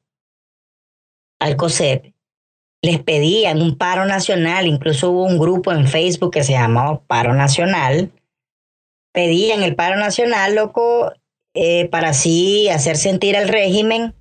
al 1.39 1.55
COSEP, 1.55 2.13
les 2.81 3.01
pedían 3.01 3.61
un 3.61 3.77
paro 3.77 4.05
nacional, 4.05 4.67
incluso 4.67 5.09
hubo 5.09 5.23
un 5.23 5.39
grupo 5.39 5.71
en 5.71 5.87
Facebook 5.87 6.31
que 6.31 6.43
se 6.43 6.53
llamaba 6.53 7.01
Paro 7.07 7.33
Nacional, 7.33 8.11
pedían 9.11 9.63
el 9.63 9.75
paro 9.75 9.97
nacional, 9.97 10.55
loco, 10.55 11.11
eh, 11.55 11.89
para 11.89 12.09
así 12.09 12.69
hacer 12.69 12.95
sentir 12.95 13.35
al 13.35 13.47
régimen 13.47 14.13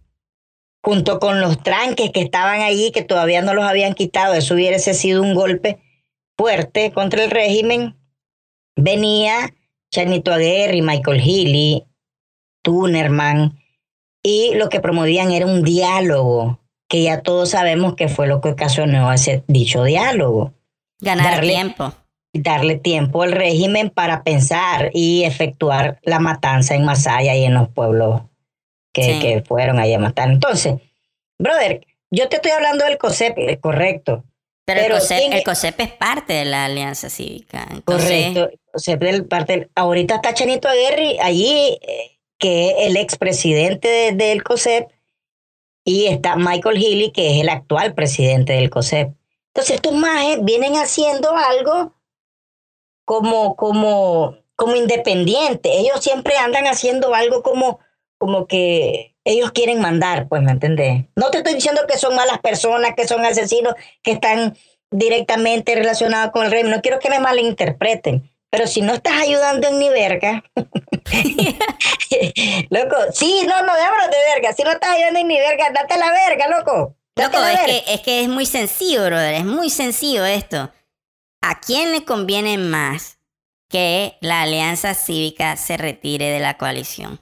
junto 0.89 1.19
con 1.19 1.43
los 1.43 1.63
tranques 1.63 2.13
que 2.13 2.23
estaban 2.23 2.63
allí, 2.63 2.93
que 2.93 3.03
todavía 3.03 3.43
no 3.43 3.53
los 3.53 3.67
habían 3.67 3.93
quitado, 3.93 4.33
eso 4.33 4.55
hubiese 4.55 4.95
sido 4.95 5.21
un 5.23 5.35
golpe 5.35 5.81
fuerte 6.35 6.93
contra 6.93 7.23
el 7.25 7.31
régimen, 7.31 7.95
venía 8.75 9.55
Chanito 9.93 10.33
Aguirre, 10.33 10.81
Michael 10.81 11.21
Healy, 11.21 11.85
Tunerman, 12.65 13.59
y 14.23 14.55
lo 14.55 14.71
que 14.71 14.81
promovían 14.81 15.31
era 15.31 15.45
un 15.45 15.63
diálogo, 15.63 16.59
que 16.89 17.03
ya 17.03 17.21
todos 17.21 17.51
sabemos 17.51 17.95
que 17.95 18.09
fue 18.09 18.27
lo 18.27 18.41
que 18.41 18.49
ocasionó 18.49 19.13
ese 19.13 19.45
dicho 19.47 19.85
diálogo. 19.85 20.55
Ganar 21.03 21.43
Darle- 21.43 21.53
tiempo. 21.53 21.93
Darle 22.33 22.77
tiempo 22.77 23.23
al 23.25 23.33
régimen 23.33 23.91
para 23.91 24.23
pensar 24.23 24.91
y 24.95 25.25
efectuar 25.25 25.99
la 26.03 26.19
matanza 26.19 26.75
en 26.75 26.87
Masaya 26.87 27.37
y 27.37 27.45
en 27.45 27.53
los 27.53 27.69
pueblos 27.69 28.23
que, 28.93 29.03
Sí. 29.03 29.19
que 29.21 29.43
fueron 29.43 29.79
ahí 29.79 29.95
a 29.95 29.99
matar. 29.99 30.29
Entonces, 30.31 30.75
brother, 31.39 31.87
yo 32.11 32.29
te 32.29 32.37
estoy 32.37 32.53
hablando 32.53 32.85
del 32.85 32.99
COSEP, 32.99 33.39
eh, 33.39 33.59
correcto, 33.61 34.25
Pero, 34.65 34.83
Pero 34.83 34.95
el, 34.97 35.01
COSEP, 35.01 35.19
¿quién- 35.21 35.33
el 35.33 35.45
COSEP 35.45 35.81
es 35.81 35.93
parte 35.93 36.33
de 36.35 36.45
la 36.45 36.67
Alianza 36.67 37.09
Cívica. 37.09 37.67
Entonces, 37.71 38.35
Correcto. 38.35 38.59
Sea, 38.75 38.97
del 38.97 39.25
parte, 39.27 39.71
ahorita 39.75 40.17
está 40.17 40.35
Chanito 40.35 40.69
Aguirre 40.69 41.17
allí, 41.23 41.79
eh, 41.81 42.19
que 42.39 42.69
es 42.69 42.75
el 42.89 42.99
expresidente 42.99 43.89
de- 43.89 44.13
del 44.13 44.43
COSEP, 44.43 44.89
y 45.85 46.07
está 46.09 46.37
Michael 46.37 46.77
Healy, 46.77 47.13
que 47.13 47.31
es 47.37 47.41
el 47.41 47.49
actual 47.49 47.95
presidente 47.95 48.53
del 48.53 48.69
COSEP. 48.69 49.09
Entonces, 49.55 49.77
estos 49.77 49.95
majes 49.95 50.45
vienen 50.45 50.75
haciendo 50.75 51.35
algo 51.35 51.95
como, 53.07 53.57
como, 53.57 54.37
como 54.55 54.77
independiente. 54.77 55.79
Ellos 55.79 56.05
siempre 56.05 56.37
andan 56.37 56.67
haciendo 56.67 57.15
algo 57.15 57.43
como, 57.43 57.81
como 58.19 58.47
que 58.47 59.15
ellos 59.25 59.53
quieren 59.53 59.81
mandar, 59.81 60.29
pues, 60.29 60.43
¿me 60.43 60.53
entendés? 60.53 61.05
No 61.17 61.31
te 61.31 61.39
estoy 61.39 61.55
diciendo 61.55 61.83
que 61.89 61.99
son 61.99 62.15
malas 62.15 62.39
personas, 62.41 62.95
que 62.97 63.07
son 63.07 63.25
asesinos, 63.25 63.75
que 64.03 64.13
están 64.13 64.57
directamente 64.91 65.75
relacionados 65.75 66.33
con 66.33 66.45
el 66.45 66.51
régimen. 66.51 66.73
No 66.73 66.83
quiero 66.83 66.99
que 66.99 67.11
me 67.11 67.21
malinterpreten. 67.21 68.31
Pero 68.51 68.67
si 68.67 68.81
no 68.81 68.95
estás 68.95 69.21
ayudando 69.21 69.69
en 69.69 69.79
ni 69.79 69.91
verga, 69.91 70.43
loco, 72.71 72.97
sí, 73.13 73.45
no, 73.47 73.63
no, 73.63 73.75
déjame 73.75 74.09
de 74.11 74.35
verga. 74.35 74.55
Si 74.55 74.63
no 74.63 74.71
estás 74.71 74.91
ayudando 74.91 75.21
en 75.21 75.29
ni 75.29 75.37
verga, 75.37 75.71
date 75.75 75.99
la 75.99 76.11
verga, 76.11 76.49
loco. 76.49 76.97
Date 77.15 77.37
loco, 77.37 77.45
la 77.45 77.53
es 77.53 77.61
verga. 77.61 77.85
que, 77.85 77.95
es 77.95 78.01
que 78.01 78.23
es 78.23 78.29
muy 78.29 78.47
sencillo, 78.47 79.05
brother. 79.05 79.35
Es 79.35 79.45
muy 79.45 79.69
sencillo 79.69 80.25
esto. 80.25 80.73
¿A 81.43 81.61
quién 81.61 81.93
le 81.93 82.07
conviene 82.07 82.57
más 82.57 83.19
que 83.69 84.17
la 84.23 84.43
Alianza 84.43 84.95
Cívica 84.95 85.57
se 85.57 85.77
retire 85.77 86.31
de 86.31 86.41
la 86.41 86.57
coalición? 86.57 87.21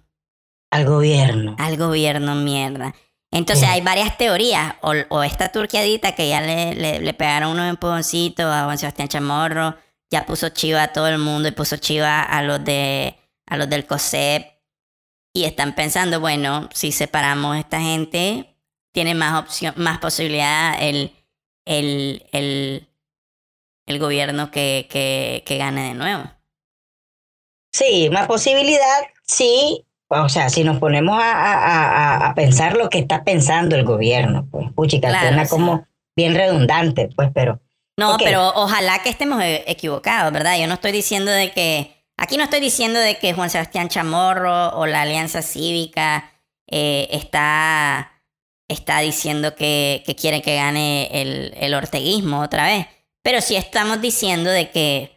Al 0.76 0.84
gobierno. 0.86 1.54
al 1.58 1.76
gobierno 1.76 2.34
mierda. 2.34 2.94
Entonces 3.30 3.68
Sí. 3.68 3.70
hay 3.70 3.80
varias 3.80 4.16
teorías, 4.18 4.74
o, 4.82 4.92
o 5.10 5.22
esta 5.22 5.50
turquiadita 5.52 6.14
que 6.14 6.28
ya 6.28 6.40
le, 6.40 6.74
le, 6.74 7.00
le 7.00 7.14
pegaron 7.14 7.52
unos 7.52 7.68
empujoncitos 7.68 8.46
a 8.46 8.64
Juan 8.64 8.78
Sebastián 8.78 9.08
Chamorro, 9.08 9.76
ya 10.10 10.24
puso 10.26 10.48
chiva 10.50 10.82
a 10.84 10.92
todo 10.92 11.08
el 11.08 11.18
mundo 11.18 11.48
y 11.48 11.52
puso 11.52 11.76
chiva 11.76 12.22
a 12.22 12.42
los 12.42 12.64
de 12.64 13.16
a 13.46 13.56
los 13.56 13.68
del 13.68 13.86
COSEP 13.86 14.46
y 15.32 15.44
están 15.44 15.74
pensando, 15.74 16.20
bueno, 16.20 16.68
si 16.72 16.92
separamos 16.92 17.56
a 17.56 17.60
esta 17.60 17.80
gente, 17.80 18.56
tiene 18.92 19.14
más 19.14 19.38
opción, 19.42 19.74
más 19.76 19.98
posibilidad 19.98 20.76
el, 20.82 21.12
el, 21.64 22.26
el, 22.32 22.88
el 23.86 23.98
gobierno 23.98 24.50
que, 24.50 24.86
que, 24.90 25.42
que 25.46 25.58
gane 25.58 25.88
de 25.88 25.94
nuevo. 25.94 26.24
Sí, 27.72 28.08
más 28.10 28.26
posibilidad, 28.26 29.02
sí. 29.26 29.85
O 30.08 30.28
sea, 30.28 30.48
si 30.50 30.62
nos 30.64 30.78
ponemos 30.78 31.18
a, 31.20 31.32
a- 31.32 31.64
a- 32.24 32.26
a 32.30 32.34
pensar 32.34 32.76
lo 32.76 32.88
que 32.88 32.98
está 32.98 33.24
pensando 33.24 33.74
el 33.76 33.84
gobierno, 33.84 34.46
pues, 34.50 34.70
puchica, 34.72 35.08
Claro, 35.08 35.26
suena 35.28 35.44
sí. 35.44 35.50
como 35.50 35.86
bien 36.16 36.34
redundante, 36.34 37.08
pues, 37.16 37.30
pero 37.34 37.60
No, 37.98 38.16
pero 38.22 38.48
ojalá 38.54 38.98
que 39.00 39.08
estemos 39.10 39.42
e- 39.42 39.64
equivocados, 39.66 40.32
¿verdad? 40.32 40.58
Yo 40.58 40.66
no 40.66 40.74
estoy 40.74 40.92
diciendo 40.92 41.30
de 41.30 41.50
que. 41.52 41.92
Aquí 42.18 42.36
no 42.38 42.44
estoy 42.44 42.60
diciendo 42.60 42.98
de 42.98 43.18
que 43.18 43.34
Juan 43.34 43.50
Sebastián 43.50 43.88
Chamorro 43.90 44.70
o 44.70 44.86
la 44.86 45.02
Alianza 45.02 45.42
Cívica 45.42 46.32
eh, 46.66 47.08
está, 47.10 48.10
está 48.68 49.00
diciendo 49.00 49.54
que, 49.54 50.02
que 50.06 50.14
quiere 50.14 50.40
que 50.40 50.56
gane 50.56 51.08
el, 51.12 51.52
el 51.60 51.74
orteguismo 51.74 52.40
otra 52.40 52.64
vez. 52.66 52.86
Pero 53.22 53.40
sí 53.42 53.54
estamos 53.56 54.00
diciendo 54.00 54.48
de 54.50 54.70
que, 54.70 55.15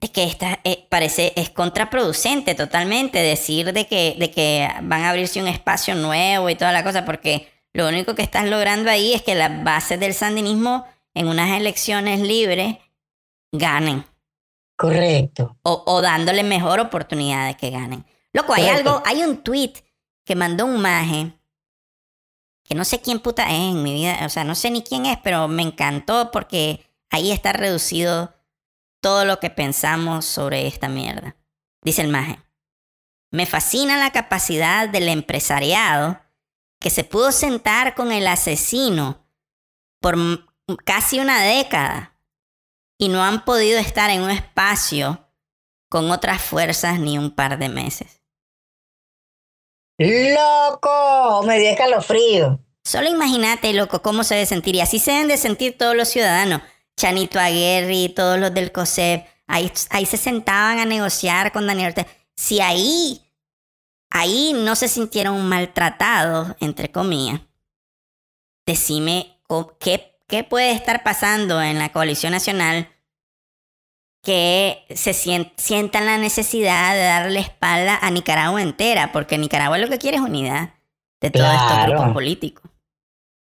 de 0.00 0.10
que 0.10 0.24
esta, 0.24 0.60
eh, 0.64 0.86
parece 0.88 1.32
es 1.36 1.50
contraproducente 1.50 2.54
totalmente 2.54 3.18
decir 3.18 3.72
de 3.72 3.86
que, 3.86 4.16
de 4.18 4.30
que 4.30 4.68
van 4.82 5.02
a 5.02 5.10
abrirse 5.10 5.40
un 5.40 5.48
espacio 5.48 5.94
nuevo 5.94 6.48
y 6.48 6.54
toda 6.54 6.72
la 6.72 6.82
cosa, 6.82 7.04
porque 7.04 7.48
lo 7.72 7.86
único 7.88 8.14
que 8.14 8.22
estás 8.22 8.46
logrando 8.48 8.90
ahí 8.90 9.12
es 9.12 9.22
que 9.22 9.34
las 9.34 9.62
bases 9.62 10.00
del 10.00 10.14
sandinismo 10.14 10.86
en 11.14 11.28
unas 11.28 11.50
elecciones 11.58 12.20
libres 12.20 12.76
ganen 13.52 14.04
correcto. 14.76 15.56
o, 15.62 15.82
o 15.86 16.00
dándole 16.00 16.42
mejor 16.42 16.80
oportunidad 16.80 17.46
de 17.46 17.56
que 17.56 17.70
ganen. 17.70 18.04
Loco, 18.32 18.54
hay 18.54 18.62
Correcto. 18.66 18.90
algo, 18.90 19.02
hay 19.04 19.22
un 19.22 19.42
tweet 19.42 19.72
que 20.24 20.34
mandó 20.36 20.64
un 20.64 20.80
maje 20.80 21.32
que 22.64 22.74
no 22.76 22.84
sé 22.84 23.00
quién 23.00 23.18
puta 23.18 23.50
es 23.50 23.58
en 23.58 23.82
mi 23.82 23.92
vida, 23.92 24.20
o 24.24 24.28
sea, 24.28 24.44
no 24.44 24.54
sé 24.54 24.70
ni 24.70 24.82
quién 24.82 25.04
es, 25.04 25.18
pero 25.18 25.48
me 25.48 25.62
encantó 25.62 26.30
porque 26.30 26.86
ahí 27.10 27.32
está 27.32 27.52
reducido 27.52 28.32
todo 29.00 29.24
lo 29.24 29.40
que 29.40 29.50
pensamos 29.50 30.24
sobre 30.24 30.66
esta 30.66 30.88
mierda. 30.88 31.36
Dice 31.82 32.02
el 32.02 32.08
maje, 32.08 32.38
me 33.30 33.46
fascina 33.46 33.96
la 33.96 34.10
capacidad 34.10 34.88
del 34.88 35.08
empresariado 35.08 36.20
que 36.80 36.90
se 36.90 37.04
pudo 37.04 37.32
sentar 37.32 37.94
con 37.94 38.12
el 38.12 38.26
asesino 38.26 39.26
por 40.00 40.16
casi 40.84 41.20
una 41.20 41.42
década 41.42 42.16
y 42.98 43.08
no 43.08 43.22
han 43.22 43.44
podido 43.44 43.78
estar 43.78 44.10
en 44.10 44.22
un 44.22 44.30
espacio 44.30 45.28
con 45.88 46.10
otras 46.10 46.40
fuerzas 46.40 46.98
ni 46.98 47.18
un 47.18 47.34
par 47.34 47.58
de 47.58 47.68
meses. 47.68 48.22
¡Loco! 49.98 51.42
Me 51.46 51.58
dio 51.58 51.70
escalofrío. 51.70 52.60
Solo 52.84 53.08
imagínate, 53.10 53.72
loco, 53.74 54.00
cómo 54.00 54.24
se 54.24 54.34
debe 54.34 54.46
sentir. 54.46 54.74
Y 54.74 54.80
así 54.80 54.98
se 54.98 55.12
deben 55.12 55.28
de 55.28 55.36
sentir 55.36 55.76
todos 55.76 55.94
los 55.94 56.08
ciudadanos. 56.08 56.62
Chanito 57.00 57.40
Aguirre, 57.40 58.12
todos 58.14 58.38
los 58.38 58.52
del 58.52 58.72
COSEP. 58.72 59.24
Ahí, 59.46 59.72
ahí 59.90 60.06
se 60.06 60.16
sentaban 60.16 60.78
a 60.78 60.84
negociar 60.84 61.50
con 61.50 61.66
Daniel 61.66 61.88
Ortega. 61.88 62.08
Si 62.36 62.60
ahí, 62.60 63.20
ahí 64.10 64.52
no 64.54 64.76
se 64.76 64.86
sintieron 64.88 65.44
maltratados, 65.48 66.54
entre 66.60 66.90
comillas, 66.90 67.40
decime 68.66 69.40
qué, 69.80 70.18
qué 70.28 70.44
puede 70.44 70.72
estar 70.72 71.02
pasando 71.02 71.60
en 71.62 71.78
la 71.78 71.90
coalición 71.90 72.32
nacional 72.32 72.88
que 74.22 74.84
se 74.94 75.12
sien- 75.14 75.52
sientan 75.56 76.04
la 76.06 76.18
necesidad 76.18 76.94
de 76.94 77.02
darle 77.02 77.40
espalda 77.40 77.98
a 78.00 78.10
Nicaragua 78.10 78.60
entera, 78.62 79.12
porque 79.12 79.38
Nicaragua 79.38 79.78
lo 79.78 79.88
que 79.88 79.98
quiere 79.98 80.18
es 80.18 80.22
unidad 80.22 80.74
de 81.20 81.30
todos 81.30 81.48
estos 81.54 81.86
grupos 81.86 82.12
políticos. 82.12 82.69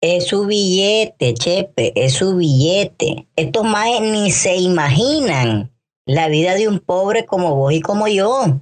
Es 0.08 0.28
su 0.28 0.46
billete, 0.46 1.34
Chepe, 1.34 1.92
es 1.96 2.12
su 2.12 2.36
billete. 2.36 3.26
Estos 3.34 3.64
majes 3.64 4.02
ni 4.02 4.30
se 4.30 4.54
imaginan 4.54 5.72
la 6.04 6.28
vida 6.28 6.54
de 6.54 6.68
un 6.68 6.78
pobre 6.78 7.26
como 7.26 7.56
vos 7.56 7.72
y 7.72 7.80
como 7.80 8.06
yo, 8.06 8.60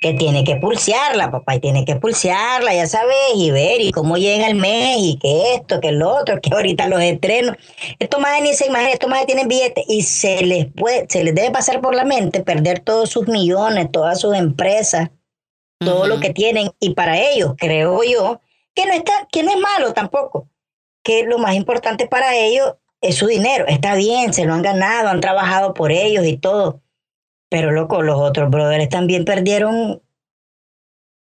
que 0.00 0.14
tiene 0.14 0.42
que 0.42 0.56
pulsearla, 0.56 1.30
papá, 1.30 1.54
y 1.54 1.60
tiene 1.60 1.84
que 1.84 1.94
pulsearla, 1.94 2.74
ya 2.74 2.88
sabes, 2.88 3.14
y 3.36 3.52
ver, 3.52 3.80
y 3.80 3.92
cómo 3.92 4.16
llega 4.16 4.48
el 4.48 4.56
mes, 4.56 4.96
y 4.98 5.16
que 5.18 5.54
esto, 5.54 5.78
que 5.78 5.90
el 5.90 6.02
otro, 6.02 6.40
que 6.40 6.52
ahorita 6.52 6.88
los 6.88 7.00
estrenos. 7.00 7.54
Estos 8.00 8.20
majes 8.20 8.42
ni 8.42 8.54
se 8.54 8.66
imaginan, 8.66 8.92
estos 8.92 9.08
majes 9.08 9.26
tienen 9.26 9.46
billetes, 9.46 9.84
y 9.86 10.02
se 10.02 10.44
les 10.44 10.66
puede, 10.72 11.06
se 11.08 11.22
les 11.22 11.36
debe 11.36 11.52
pasar 11.52 11.80
por 11.80 11.94
la 11.94 12.04
mente 12.04 12.42
perder 12.42 12.80
todos 12.80 13.10
sus 13.10 13.28
millones, 13.28 13.92
todas 13.92 14.18
sus 14.18 14.34
empresas, 14.34 15.10
todo 15.78 16.08
lo 16.08 16.18
que 16.18 16.30
tienen, 16.30 16.72
y 16.80 16.94
para 16.94 17.16
ellos, 17.16 17.54
creo 17.56 18.02
yo, 18.02 18.40
que 18.74 18.86
no 18.86 18.92
está, 18.92 19.28
que 19.30 19.44
no 19.44 19.52
es 19.52 19.58
malo 19.60 19.92
tampoco 19.92 20.48
que 21.10 21.24
lo 21.24 21.38
más 21.38 21.54
importante 21.54 22.06
para 22.06 22.36
ellos 22.36 22.74
es 23.00 23.16
su 23.16 23.26
dinero. 23.26 23.64
Está 23.66 23.94
bien, 23.96 24.32
se 24.32 24.44
lo 24.44 24.54
han 24.54 24.62
ganado, 24.62 25.08
han 25.08 25.20
trabajado 25.20 25.74
por 25.74 25.90
ellos 25.90 26.24
y 26.26 26.36
todo. 26.36 26.80
Pero 27.48 27.72
loco, 27.72 28.02
los 28.02 28.18
otros 28.20 28.48
brothers 28.50 28.88
también 28.88 29.24
perdieron, 29.24 30.02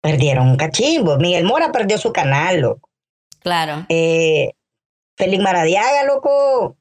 perdieron 0.03 0.49
un 0.49 0.57
cachimbo. 0.57 1.17
Miguel 1.19 1.45
Mora 1.45 1.73
perdió 1.73 1.99
su 1.99 2.13
canal, 2.13 2.61
loco. 2.61 2.89
Claro. 3.41 3.87
Eh, 3.89 4.53
Félix 5.17 5.43
Maradiaga, 5.43 6.05
loco, 6.05 6.77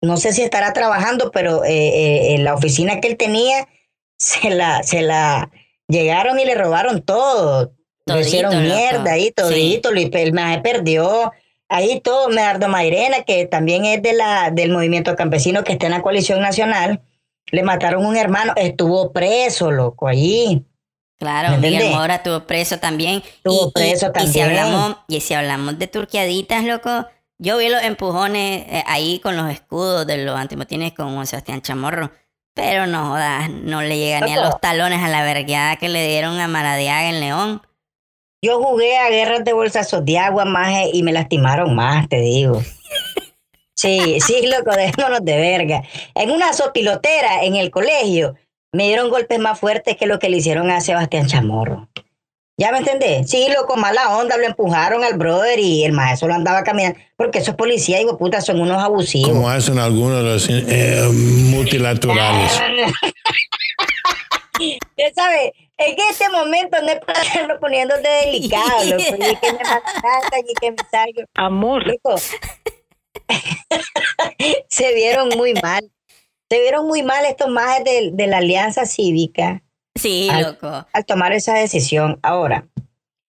no 0.00 0.16
sé 0.16 0.32
si 0.32 0.42
estará 0.42 0.72
trabajando, 0.72 1.30
pero 1.30 1.64
eh, 1.64 1.70
eh, 1.70 2.34
en 2.34 2.44
la 2.44 2.54
oficina 2.54 3.00
que 3.00 3.08
él 3.08 3.16
tenía, 3.16 3.68
se 4.18 4.50
la, 4.50 4.82
se 4.82 5.02
la 5.02 5.50
llegaron 5.88 6.38
y 6.40 6.44
le 6.44 6.54
robaron 6.54 7.02
todo. 7.02 7.72
Lo 8.06 8.14
Todito, 8.14 8.28
hicieron 8.28 8.52
loco. 8.54 8.64
mierda 8.74 9.12
ahí, 9.12 9.30
todito, 9.30 9.92
lo- 9.92 10.00
el 10.00 10.32
maje 10.32 10.58
perdió. 10.60 11.30
Ahí 11.74 12.00
todo, 12.00 12.28
Medardo 12.28 12.68
Mairena, 12.68 13.22
que 13.22 13.46
también 13.46 13.86
es 13.86 14.02
de 14.02 14.12
la, 14.12 14.50
del 14.50 14.70
movimiento 14.70 15.16
campesino 15.16 15.64
que 15.64 15.72
está 15.72 15.86
en 15.86 15.92
la 15.92 16.02
coalición 16.02 16.40
nacional, 16.42 17.00
le 17.50 17.62
mataron 17.62 18.04
un 18.04 18.14
hermano, 18.14 18.52
estuvo 18.56 19.10
preso, 19.10 19.70
loco, 19.70 20.06
allí. 20.06 20.66
Claro, 21.18 21.56
¿Me 21.56 21.70
Miguel? 21.70 21.90
Mora 21.90 22.22
tuvo 22.22 22.46
preso 22.46 22.78
también. 22.78 23.22
Estuvo 23.24 23.70
preso 23.70 24.06
Y 24.06 24.08
si, 24.08 24.12
también. 24.12 24.48
hablamos, 24.48 24.96
y 25.08 25.20
si 25.20 25.32
hablamos 25.32 25.78
de 25.78 25.86
turquiaditas, 25.86 26.62
loco, 26.64 27.06
yo 27.38 27.56
vi 27.56 27.70
los 27.70 27.82
empujones 27.82 28.66
eh, 28.68 28.84
ahí 28.86 29.18
con 29.20 29.38
los 29.38 29.50
escudos 29.50 30.06
de 30.06 30.24
los 30.26 30.38
antimotines 30.38 30.92
con 30.92 31.14
Juan 31.14 31.26
Sebastián 31.26 31.62
Chamorro. 31.62 32.10
Pero 32.54 32.86
no 32.86 33.06
jodas, 33.08 33.48
no 33.48 33.80
le 33.80 33.96
llega 33.96 34.20
ni 34.20 34.34
a 34.34 34.44
los 34.44 34.60
talones 34.60 35.02
a 35.02 35.08
la 35.08 35.22
vergueada 35.22 35.76
que 35.76 35.88
le 35.88 36.06
dieron 36.06 36.38
a 36.38 36.48
Maradiaga 36.48 37.08
en 37.08 37.20
León. 37.20 37.62
Yo 38.44 38.60
jugué 38.60 38.98
a 38.98 39.08
guerras 39.08 39.44
de 39.44 39.52
bolsazos 39.52 40.04
de 40.04 40.18
agua, 40.18 40.44
maje, 40.44 40.90
y 40.92 41.04
me 41.04 41.12
lastimaron 41.12 41.76
más, 41.76 42.08
te 42.08 42.20
digo. 42.20 42.60
Sí, 43.76 44.18
sí, 44.20 44.44
loco, 44.46 44.74
dejémonos 44.76 45.24
de 45.24 45.36
verga. 45.36 45.84
En 46.16 46.32
una 46.32 46.52
sopilotera 46.52 47.44
en 47.44 47.54
el 47.54 47.70
colegio 47.70 48.34
me 48.72 48.88
dieron 48.88 49.10
golpes 49.10 49.38
más 49.38 49.60
fuertes 49.60 49.96
que 49.96 50.06
lo 50.06 50.18
que 50.18 50.28
le 50.28 50.38
hicieron 50.38 50.72
a 50.72 50.80
Sebastián 50.80 51.28
Chamorro. 51.28 51.88
¿Ya 52.58 52.72
me 52.72 52.78
entendés? 52.78 53.30
Sí, 53.30 53.46
loco, 53.56 53.76
mala 53.76 54.16
onda, 54.16 54.36
lo 54.36 54.44
empujaron 54.44 55.04
al 55.04 55.16
brother 55.16 55.60
y 55.60 55.84
el 55.84 55.92
maestro 55.92 56.26
lo 56.28 56.34
andaba 56.34 56.64
caminando. 56.64 56.98
Porque 57.16 57.38
esos 57.38 57.54
policías, 57.54 58.00
digo, 58.00 58.18
puta, 58.18 58.40
son 58.40 58.60
unos 58.60 58.82
abusivos. 58.82 59.30
Como 59.30 59.48
hacen 59.48 59.78
algunos 59.78 60.18
de 60.18 60.22
los 60.24 60.48
eh, 60.50 61.08
multilaterales. 61.50 62.52
Usted 64.60 65.14
sabe, 65.14 65.54
en 65.78 65.96
este 66.10 66.28
momento 66.30 66.80
no 66.82 66.88
es 66.88 67.00
para 67.00 67.22
estarlo 67.22 67.58
poniéndote 67.60 68.08
delicado, 68.26 68.84
loco. 68.84 69.02
Y 69.02 69.36
que 69.36 69.52
me 69.52 69.58
mata, 69.58 70.38
y 70.38 70.54
que 70.60 70.70
me 70.70 70.76
salgo. 70.90 71.22
Amor. 71.34 71.86
Loco. 71.86 72.16
Se 74.68 74.94
vieron 74.94 75.30
muy 75.36 75.54
mal. 75.54 75.90
Se 76.50 76.60
vieron 76.60 76.86
muy 76.86 77.02
mal 77.02 77.24
estos 77.24 77.48
majes 77.48 77.84
de, 77.84 78.10
de 78.12 78.26
la 78.26 78.38
Alianza 78.38 78.84
Cívica 78.84 79.62
Sí, 79.94 80.28
Al- 80.30 80.42
loco. 80.42 80.86
al 80.92 81.06
tomar 81.06 81.32
esa 81.32 81.54
decisión. 81.54 82.18
Ahora, 82.22 82.66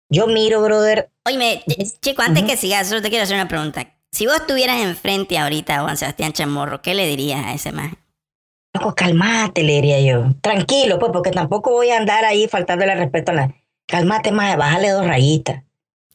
yo 0.10 0.28
miro, 0.28 0.62
brother, 0.62 1.10
Oye, 1.25 1.63
chico, 2.02 2.21
antes 2.21 2.43
que 2.43 2.58
sigas, 2.58 2.88
solo 2.88 3.02
te 3.02 3.10
quiero 3.10 3.23
hacer 3.23 3.36
una 3.36 3.47
pregunta. 3.47 3.95
Si 4.12 4.25
vos 4.25 4.36
estuvieras 4.36 4.82
enfrente 4.82 5.38
ahorita 5.38 5.78
a 5.78 5.82
Juan 5.84 5.97
Sebastián 5.97 6.34
Chamorro, 6.34 6.82
¿qué 6.82 6.95
le 6.95 7.06
dirías 7.06 7.45
a 7.45 7.54
ese 7.54 7.71
man? 7.71 7.97
Loco, 8.80 8.96
calmate, 8.96 9.63
le 9.63 9.74
diría 9.74 10.00
yo. 10.02 10.34
Tranquilo, 10.42 11.00
pues, 11.00 11.12
porque 11.12 11.32
tampoco 11.32 11.72
voy 11.72 11.89
a 11.92 11.98
andar 11.98 12.26
ahí 12.26 12.48
faltándole 12.48 12.96
respeto 12.96 13.32
a 13.32 13.36
la. 13.36 13.56
Calmate, 13.88 14.32
más, 14.32 14.56
bájale 14.58 14.89
dos 14.89 15.06
rayitas. 15.06 15.63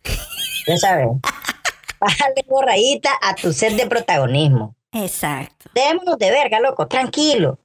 Ya 0.66 0.79
sabes. 0.79 1.09
Bájale 2.00 2.42
dos 2.48 2.62
rayitas 2.64 3.12
a 3.20 3.35
tu 3.35 3.53
set 3.53 3.74
de 3.74 3.87
protagonismo. 3.87 4.74
Exacto. 4.92 5.68
Démonos 5.74 6.16
de 6.18 6.31
verga, 6.31 6.59
loco, 6.61 6.87
tranquilo. 6.88 7.59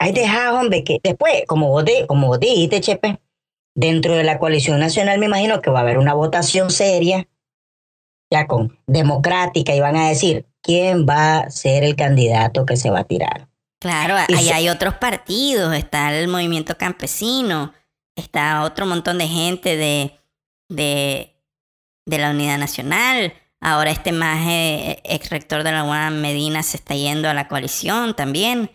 Ahí 0.00 0.10
deja, 0.12 0.52
hombre, 0.58 0.82
que 0.82 0.98
después, 1.00 1.44
como 1.46 1.68
vos, 1.68 1.84
di- 1.84 2.04
como 2.08 2.26
vos 2.26 2.40
dijiste, 2.40 2.80
Chepe, 2.80 3.20
dentro 3.76 4.16
de 4.16 4.24
la 4.24 4.38
coalición 4.40 4.80
nacional 4.80 5.18
me 5.20 5.26
imagino 5.26 5.60
que 5.60 5.70
va 5.70 5.78
a 5.78 5.82
haber 5.82 5.98
una 5.98 6.12
votación 6.14 6.70
seria, 6.70 7.28
ya 8.32 8.48
con 8.48 8.76
democrática, 8.88 9.72
y 9.74 9.78
van 9.80 9.94
a 9.94 10.08
decir 10.08 10.46
quién 10.60 11.06
va 11.08 11.38
a 11.38 11.50
ser 11.50 11.84
el 11.84 11.94
candidato 11.94 12.66
que 12.66 12.76
se 12.76 12.90
va 12.90 13.00
a 13.00 13.04
tirar. 13.04 13.46
Claro, 13.82 14.14
Y 14.28 14.34
ahí 14.34 14.44
se- 14.46 14.54
hay 14.54 14.68
otros 14.68 14.94
partidos, 14.94 15.74
está 15.74 16.16
el 16.16 16.28
movimiento 16.28 16.78
campesino, 16.78 17.72
está 18.16 18.62
otro 18.62 18.86
montón 18.86 19.18
de 19.18 19.26
gente 19.28 19.76
de, 19.76 20.18
de, 20.68 21.36
de 22.06 22.18
la 22.18 22.30
Unidad 22.30 22.58
Nacional. 22.58 23.34
Ahora 23.60 23.90
este 23.90 24.12
más 24.12 24.40
ex 24.48 25.30
rector 25.30 25.62
de 25.64 25.72
la 25.72 25.84
UAM, 25.84 26.20
Medina, 26.20 26.62
se 26.62 26.76
está 26.76 26.94
yendo 26.94 27.28
a 27.28 27.34
la 27.34 27.48
coalición 27.48 28.14
también. 28.14 28.70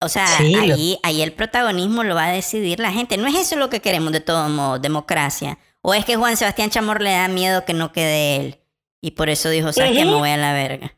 O 0.00 0.08
sea, 0.08 0.26
Sí, 0.38 0.52
lo- 0.54 0.74
ahí, 0.74 0.98
ahí 1.02 1.22
el 1.22 1.32
protagonismo 1.32 2.02
lo 2.02 2.14
va 2.14 2.26
a 2.26 2.32
decidir 2.32 2.80
la 2.80 2.90
gente. 2.92 3.16
¿No 3.16 3.26
es 3.28 3.34
eso 3.36 3.56
lo 3.56 3.70
que 3.70 3.80
queremos 3.80 4.12
de 4.12 4.20
todos 4.20 4.50
modos, 4.50 4.82
democracia? 4.82 5.58
¿O 5.80 5.94
es 5.94 6.04
que 6.04 6.16
Juan 6.16 6.36
Sebastián 6.36 6.70
Chamor 6.70 7.00
le 7.02 7.12
da 7.12 7.28
miedo 7.28 7.64
que 7.64 7.72
no 7.74 7.92
quede 7.92 8.36
él? 8.36 8.58
Y 9.00 9.12
por 9.12 9.28
eso 9.28 9.48
dijo, 9.50 9.72
¿sabes 9.72 9.92
qué? 9.92 10.04
Me 10.04 10.18
voy 10.18 10.30
a 10.30 10.36
la 10.36 10.52
verga. 10.52 10.94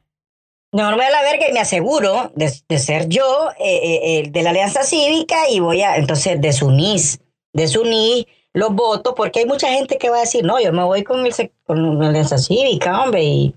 No, 0.74 0.90
no 0.90 0.96
me 0.96 1.04
voy 1.04 1.04
a 1.04 1.10
la 1.10 1.22
verga 1.22 1.48
y 1.48 1.52
me 1.52 1.60
aseguro 1.60 2.32
de, 2.34 2.52
de 2.68 2.78
ser 2.80 3.08
yo 3.08 3.50
eh, 3.60 4.00
eh, 4.02 4.28
de 4.28 4.42
la 4.42 4.50
Alianza 4.50 4.82
Cívica 4.82 5.48
y 5.48 5.60
voy 5.60 5.82
a, 5.82 5.94
entonces, 5.94 6.40
desunir, 6.40 7.00
desunir 7.52 8.26
los 8.52 8.74
votos, 8.74 9.14
porque 9.16 9.38
hay 9.38 9.46
mucha 9.46 9.68
gente 9.68 9.98
que 9.98 10.10
va 10.10 10.16
a 10.16 10.22
decir, 10.22 10.44
no, 10.44 10.60
yo 10.60 10.72
me 10.72 10.82
voy 10.82 11.04
con, 11.04 11.24
el, 11.24 11.32
con 11.62 12.00
la 12.00 12.08
Alianza 12.08 12.38
Cívica, 12.38 13.04
hombre, 13.04 13.22
y 13.22 13.54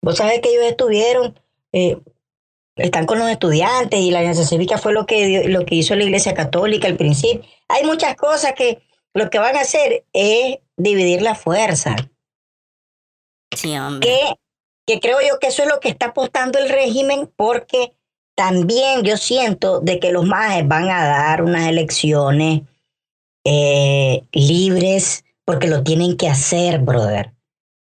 vos 0.00 0.16
sabés 0.16 0.40
que 0.40 0.48
ellos 0.48 0.64
estuvieron, 0.64 1.38
eh, 1.72 1.98
están 2.76 3.04
con 3.04 3.18
los 3.18 3.28
estudiantes 3.28 4.00
y 4.00 4.10
la 4.10 4.20
Alianza 4.20 4.46
Cívica 4.46 4.78
fue 4.78 4.94
lo 4.94 5.04
que, 5.04 5.46
lo 5.46 5.66
que 5.66 5.74
hizo 5.74 5.94
la 5.94 6.04
Iglesia 6.04 6.32
Católica 6.32 6.88
al 6.88 6.96
principio. 6.96 7.46
Hay 7.68 7.84
muchas 7.84 8.16
cosas 8.16 8.54
que 8.54 8.80
lo 9.12 9.28
que 9.28 9.38
van 9.38 9.56
a 9.58 9.60
hacer 9.60 10.06
es 10.14 10.60
dividir 10.78 11.20
la 11.20 11.34
fuerza 11.34 11.94
Sí, 13.54 13.76
hombre. 13.76 14.08
que, 14.08 14.43
que 14.86 15.00
creo 15.00 15.18
yo 15.20 15.38
que 15.40 15.48
eso 15.48 15.62
es 15.62 15.68
lo 15.68 15.80
que 15.80 15.88
está 15.88 16.06
apostando 16.06 16.58
el 16.58 16.68
régimen 16.68 17.30
porque 17.36 17.92
también 18.34 19.02
yo 19.02 19.16
siento 19.16 19.80
de 19.80 20.00
que 20.00 20.12
los 20.12 20.24
majes 20.24 20.66
van 20.66 20.90
a 20.90 21.06
dar 21.06 21.42
unas 21.42 21.68
elecciones 21.68 22.62
eh, 23.44 24.22
libres 24.32 25.24
porque 25.44 25.68
lo 25.68 25.82
tienen 25.82 26.16
que 26.16 26.28
hacer, 26.28 26.80
brother. 26.80 27.32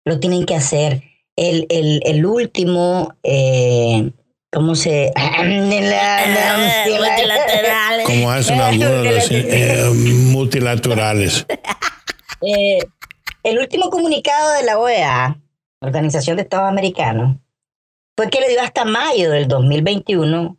Lo 0.05 0.19
tienen 0.19 0.45
que 0.45 0.55
hacer. 0.55 1.03
El, 1.35 1.65
el, 1.69 2.01
el 2.05 2.25
último, 2.25 3.13
eh, 3.23 4.11
¿cómo 4.51 4.75
se...? 4.75 5.11
Multilaterales. 5.45 8.05
Como 8.05 8.31
hacen 8.31 8.61
algunos 8.61 8.91
de 9.03 9.11
los 9.11 9.27
eh, 9.31 9.89
multilaterales. 10.31 11.45
Eh, 12.41 12.79
el 13.43 13.59
último 13.59 13.89
comunicado 13.89 14.53
de 14.53 14.63
la 14.63 14.77
OEA, 14.77 15.37
Organización 15.81 16.35
de 16.37 16.43
Estados 16.43 16.67
Americanos, 16.69 17.37
fue 18.17 18.29
que 18.29 18.41
le 18.41 18.49
dio 18.49 18.61
hasta 18.61 18.83
mayo 18.85 19.31
del 19.31 19.47
2021 19.47 20.57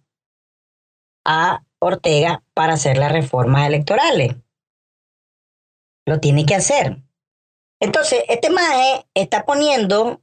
a 1.27 1.63
Ortega 1.79 2.43
para 2.55 2.75
hacer 2.75 2.97
las 2.97 3.13
reformas 3.13 3.67
electorales. 3.67 4.37
Lo 6.07 6.21
tiene 6.21 6.47
que 6.47 6.55
hacer. 6.55 6.97
Entonces, 7.81 8.25
este 8.29 8.51
maje 8.51 9.07
está 9.15 9.45
poniendo, 9.45 10.23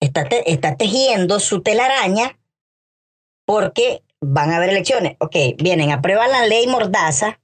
está, 0.00 0.28
te- 0.28 0.50
está 0.50 0.76
tejiendo 0.76 1.40
su 1.40 1.62
telaraña 1.62 2.38
porque 3.44 4.04
van 4.20 4.50
a 4.52 4.56
haber 4.56 4.70
elecciones. 4.70 5.16
Ok, 5.18 5.34
vienen, 5.58 5.90
aprueban 5.90 6.30
la 6.30 6.46
ley 6.46 6.66
Mordaza. 6.68 7.40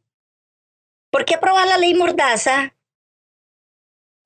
¿Por 1.11 1.25
qué 1.25 1.35
aprobar 1.35 1.67
la 1.67 1.79
ley 1.79 1.95
Mordaza? 1.95 2.77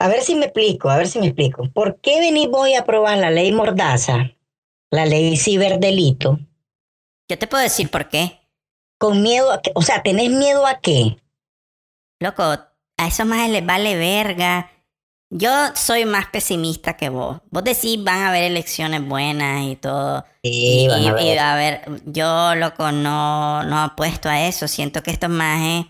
A 0.03 0.09
ver 0.09 0.23
si 0.23 0.35
me 0.35 0.47
explico, 0.47 0.91
a 0.91 0.97
ver 0.97 1.07
si 1.07 1.21
me 1.21 1.27
explico. 1.27 1.71
¿Por 1.73 2.01
qué 2.01 2.19
venís 2.19 2.49
vos 2.49 2.69
y 2.69 2.75
aprobar 2.75 3.19
la 3.19 3.31
ley 3.31 3.53
Mordaza, 3.53 4.33
la 4.91 5.07
ley 5.07 5.37
ciberdelito, 5.37 6.41
Yo 7.29 7.39
te 7.39 7.47
puedo 7.47 7.63
decir 7.63 7.89
por 7.89 8.09
qué. 8.09 8.41
con 8.99 9.23
miedo 9.23 9.53
a 9.53 9.63
que, 9.63 9.71
o 9.77 9.81
sea, 9.81 10.03
tenés 10.03 10.31
miedo 10.31 10.67
a 10.67 10.81
qué? 10.81 11.19
Loco, 12.19 12.43
a 12.43 13.07
esos 13.07 13.27
más 13.27 13.49
les 13.49 13.65
vale 13.65 13.95
verga. 13.95 14.73
Yo 15.31 15.51
soy 15.77 16.05
más 16.05 16.27
pesimista 16.27 16.97
que 16.97 17.09
vos. 17.09 17.41
Vos 17.51 17.63
decís 17.63 18.03
van 18.03 18.23
a 18.23 18.31
haber 18.31 18.43
elecciones 18.43 19.07
buenas 19.07 19.63
y 19.63 19.77
todo. 19.77 20.25
Sí, 20.43 20.83
y, 20.83 20.89
van 20.89 21.07
a 21.07 21.13
ver. 21.13 21.25
y, 21.25 21.39
a 21.39 21.55
ver, 21.55 22.03
yo, 22.07 22.57
loco, 22.57 22.91
no, 22.91 23.63
no 23.63 23.79
apuesto 23.79 24.29
a 24.29 24.49
eso. 24.49 24.67
Siento 24.67 25.01
que 25.05 25.13
estos 25.13 25.31
majes 25.31 25.87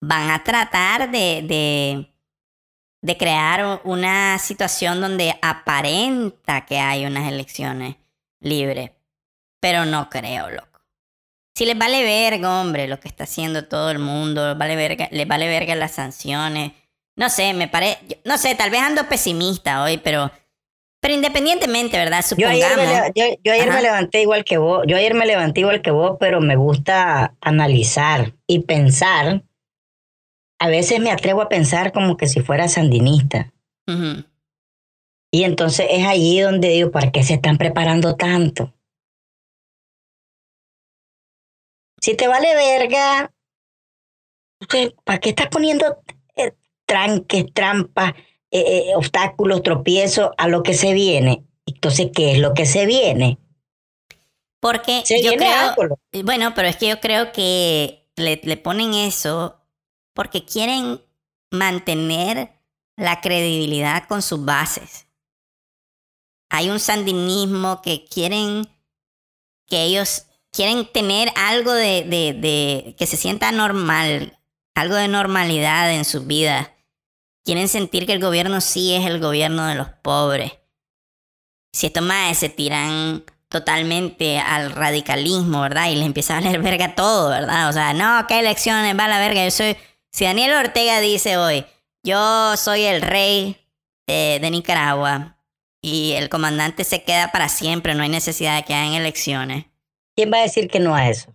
van 0.00 0.30
a 0.30 0.42
tratar 0.42 1.10
de, 1.10 1.42
de, 1.42 2.10
de 3.00 3.16
crear 3.16 3.80
una 3.84 4.38
situación 4.38 5.00
donde 5.00 5.34
aparenta 5.40 6.66
que 6.66 6.78
hay 6.78 7.06
unas 7.06 7.30
elecciones 7.30 7.96
libres. 8.40 8.90
Pero 9.60 9.84
no 9.84 10.08
creo, 10.08 10.50
loco. 10.50 10.80
Si 11.54 11.64
les 11.64 11.76
vale 11.76 12.04
verga, 12.04 12.60
hombre, 12.60 12.86
lo 12.86 13.00
que 13.00 13.08
está 13.08 13.24
haciendo 13.24 13.66
todo 13.66 13.90
el 13.90 13.98
mundo, 13.98 14.56
vale 14.56 14.76
verga, 14.76 15.08
les 15.10 15.26
vale 15.26 15.48
verga 15.48 15.74
las 15.74 15.92
sanciones. 15.92 16.72
No 17.16 17.28
sé, 17.28 17.52
me 17.52 17.66
parece, 17.66 18.20
no 18.24 18.38
sé, 18.38 18.54
tal 18.54 18.70
vez 18.70 18.80
ando 18.80 19.08
pesimista 19.08 19.82
hoy, 19.82 19.98
pero, 19.98 20.30
pero 21.00 21.14
independientemente, 21.14 21.96
¿verdad? 21.96 22.24
Yo 22.36 22.48
ayer, 22.48 22.76
me, 22.76 23.10
yo, 23.12 23.24
yo 23.42 23.52
ayer 23.52 23.72
me 23.72 23.82
levanté 23.82 24.22
igual 24.22 24.44
que 24.44 24.58
vos. 24.58 24.84
Yo 24.86 24.96
ayer 24.96 25.14
me 25.14 25.26
levanté 25.26 25.60
igual 25.60 25.82
que 25.82 25.90
vos, 25.90 26.16
pero 26.20 26.40
me 26.40 26.54
gusta 26.54 27.34
analizar 27.40 28.34
y 28.46 28.60
pensar. 28.60 29.42
A 30.60 30.68
veces 30.68 31.00
me 31.00 31.10
atrevo 31.10 31.42
a 31.42 31.48
pensar 31.48 31.92
como 31.92 32.16
que 32.16 32.26
si 32.26 32.40
fuera 32.40 32.68
sandinista. 32.68 33.52
Y 35.30 35.44
entonces 35.44 35.86
es 35.90 36.06
allí 36.06 36.40
donde 36.40 36.68
digo, 36.68 36.90
¿para 36.90 37.10
qué 37.12 37.22
se 37.22 37.34
están 37.34 37.58
preparando 37.58 38.16
tanto? 38.16 38.74
Si 42.00 42.14
te 42.16 42.28
vale 42.28 42.54
verga, 42.54 43.32
¿para 45.04 45.18
qué 45.18 45.30
estás 45.30 45.48
poniendo 45.48 46.02
eh, 46.36 46.52
tranques, 46.86 47.46
trampas, 47.52 48.12
eh, 48.50 48.88
eh, 48.90 48.92
obstáculos, 48.96 49.62
tropiezos 49.62 50.30
a 50.38 50.48
lo 50.48 50.62
que 50.62 50.74
se 50.74 50.92
viene? 50.92 51.44
Entonces, 51.66 52.10
¿qué 52.14 52.32
es 52.32 52.38
lo 52.38 52.54
que 52.54 52.66
se 52.66 52.86
viene? 52.86 53.38
Porque 54.60 55.02
Se 55.04 55.22
yo 55.22 55.30
viene 55.30 55.46
creo, 55.46 55.74
algo. 55.80 55.98
bueno, 56.24 56.52
pero 56.54 56.68
es 56.68 56.76
que 56.76 56.88
yo 56.88 57.00
creo 57.00 57.32
que 57.32 58.08
le, 58.16 58.40
le 58.42 58.56
ponen 58.56 58.94
eso 58.94 59.57
porque 60.18 60.44
quieren 60.44 61.00
mantener 61.52 62.50
la 62.96 63.20
credibilidad 63.20 64.08
con 64.08 64.20
sus 64.20 64.44
bases. 64.44 65.06
Hay 66.50 66.70
un 66.70 66.80
sandinismo 66.80 67.82
que 67.82 68.04
quieren 68.04 68.68
que 69.68 69.84
ellos 69.84 70.24
quieren 70.50 70.90
tener 70.90 71.30
algo 71.36 71.72
de, 71.72 72.02
de, 72.02 72.96
que 72.98 73.06
se 73.06 73.16
sienta 73.16 73.52
normal, 73.52 74.36
algo 74.74 74.96
de 74.96 75.06
normalidad 75.06 75.94
en 75.94 76.04
sus 76.04 76.26
vidas. 76.26 76.68
Quieren 77.44 77.68
sentir 77.68 78.04
que 78.04 78.14
el 78.14 78.20
gobierno 78.20 78.60
sí 78.60 78.94
es 78.94 79.06
el 79.06 79.20
gobierno 79.20 79.66
de 79.66 79.76
los 79.76 79.88
pobres. 80.02 80.50
Si 81.72 81.86
estos 81.86 82.02
más 82.02 82.36
se 82.36 82.48
tiran 82.48 83.24
totalmente 83.48 84.40
al 84.40 84.72
radicalismo, 84.72 85.60
¿verdad? 85.60 85.90
Y 85.90 85.94
les 85.94 86.06
empieza 86.06 86.36
a 86.36 86.40
valer 86.40 86.60
verga 86.60 86.96
todo, 86.96 87.30
¿verdad? 87.30 87.68
O 87.68 87.72
sea, 87.72 87.94
no, 87.94 88.26
¿qué 88.26 88.40
elecciones? 88.40 88.98
Va 88.98 89.04
a 89.04 89.08
la 89.08 89.20
verga. 89.20 89.44
Yo 89.44 89.52
soy. 89.52 89.76
Si 90.10 90.24
Daniel 90.24 90.54
Ortega 90.54 91.00
dice 91.00 91.36
hoy, 91.36 91.64
yo 92.02 92.56
soy 92.56 92.84
el 92.84 93.02
rey 93.02 93.56
de, 94.06 94.38
de 94.40 94.50
Nicaragua 94.50 95.38
y 95.82 96.12
el 96.12 96.28
comandante 96.28 96.84
se 96.84 97.02
queda 97.04 97.30
para 97.30 97.48
siempre, 97.48 97.94
no 97.94 98.02
hay 98.02 98.08
necesidad 98.08 98.56
de 98.56 98.64
que 98.64 98.74
hagan 98.74 98.94
elecciones. 98.94 99.66
¿Quién 100.16 100.32
va 100.32 100.38
a 100.38 100.42
decir 100.42 100.68
que 100.68 100.80
no 100.80 100.94
a 100.94 101.08
eso? 101.08 101.32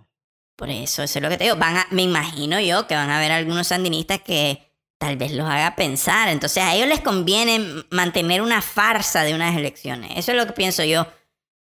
Por 0.56 0.70
eso, 0.70 1.04
eso 1.04 1.20
es 1.20 1.24
lo 1.24 1.30
que 1.30 1.38
te 1.38 1.46
digo. 1.46 1.56
Van 1.56 1.78
a, 1.78 1.88
me 1.92 2.02
imagino 2.04 2.60
yo 2.60 2.88
que 2.88 2.96
van 2.96 3.10
a 3.10 3.18
haber 3.18 3.32
algunos 3.32 3.68
sandinistas 3.68 4.22
que 4.22 4.70
tal 4.98 5.18
vez 5.18 5.32
los 5.32 5.50
haga 5.50 5.76
pensar. 5.76 6.30
Entonces 6.30 6.64
a 6.64 6.76
ellos 6.76 6.88
les 6.88 7.02
conviene 7.02 7.86
mantener 7.90 8.42
una 8.42 8.62
farsa 8.62 9.24
de 9.24 9.34
unas 9.34 9.56
elecciones. 9.56 10.12
Eso 10.16 10.32
es 10.32 10.38
lo 10.38 10.46
que 10.46 10.54
pienso 10.54 10.84
yo. 10.84 11.08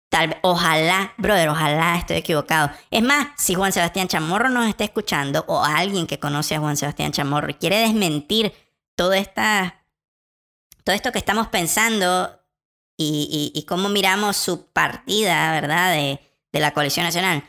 Tal 0.08 0.28
vez, 0.28 0.38
ojalá, 0.42 1.12
brother, 1.16 1.48
ojalá 1.48 1.96
estoy 1.96 2.16
equivocado. 2.16 2.70
Es 2.90 3.02
más, 3.02 3.28
si 3.36 3.54
Juan 3.54 3.72
Sebastián 3.72 4.08
Chamorro 4.08 4.48
nos 4.48 4.68
está 4.68 4.84
escuchando 4.84 5.44
o 5.48 5.64
alguien 5.64 6.06
que 6.06 6.18
conoce 6.18 6.54
a 6.54 6.60
Juan 6.60 6.76
Sebastián 6.76 7.12
Chamorro 7.12 7.50
y 7.50 7.54
quiere 7.54 7.78
desmentir 7.80 8.52
todo 8.94 9.12
esta, 9.14 9.82
todo 10.84 10.94
esto 10.94 11.12
que 11.12 11.18
estamos 11.18 11.48
pensando 11.48 12.40
y, 12.96 13.64
cómo 13.68 13.88
miramos 13.88 14.36
su 14.36 14.66
partida, 14.66 15.50
¿verdad? 15.52 15.92
De, 15.92 16.20
de 16.52 16.60
la 16.60 16.72
coalición 16.72 17.04
nacional. 17.04 17.44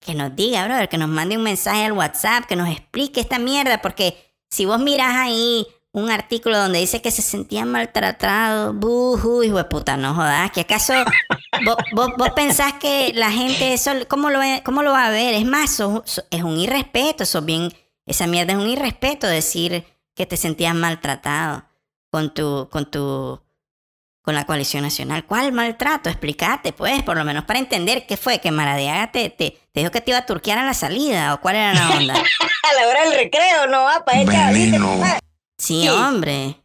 Que 0.00 0.14
nos 0.14 0.34
diga, 0.34 0.64
brother, 0.64 0.88
que 0.88 0.98
nos 0.98 1.08
mande 1.08 1.36
un 1.36 1.44
mensaje 1.44 1.84
al 1.84 1.92
WhatsApp, 1.92 2.46
que 2.46 2.56
nos 2.56 2.68
explique 2.68 3.20
esta 3.20 3.38
mierda, 3.38 3.80
porque 3.80 4.34
si 4.50 4.64
vos 4.64 4.80
mirás 4.80 5.14
ahí 5.14 5.66
un 5.94 6.10
artículo 6.10 6.58
donde 6.58 6.78
dice 6.78 7.02
que 7.02 7.10
se 7.10 7.20
sentían 7.22 7.70
maltratados, 7.70 8.74
buhu, 8.74 9.42
hijo 9.42 9.58
de 9.58 9.64
puta, 9.64 9.96
no 9.96 10.14
jodas, 10.14 10.50
que 10.50 10.62
acaso 10.62 10.94
vos, 11.64 11.76
vos, 11.92 12.08
vos 12.16 12.30
pensás 12.30 12.72
que 12.74 13.12
la 13.14 13.30
gente 13.30 13.72
eso, 13.74 13.92
¿cómo 14.08 14.30
lo, 14.30 14.40
cómo 14.64 14.82
lo 14.82 14.92
va 14.92 15.06
a 15.06 15.10
ver? 15.10 15.34
Es 15.34 15.44
más, 15.44 15.70
sos- 15.70 16.02
sos- 16.06 16.24
es 16.30 16.42
un 16.42 16.58
irrespeto, 16.58 17.26
sos 17.26 17.44
bien, 17.44 17.72
esa 18.06 18.26
mierda 18.26 18.52
es 18.54 18.58
un 18.58 18.68
irrespeto 18.68 19.26
decir 19.26 19.84
que 20.14 20.24
te 20.26 20.36
sentías 20.36 20.74
maltratado 20.74 21.64
con 22.10 22.32
tu, 22.32 22.68
con 22.70 22.90
tu, 22.90 23.40
con 24.22 24.34
la 24.34 24.44
coalición 24.46 24.82
nacional. 24.84 25.24
¿Cuál 25.26 25.52
maltrato? 25.52 26.08
Explícate, 26.08 26.72
pues, 26.72 27.02
por 27.02 27.16
lo 27.18 27.24
menos 27.24 27.44
para 27.44 27.58
entender 27.58 28.06
qué 28.06 28.16
fue, 28.16 28.38
que 28.38 28.50
Maradiaga 28.50 29.12
te, 29.12 29.28
te, 29.30 29.58
te 29.72 29.80
dijo 29.80 29.90
que 29.90 30.00
te 30.00 30.10
iba 30.10 30.18
a 30.18 30.26
turquear 30.26 30.58
a 30.58 30.64
la 30.64 30.74
salida, 30.74 31.34
o 31.34 31.40
cuál 31.40 31.56
era 31.56 31.74
la 31.74 31.90
onda. 31.90 32.14
A 32.62 32.80
la 32.80 32.88
hora 32.88 33.02
del 33.04 33.14
recreo, 33.14 33.66
no 33.66 33.82
va 33.82 34.04
para 34.04 34.22
echar 34.22 34.54
Sí, 35.62 35.82
Sí. 35.82 35.88
hombre. 35.88 36.56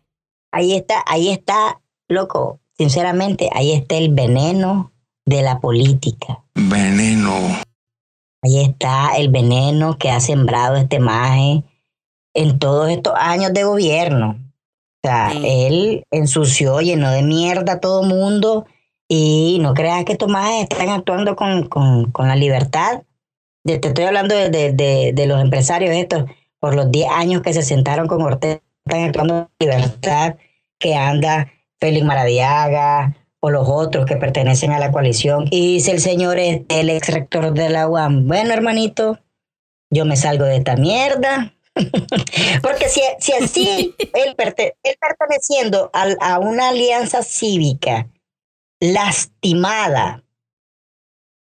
Ahí 0.52 0.74
está, 0.74 1.04
ahí 1.06 1.30
está, 1.30 1.82
loco. 2.08 2.60
Sinceramente, 2.78 3.50
ahí 3.54 3.72
está 3.72 3.96
el 3.96 4.12
veneno 4.12 4.92
de 5.26 5.44
la 5.44 5.60
política. 5.60 6.44
Veneno. 6.56 7.32
Ahí 8.44 8.60
está 8.64 9.16
el 9.18 9.30
veneno 9.30 9.98
que 10.00 10.10
ha 10.10 10.20
sembrado 10.20 10.78
este 10.78 11.00
maje 11.00 11.64
en 12.34 12.58
todos 12.58 12.90
estos 12.90 13.14
años 13.16 13.54
de 13.54 13.64
gobierno. 13.66 14.40
O 15.04 15.08
sea, 15.08 15.30
Sí. 15.32 15.42
él 15.46 16.04
ensució, 16.12 16.82
llenó 16.82 17.12
de 17.12 17.22
mierda 17.22 17.74
a 17.74 17.80
todo 17.80 18.02
mundo 18.02 18.66
y 19.08 19.60
no 19.62 19.76
creas 19.76 20.06
que 20.06 20.14
estos 20.14 20.28
majes 20.30 20.64
están 20.64 20.90
actuando 20.90 21.36
con, 21.36 21.68
con, 21.68 22.12
con 22.12 22.28
la 22.28 22.36
libertad. 22.36 23.04
De- 23.64 23.78
te 23.78 23.90
estoy 23.90 24.06
hablando 24.06 24.34
de, 24.34 24.50
de- 24.50 24.72
de- 24.74 25.12
de 25.14 25.26
los 25.28 25.40
empresarios 25.40 25.96
estos, 25.96 26.24
por 26.60 26.74
los 26.76 26.90
10 26.90 27.10
años 27.12 27.42
que 27.44 27.54
se 27.54 27.62
sentaron 27.62 28.08
con 28.08 28.22
Ortega, 28.24 28.60
están 28.88 29.04
actuando 29.08 29.34
con 29.34 29.50
libertad, 29.60 30.36
que 30.80 30.96
anda 30.96 31.52
Félix 31.80 32.06
Maradiaga 32.06 33.16
o 33.40 33.50
los 33.52 33.68
otros 33.70 34.06
que 34.06 34.16
pertenecen 34.18 34.72
a 34.72 34.80
la 34.80 34.92
coalición. 34.92 35.46
Y 35.52 35.74
dice 35.76 35.92
el 35.92 36.02
señor, 36.02 36.40
este, 36.40 36.80
el 36.80 36.90
ex 36.90 37.10
rector 37.10 37.54
de 37.54 37.70
la 37.70 37.88
UAM, 37.88 38.28
bueno 38.28 38.54
hermanito, 38.54 39.20
yo 39.92 40.06
me 40.06 40.16
salgo 40.18 40.46
de 40.46 40.58
esta 40.58 40.76
mierda. 40.76 41.54
Porque 42.64 42.90
si, 42.90 43.02
si 43.20 43.34
así, 43.34 43.96
él, 44.14 44.36
perte- 44.36 44.76
él 44.84 44.96
perteneciendo 45.00 45.90
al- 45.94 46.18
a 46.20 46.40
una 46.40 46.70
alianza 46.70 47.22
cívica 47.22 48.10
lastimada 48.80 50.24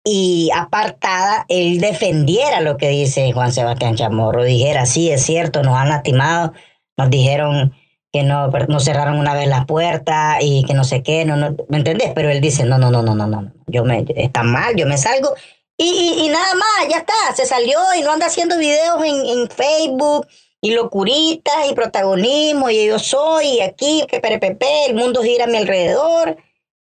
y 0.04 0.50
apartada, 0.56 1.46
él 1.50 1.80
defendiera 1.80 2.62
lo 2.62 2.78
que 2.78 2.90
dice 2.90 3.32
Juan 3.34 3.52
Sebastián 3.52 3.96
Chamorro, 3.96 4.44
dijera, 4.44 4.86
sí, 4.86 5.12
es 5.12 5.24
cierto, 5.24 5.62
nos 5.62 5.76
han 5.76 5.90
lastimado, 5.90 6.54
nos 7.00 7.10
dijeron 7.10 7.74
que 8.12 8.24
no, 8.24 8.48
no 8.48 8.80
cerraron 8.80 9.18
una 9.18 9.34
vez 9.34 9.48
la 9.48 9.66
puerta 9.66 10.40
y 10.42 10.66
que 10.66 10.74
no 10.74 10.84
sé 10.84 11.02
qué, 11.02 11.26
no, 11.26 11.38
no, 11.38 11.56
¿me 11.70 11.78
entendés? 11.78 12.12
Pero 12.14 12.30
él 12.30 12.42
dice, 12.42 12.66
no, 12.66 12.78
no, 12.78 12.92
no, 12.92 13.02
no, 13.02 13.16
no, 13.16 13.26
no, 13.26 13.52
yo 13.68 13.86
me, 13.86 14.06
está 14.16 14.44
mal, 14.44 14.76
yo 14.76 14.86
me 14.86 14.98
salgo 14.98 15.34
y, 15.78 15.86
y, 15.86 16.26
y 16.26 16.30
nada 16.30 16.56
más, 16.56 16.90
ya 16.90 16.98
está, 16.98 17.14
se 17.36 17.46
salió 17.46 17.80
y 17.98 18.02
no 18.02 18.12
anda 18.12 18.26
haciendo 18.26 18.58
videos 18.58 19.02
en, 19.04 19.26
en 19.26 19.50
Facebook 19.50 20.28
y 20.60 20.72
locuritas 20.72 21.70
y 21.70 21.74
protagonismo 21.74 22.70
y 22.70 22.88
yo 22.88 23.00
soy 23.00 23.62
aquí, 23.62 24.06
que 24.10 24.20
perepepe, 24.20 24.88
el 24.88 24.96
mundo 24.96 25.24
gira 25.24 25.46
a 25.46 25.48
mi 25.48 25.58
alrededor. 25.58 26.38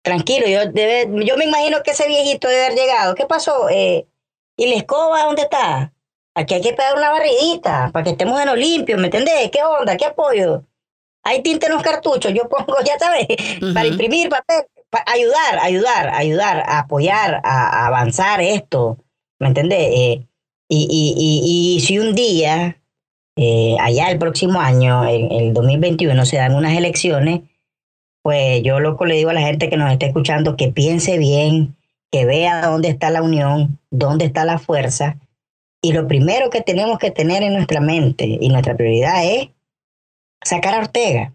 Tranquilo, 0.02 0.48
yo, 0.48 0.70
debe, 0.70 1.08
yo 1.26 1.38
me 1.38 1.46
imagino 1.46 1.82
que 1.82 1.92
ese 1.92 2.10
viejito 2.10 2.50
debe 2.50 2.66
haber 2.66 2.78
llegado. 2.78 3.16
¿Qué 3.16 3.26
pasó? 3.26 3.70
Eh, 3.70 4.06
¿Y 4.58 4.68
la 4.68 4.76
escoba 4.76 5.24
dónde 5.24 5.44
está? 5.44 5.94
Aquí 6.36 6.56
hay 6.56 6.62
que 6.62 6.74
pegar 6.74 6.96
una 6.98 7.12
barridita 7.12 7.92
para 7.92 8.04
que 8.04 8.12
estemos 8.12 8.40
en 8.40 8.48
lo 8.48 8.56
limpio, 8.56 8.98
¿me 8.98 9.06
entendés? 9.06 9.52
¿Qué 9.52 9.60
onda? 9.64 9.96
¿Qué 9.98 10.06
apoyo? 10.06 10.64
Hay 11.24 11.42
tinta 11.42 11.68
en 11.68 11.74
los 11.74 11.84
cartuchos, 11.84 12.34
yo 12.34 12.50
pongo, 12.50 12.76
ya 12.86 12.98
sabes, 13.00 13.28
para 13.74 13.88
imprimir 13.88 14.30
papel, 14.30 14.66
para 14.90 15.06
ayudar, 15.12 15.60
ayudar, 15.62 16.10
ayudar, 16.14 16.64
a 16.66 16.80
apoyar, 16.80 17.42
a, 17.44 17.84
a 17.84 17.88
avanzar 17.88 18.42
esto, 18.42 18.98
¿me 19.40 19.48
entendés? 19.48 19.90
Eh, 19.92 20.28
y, 20.68 20.88
y, 20.90 21.14
y, 21.18 21.76
y 21.76 21.80
si 21.82 22.00
un 22.00 22.16
día, 22.16 22.82
eh, 23.36 23.78
allá 23.80 24.10
el 24.10 24.18
próximo 24.18 24.60
año, 24.60 25.08
en 25.08 25.32
el 25.32 25.54
2021, 25.54 26.26
se 26.26 26.38
dan 26.38 26.56
unas 26.56 26.76
elecciones, 26.76 27.42
pues 28.24 28.64
yo 28.64 28.80
loco 28.80 29.06
le 29.06 29.16
digo 29.16 29.30
a 29.30 29.34
la 29.34 29.42
gente 29.42 29.70
que 29.70 29.78
nos 29.78 29.92
está 29.92 30.08
escuchando 30.08 30.56
que 30.56 30.70
piense 30.70 31.18
bien, 31.18 31.76
que 32.12 32.26
vea 32.26 32.66
dónde 32.68 32.90
está 32.90 33.10
la 33.12 33.22
unión, 33.22 33.80
dónde 33.92 34.26
está 34.26 34.46
la 34.46 34.60
fuerza. 34.60 35.18
Y 35.86 35.92
lo 35.92 36.08
primero 36.08 36.50
que 36.50 36.62
tenemos 36.62 36.98
que 36.98 37.12
tener 37.12 37.44
en 37.44 37.54
nuestra 37.54 37.82
mente 37.82 38.26
y 38.26 38.48
nuestra 38.48 38.76
prioridad 38.76 39.26
es 39.26 39.50
sacar 40.42 40.76
a 40.76 40.80
Ortega. 40.80 41.34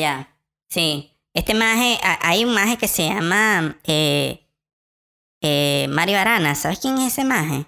Ya, 0.00 0.34
sí. 0.70 1.12
Este 1.34 1.54
maje, 1.54 1.98
hay 2.22 2.44
un 2.44 2.54
maje 2.54 2.78
que 2.78 2.88
se 2.88 3.06
llama 3.06 3.78
eh, 3.84 4.46
eh, 5.42 5.86
Mario 5.90 6.18
Arana. 6.18 6.54
¿Sabes 6.54 6.78
quién 6.80 6.96
es 6.98 7.12
ese 7.12 7.24
maje? 7.24 7.66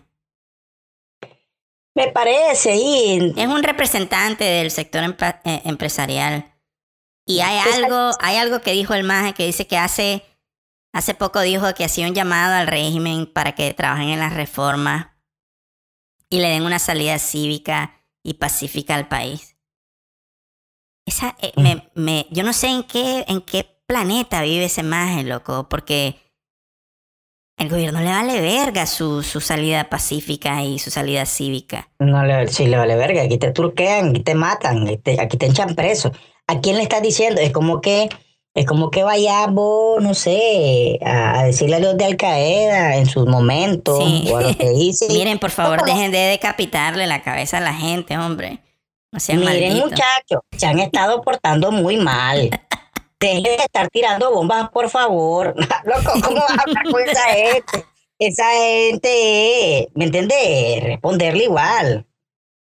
Me 1.95 2.09
parece, 2.11 2.77
y 2.77 3.35
Es 3.37 3.47
un 3.49 3.63
representante 3.63 4.45
del 4.45 4.71
sector 4.71 5.03
empa- 5.03 5.41
eh, 5.45 5.61
empresarial. 5.67 6.55
Y 7.27 7.41
hay 7.41 7.61
Pues, 7.63 7.77
algo, 7.77 8.11
hay 8.21 8.37
algo 8.37 8.61
que 8.63 8.73
dijo 8.73 8.95
el 8.95 9.05
maje 9.05 9.35
que 9.35 9.45
dice 9.45 9.67
que 9.67 9.77
hace, 9.77 10.23
hace 10.93 11.15
poco 11.15 11.41
dijo 11.41 11.73
que 11.75 11.85
hacía 11.85 12.07
un 12.09 12.15
llamado 12.15 12.55
al 12.55 12.67
régimen 12.67 13.27
para 13.27 13.55
que 13.55 13.73
trabajen 13.75 14.09
en 14.11 14.19
las 14.21 14.35
reformas 14.35 15.09
y 16.29 16.39
le 16.41 16.49
den 16.49 16.63
una 16.65 16.79
salida 16.79 17.19
cívica 17.19 18.03
y 18.23 18.35
pacífica 18.35 18.95
al 18.95 19.09
país. 19.09 19.57
Esa, 21.07 21.37
eh, 21.41 21.53
me- 21.57 21.91
me- 21.95 22.27
yo 22.31 22.43
no 22.45 22.53
sé 22.53 22.69
en 22.69 22.85
qué, 22.85 23.25
en 23.27 23.41
qué 23.41 23.65
planeta 23.87 24.43
vive 24.43 24.67
ese 24.67 24.83
maje, 24.83 25.25
loco, 25.25 25.69
porque 25.69 26.17
el 27.59 27.69
gobierno 27.69 28.01
le 28.01 28.07
vale 28.07 28.41
verga 28.41 28.87
su, 28.87 29.23
su 29.23 29.41
salida 29.41 29.91
pacífica 29.91 30.63
y 30.65 30.79
su 30.79 30.91
salida 30.91 31.27
cívica. 31.27 31.91
no 31.99 32.25
le, 32.25 32.47
sí 32.49 32.67
le 32.67 32.77
vale 32.77 32.97
verga, 32.97 33.23
aquí 33.23 33.39
te 33.39 33.51
turquean, 33.53 34.11
aquí 34.11 34.21
te 34.21 34.35
matan, 34.35 34.85
aquí 34.87 34.99
te, 34.99 35.21
aquí 35.21 35.37
te 35.37 35.47
echan 35.47 35.75
preso. 35.75 36.13
¿A 36.47 36.61
quién 36.61 36.77
le 36.77 36.83
estás 36.83 37.03
diciendo? 37.03 37.41
Es 37.41 37.53
como 37.53 37.81
que, 37.81 38.09
es 38.55 38.67
como 38.67 38.91
que 38.91 39.03
vayas 39.03 39.53
vos, 39.53 40.03
no 40.03 40.15
sé, 40.15 40.99
a, 41.05 41.45
decirle 41.45 41.77
a 41.77 41.81
los 41.81 41.97
de 41.97 42.05
Al 42.05 42.17
Qaeda 42.17 42.97
en 42.97 43.07
sus 43.07 43.27
momentos, 43.27 43.99
Sí. 43.99 44.29
o 44.33 44.37
a 44.39 44.43
los 44.43 44.57
que 44.57 44.71
dicen. 44.75 45.09
Miren, 45.13 45.39
por 45.39 45.51
favor, 45.51 45.85
dejen 45.85 46.11
de 46.11 46.19
decapitarle 46.19 47.07
la 47.07 47.23
cabeza 47.23 47.59
a 47.59 47.61
la 47.61 47.75
gente, 47.75 48.19
hombre. 48.19 48.59
No 49.13 49.21
sean 49.21 49.41
Miren, 49.41 49.79
muchachos, 49.79 50.41
se 50.57 50.67
han 50.67 50.79
estado 50.79 51.23
portando 51.23 51.71
muy 51.71 51.97
mal. 51.97 52.51
Dejen 53.21 53.43
de 53.43 53.55
estar 53.57 53.89
tirando 53.91 54.33
bombas, 54.33 54.71
por 54.71 54.89
favor. 54.89 55.55
Loco, 55.85 56.13
¿cómo 56.23 56.37
vas 56.37 56.59
a 56.59 56.63
hablar 56.63 56.85
con 56.91 57.03
esa 57.03 57.23
gente? 57.29 57.85
Esa 58.19 58.45
gente, 58.53 59.91
¿me 59.95 60.07
entiendes? 60.07 60.85
Responderle 60.85 61.45
igual. 61.45 62.07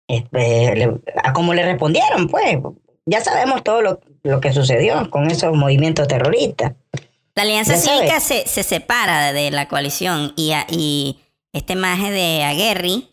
Este, 0.09 0.89
a 1.23 1.33
como 1.35 1.53
le 1.53 1.63
respondieron, 1.63 2.29
pues. 2.29 2.57
Ya 3.07 3.23
sabemos 3.23 3.63
todo 3.63 3.83
lo, 3.83 4.01
lo 4.25 4.41
que 4.41 4.53
sucedió 4.53 5.09
con 5.11 5.31
esos 5.31 5.57
movimientos 5.57 6.09
terroristas. 6.09 6.73
La 7.35 7.43
Alianza. 7.43 7.77
Cívica 7.77 8.19
se, 8.21 8.47
se 8.49 8.63
separa 8.63 9.33
de 9.33 9.51
la 9.51 9.69
coalición 9.69 10.33
y, 10.37 10.53
a- 10.53 10.67
y 10.71 11.21
este 11.53 11.77
maje 11.77 12.11
de 12.11 12.43
Aguerri, 12.43 13.09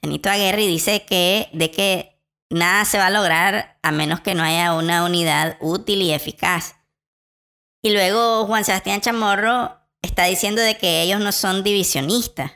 Chanito 0.00 0.30
Aguerri, 0.30 0.66
dice 0.66 1.04
que 1.04 1.48
de 1.52 1.70
que 1.70 2.18
nada 2.50 2.84
se 2.84 2.98
va 2.98 3.06
a 3.06 3.10
lograr 3.10 3.78
a 3.82 3.90
menos 3.90 4.20
que 4.20 4.34
no 4.34 4.42
haya 4.44 4.74
una 4.74 5.04
unidad 5.04 5.56
útil 5.60 6.02
y 6.02 6.12
eficaz. 6.12 6.76
Y 7.82 7.90
luego 7.90 8.46
Juan 8.46 8.64
Sebastián 8.64 9.00
Chamorro 9.00 9.76
está 10.02 10.24
diciendo 10.26 10.62
de 10.62 10.76
que 10.76 11.02
ellos 11.02 11.20
no 11.20 11.32
son 11.32 11.64
divisionistas. 11.64 12.52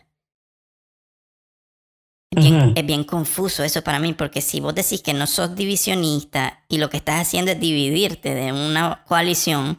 Es 2.34 2.42
bien, 2.42 2.56
Ujú. 2.56 2.72
es 2.74 2.86
bien 2.86 3.04
confuso 3.04 3.62
eso 3.62 3.82
para 3.82 3.98
mí, 3.98 4.14
porque 4.14 4.40
si 4.40 4.60
vos 4.60 4.74
decís 4.74 5.02
que 5.02 5.12
no 5.12 5.26
sos 5.26 5.54
divisionista 5.54 6.64
y 6.68 6.78
lo 6.78 6.88
que 6.88 6.96
estás 6.96 7.20
haciendo 7.20 7.50
es 7.50 7.60
dividirte 7.60 8.34
de 8.34 8.52
una 8.52 9.04
coalición 9.06 9.76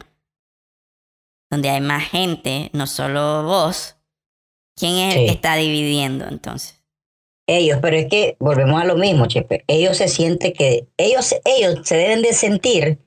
donde 1.50 1.70
hay 1.70 1.80
más 1.80 2.08
gente, 2.08 2.70
no 2.72 2.86
solo 2.86 3.42
vos, 3.42 3.96
¿quién 4.76 4.96
es 4.96 5.16
el 5.16 5.26
que 5.26 5.32
está 5.32 5.56
dividiendo 5.56 6.26
entonces? 6.28 6.80
Ellos, 7.46 7.78
pero 7.82 7.96
es 7.96 8.06
que 8.08 8.36
volvemos 8.38 8.80
a 8.80 8.86
lo 8.86 8.96
mismo, 8.96 9.26
Chepe. 9.26 9.64
Ellos 9.66 9.98
se 9.98 10.08
sienten 10.08 10.52
que, 10.52 10.88
ellos, 10.96 11.34
ellos 11.44 11.80
se 11.82 11.96
deben 11.96 12.22
de 12.22 12.32
sentir 12.32 12.98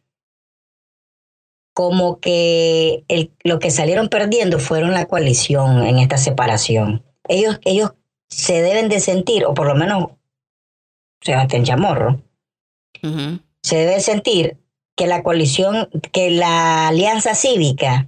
como 1.73 2.19
que 2.19 3.05
el, 3.07 3.31
lo 3.43 3.59
que 3.59 3.71
salieron 3.71 4.09
perdiendo 4.09 4.59
fueron 4.59 4.93
la 4.93 5.05
coalición 5.05 5.83
en 5.85 5.99
esta 5.99 6.17
separación. 6.17 7.03
Ellos, 7.27 7.59
ellos 7.65 7.93
se 8.29 8.61
deben 8.61 8.89
de 8.89 8.99
sentir, 8.99 9.45
o 9.45 9.53
por 9.53 9.67
lo 9.67 9.75
menos 9.75 10.11
Sebastián 11.21 11.63
Chamorro, 11.63 12.21
se 13.61 13.75
debe 13.77 13.99
sentir 13.99 14.57
que 14.95 15.07
la 15.07 15.23
coalición, 15.23 15.89
que 16.11 16.31
la 16.31 16.87
alianza 16.87 17.35
cívica 17.35 18.07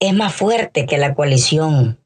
es 0.00 0.14
más 0.14 0.34
fuerte 0.34 0.86
que 0.86 0.98
la 0.98 1.14
coalición. 1.14 1.98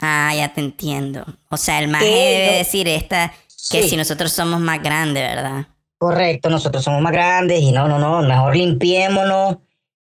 Ah, 0.00 0.32
ya 0.34 0.52
te 0.52 0.60
entiendo. 0.60 1.24
O 1.48 1.56
sea, 1.56 1.78
el 1.78 1.88
maje 1.88 2.06
debe 2.06 2.58
decir 2.58 2.88
esta 2.88 3.32
que 3.70 3.82
Sí. 3.82 3.90
si 3.90 3.96
nosotros 3.96 4.32
somos 4.32 4.60
más 4.60 4.82
grandes, 4.82 5.22
¿verdad? 5.22 5.66
Correcto, 5.98 6.50
nosotros 6.50 6.82
somos 6.82 7.00
más 7.00 7.12
grandes 7.12 7.60
y 7.60 7.70
no, 7.70 7.86
no, 7.86 7.98
no, 7.98 8.22
mejor 8.22 8.56
limpiémonos 8.56 9.58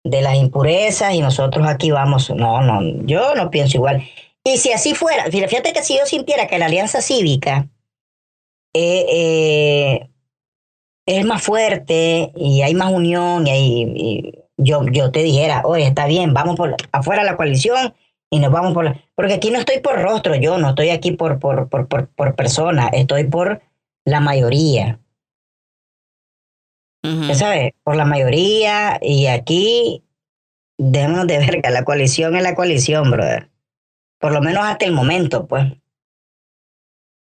de 0.04 0.22
las 0.22 0.36
impurezas 0.36 1.16
y 1.16 1.22
nosotros 1.22 1.68
aquí 1.68 1.90
vamos. 1.90 2.30
No, 2.30 2.62
no, 2.62 2.82
yo 3.06 3.34
no 3.34 3.50
pienso 3.50 3.78
igual. 3.78 4.08
Y 4.48 4.58
si 4.58 4.72
así 4.72 4.96
fuera, 4.96 5.26
fíjate 5.26 5.74
que 5.74 5.84
si 5.84 5.98
yo 5.98 6.06
sintiera 6.06 6.48
que 6.48 6.58
la 6.58 6.68
alianza 6.68 7.02
cívica 7.02 7.68
eh, 8.74 9.06
eh, 9.12 10.10
es 11.06 11.26
más 11.26 11.42
fuerte 11.44 12.32
y 12.34 12.62
hay 12.62 12.74
más 12.74 12.94
unión 12.94 13.46
y, 13.46 13.50
hay- 13.50 13.94
y 13.96 14.34
yo, 14.56 14.86
yo 14.90 15.12
te 15.12 15.22
dijera, 15.22 15.64
oye, 15.66 15.86
está 15.86 16.06
bien, 16.06 16.34
vamos 16.34 16.56
por 16.56 16.78
afuera 16.94 17.26
la 17.26 17.36
coalición 17.36 17.94
y 18.30 18.40
nos 18.40 18.52
vamos 18.52 18.74
por 18.74 18.86
la... 18.86 19.04
Porque 19.16 19.34
aquí 19.34 19.52
no 19.52 19.60
estoy 19.60 19.80
por 19.82 20.02
rostro, 20.02 20.36
yo 20.36 20.58
no 20.58 20.70
estoy 20.70 20.92
aquí 20.92 21.12
por, 21.12 21.40
por, 21.40 21.68
por, 21.68 21.90
por, 21.90 22.08
por 22.08 22.36
persona, 22.36 22.88
estoy 22.94 23.26
por 23.26 23.62
la 24.06 24.22
mayoría. 24.22 25.02
Ujú. 27.04 27.24
Ya 27.28 27.36
sabes, 27.36 27.74
por 27.84 27.98
la 27.98 28.06
mayoría 28.06 28.98
y 29.02 29.28
aquí 29.28 30.06
dejemos 30.78 31.28
de 31.28 31.38
verga, 31.40 31.70
la 31.70 31.84
coalición 31.84 32.38
es 32.38 32.44
la 32.44 32.56
coalición, 32.56 33.12
brother. 33.12 33.50
Por 34.20 34.32
lo 34.32 34.42
menos 34.42 34.66
hasta 34.66 34.86
el 34.86 34.92
momento, 34.94 35.48
pues. 35.48 35.72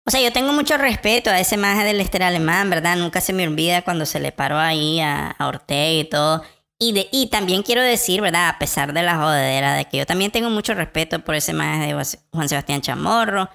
O 0.06 0.10
sea, 0.10 0.22
yo 0.22 0.32
tengo 0.32 0.52
mucho 0.52 0.78
respeto 0.78 1.28
a 1.30 1.38
ese 1.38 1.58
maje 1.58 1.84
del 1.84 1.98
Lester 1.98 2.22
Alemán, 2.22 2.70
¿verdad? 2.70 2.96
Nunca 2.96 3.20
se 3.20 3.34
me 3.34 3.46
olvida 3.46 3.82
cuando 3.82 4.06
se 4.06 4.20
le 4.20 4.32
paró 4.32 4.56
ahí 4.58 5.00
a, 5.00 5.30
a 5.32 5.48
Ortega 5.48 6.00
y 6.00 6.04
todo. 6.04 6.42
Y, 6.78 6.92
de, 6.92 7.08
y 7.12 7.26
también 7.28 7.62
quiero 7.62 7.82
decir, 7.82 8.20
¿verdad? 8.20 8.48
A 8.48 8.58
pesar 8.58 8.92
de 8.94 9.02
la 9.02 9.16
jodedera, 9.16 9.74
de 9.74 9.84
que 9.84 9.98
yo 9.98 10.06
también 10.06 10.30
tengo 10.30 10.48
mucho 10.48 10.72
respeto 10.74 11.18
por 11.24 11.34
ese 11.34 11.52
maje 11.52 11.92
de 11.92 11.92
Juan- 12.32 12.48
Sebastián 12.48 12.80
Chamorro 12.80 13.50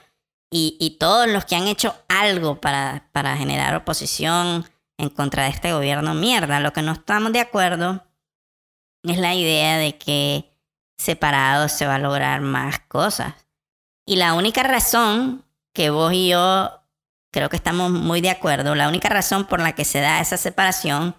y, 0.52 0.78
y 0.80 0.98
todos 1.00 1.28
los 1.28 1.46
que 1.46 1.56
han 1.56 1.68
hecho 1.68 1.96
algo 2.08 2.62
para, 2.62 3.10
para 3.14 3.36
generar 3.36 3.74
oposición 3.76 4.66
en 5.00 5.10
contra 5.10 5.46
de 5.46 5.50
este 5.50 5.74
gobierno 5.74 6.14
mierda. 6.14 6.60
Lo 6.60 6.72
que 6.74 6.84
no 6.84 6.92
estamos 6.92 7.34
de 7.34 7.40
acuerdo 7.40 8.06
es 9.04 9.18
la 9.18 9.34
idea 9.34 9.78
de 9.78 9.98
que 9.98 10.53
separados 11.04 11.72
se 11.72 11.86
va 11.86 11.96
a 11.96 12.00
lograr 12.00 12.42
más 12.42 12.80
cosas. 12.88 13.34
Y 14.06 14.16
la 14.16 14.34
única 14.34 14.64
razón 14.64 15.46
que 15.74 15.90
vos 15.90 16.14
y 16.14 16.30
yo 16.30 16.72
creo 17.32 17.50
que 17.50 17.56
estamos 17.56 17.92
muy 17.92 18.22
de 18.22 18.30
acuerdo, 18.30 18.76
la 18.76 18.88
única 18.88 19.10
razón 19.10 19.46
por 19.46 19.60
la 19.60 19.74
que 19.74 19.86
se 19.86 20.02
da 20.02 20.22
esa 20.22 20.38
separación 20.38 21.16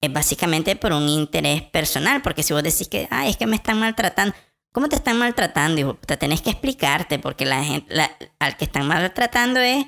es 0.00 0.12
básicamente 0.12 0.74
por 0.74 0.92
un 0.92 1.08
interés 1.08 1.62
personal, 1.62 2.22
porque 2.22 2.42
si 2.42 2.52
vos 2.52 2.62
decís 2.62 2.88
que, 2.88 3.06
ay, 3.10 3.30
es 3.30 3.36
que 3.36 3.46
me 3.46 3.54
están 3.54 3.78
maltratando, 3.78 4.34
¿cómo 4.72 4.88
te 4.88 4.96
están 4.96 5.16
maltratando? 5.16 5.80
Hijo? 5.80 5.94
Te 5.94 6.16
tenés 6.16 6.42
que 6.42 6.50
explicarte, 6.50 7.20
porque 7.20 7.46
la 7.46 7.62
gente, 7.62 8.10
al 8.40 8.56
que 8.56 8.64
están 8.64 8.88
maltratando 8.88 9.60
es 9.60 9.86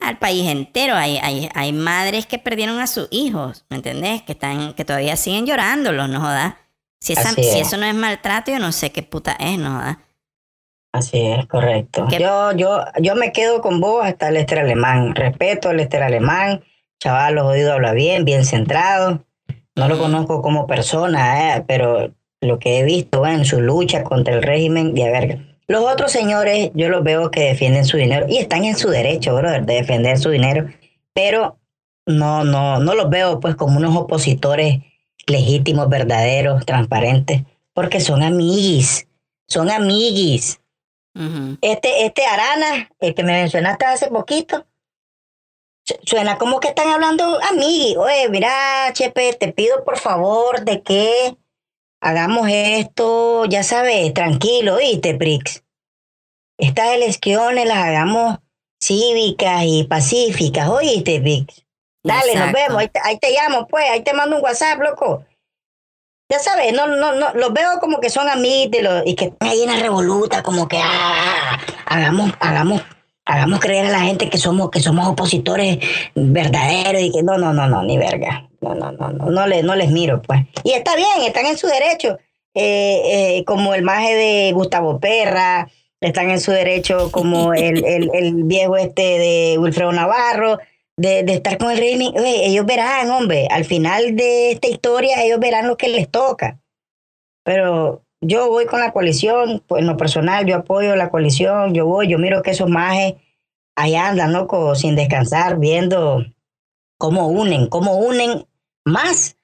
al 0.00 0.18
país 0.18 0.48
entero. 0.48 0.96
Hay, 0.96 1.18
hay, 1.18 1.48
hay 1.54 1.72
madres 1.72 2.26
que 2.26 2.40
perdieron 2.40 2.80
a 2.80 2.88
sus 2.88 3.06
hijos, 3.12 3.64
¿me 3.70 3.76
entendés? 3.76 4.22
Que, 4.22 4.32
están, 4.32 4.74
que 4.74 4.84
todavía 4.84 5.16
siguen 5.16 5.46
llorándolos, 5.46 6.08
¿no? 6.08 6.28
Si, 7.02 7.14
esa- 7.14 7.30
si 7.30 7.40
es. 7.40 7.54
eso 7.66 7.76
no 7.78 7.84
es 7.86 7.94
maltrato, 7.94 8.52
yo 8.52 8.58
no 8.60 8.70
sé 8.70 8.92
qué 8.92 9.02
puta 9.02 9.32
es, 9.40 9.58
¿no 9.58 9.70
jodas? 9.78 9.96
Así 10.92 11.20
es, 11.20 11.46
correcto. 11.46 12.06
¿Qué- 12.08 12.18
Yo, 12.20 12.52
yo, 12.52 12.84
yo 13.00 13.14
me 13.16 13.32
quedo 13.32 13.60
con 13.60 13.80
vos 13.80 14.04
hasta 14.04 14.28
el 14.28 14.34
Lester 14.34 14.60
Alemán. 14.60 15.14
Respeto 15.14 15.68
al 15.70 15.78
Lester 15.78 16.02
Alemán. 16.02 16.62
Chaval, 17.00 17.34
los 17.34 17.44
oídos 17.46 17.72
habla 17.72 17.92
bien, 17.92 18.24
bien 18.24 18.44
centrado. 18.44 19.24
No 19.74 19.88
lo 19.88 19.94
Ujú. 19.94 20.04
conozco 20.04 20.42
como 20.42 20.66
persona, 20.66 21.56
eh, 21.56 21.64
pero 21.66 22.12
lo 22.40 22.58
que 22.58 22.78
he 22.78 22.84
visto 22.84 23.26
en 23.26 23.44
su 23.44 23.60
lucha 23.60 24.04
contra 24.04 24.34
el 24.34 24.42
régimen 24.42 24.94
de 24.94 25.10
verga. 25.10 25.38
Los 25.66 25.82
otros 25.90 26.12
señores, 26.12 26.70
yo 26.74 26.88
los 26.88 27.02
veo 27.02 27.30
que 27.30 27.40
defienden 27.40 27.84
su 27.86 27.96
dinero 27.96 28.26
y 28.28 28.36
están 28.38 28.64
en 28.64 28.76
su 28.76 28.90
derecho, 28.90 29.34
brother, 29.34 29.64
de 29.64 29.74
defender 29.74 30.18
su 30.18 30.28
dinero, 30.30 30.68
pero 31.14 31.58
no, 32.06 32.44
no, 32.44 32.78
no 32.80 32.94
los 32.94 33.08
veo 33.10 33.40
pues 33.40 33.54
como 33.56 33.78
unos 33.78 33.96
opositores 33.96 34.80
legítimos, 35.26 35.88
verdaderos, 35.88 36.64
transparentes, 36.66 37.42
porque 37.74 38.00
son 38.00 38.22
amiguis, 38.22 39.06
son 39.48 39.70
amiguis. 39.70 40.60
Este, 41.60 42.06
este 42.06 42.24
Arana, 42.24 42.90
el 43.00 43.14
que 43.14 43.22
me 43.22 43.32
mencionaste 43.32 43.84
hace 43.84 44.08
poquito, 44.08 44.66
su- 45.84 45.98
suena 46.04 46.38
como 46.38 46.58
que 46.60 46.68
están 46.68 46.88
hablando 46.88 47.38
amigui. 47.50 47.96
Oye, 47.96 48.28
mira, 48.30 48.50
Chepe, 48.92 49.34
te 49.34 49.52
pido 49.52 49.84
por 49.84 49.98
favor 49.98 50.64
de 50.64 50.82
que 50.82 51.36
hagamos 52.00 52.48
esto, 52.50 53.44
ya 53.46 53.62
sabes, 53.62 54.12
tranquilo, 54.14 54.76
¿viste, 54.78 55.14
Prix? 55.14 55.62
Estas 56.58 56.94
elecciones 56.94 57.66
las 57.66 57.78
hagamos 57.78 58.38
cívicas 58.80 59.62
y 59.66 59.84
pacíficas, 59.84 60.68
¿oíste, 60.68 61.20
Prix? 61.20 61.64
Dale, 62.02 62.34
nos 62.34 62.52
vemos, 62.52 62.78
ahí 62.78 62.88
te, 62.88 63.00
ahí 63.02 63.18
te 63.18 63.30
llamo, 63.30 63.66
pues, 63.68 63.84
ahí 63.90 64.02
te 64.02 64.12
mando 64.12 64.36
un 64.36 64.42
WhatsApp, 64.42 64.80
loco. 64.80 65.24
Ya 66.28 66.38
sabes, 66.38 66.72
no, 66.72 66.86
no, 66.86 67.14
no, 67.14 67.32
los 67.34 67.52
veo 67.52 67.78
como 67.80 68.00
que 68.00 68.08
son 68.08 68.28
amigos 68.28 68.70
de 68.70 68.82
los, 68.82 69.02
y 69.06 69.14
que 69.14 69.26
están 69.26 69.48
ahí 69.48 69.62
en 69.62 69.70
la 69.70 69.76
revoluta, 69.76 70.42
como 70.42 70.66
que 70.66 70.78
ah, 70.82 71.58
hagamos, 71.86 72.32
hagamos, 72.40 72.82
hagamos 73.24 73.60
creer 73.60 73.86
a 73.86 73.90
la 73.90 74.00
gente 74.00 74.30
que 74.30 74.38
somos, 74.38 74.70
que 74.70 74.80
somos 74.80 75.06
opositores 75.06 75.78
verdaderos 76.14 77.02
y 77.02 77.12
que 77.12 77.22
no, 77.22 77.38
no, 77.38 77.52
no, 77.52 77.68
no, 77.68 77.82
ni 77.82 77.98
verga. 77.98 78.48
No, 78.60 78.74
no, 78.74 78.92
no, 78.92 79.10
no, 79.10 79.26
no, 79.26 79.46
les, 79.46 79.62
no 79.62 79.74
les 79.74 79.90
miro, 79.90 80.22
pues. 80.22 80.40
Y 80.64 80.72
está 80.72 80.96
bien, 80.96 81.22
están 81.26 81.46
en 81.46 81.58
su 81.58 81.66
derecho. 81.66 82.18
Eh, 82.54 83.38
eh, 83.38 83.44
como 83.44 83.74
el 83.74 83.82
maje 83.82 84.14
de 84.14 84.52
Gustavo 84.52 85.00
Perra, 85.00 85.68
están 86.00 86.30
en 86.30 86.40
su 86.40 86.50
derecho 86.50 87.10
como 87.10 87.54
el, 87.54 87.84
el, 87.84 88.10
el 88.12 88.44
viejo 88.44 88.76
este 88.76 89.02
de 89.02 89.56
Wilfredo 89.58 89.92
Navarro, 89.92 90.58
de, 90.96 91.22
de 91.22 91.34
estar 91.34 91.58
con 91.58 91.70
el. 91.70 91.78
Oye, 91.80 92.46
ellos 92.46 92.66
verán, 92.66 93.10
hombre, 93.10 93.48
al 93.50 93.64
final 93.64 94.16
de 94.16 94.52
esta 94.52 94.68
historia, 94.68 95.22
ellos 95.22 95.40
verán 95.40 95.68
lo 95.68 95.76
que 95.76 95.88
les 95.88 96.10
toca. 96.10 96.60
Pero 97.44 98.04
yo 98.20 98.48
voy 98.48 98.66
con 98.66 98.80
la 98.80 98.92
coalición, 98.92 99.62
pues 99.66 99.80
en 99.80 99.88
lo 99.88 99.96
personal, 99.96 100.46
yo 100.46 100.56
apoyo 100.56 100.94
la 100.96 101.10
coalición, 101.10 101.74
yo 101.74 101.86
voy, 101.86 102.08
yo 102.08 102.18
miro 102.18 102.42
que 102.42 102.52
esos 102.52 102.68
majes 102.68 103.14
ahí 103.74 103.96
andan, 103.96 104.32
loco, 104.32 104.74
sin 104.74 104.94
descansar, 104.94 105.58
viendo 105.58 106.24
cómo 106.98 107.26
unen, 107.26 107.66
cómo 107.66 107.96
unen 107.96 108.46
más 108.84 109.36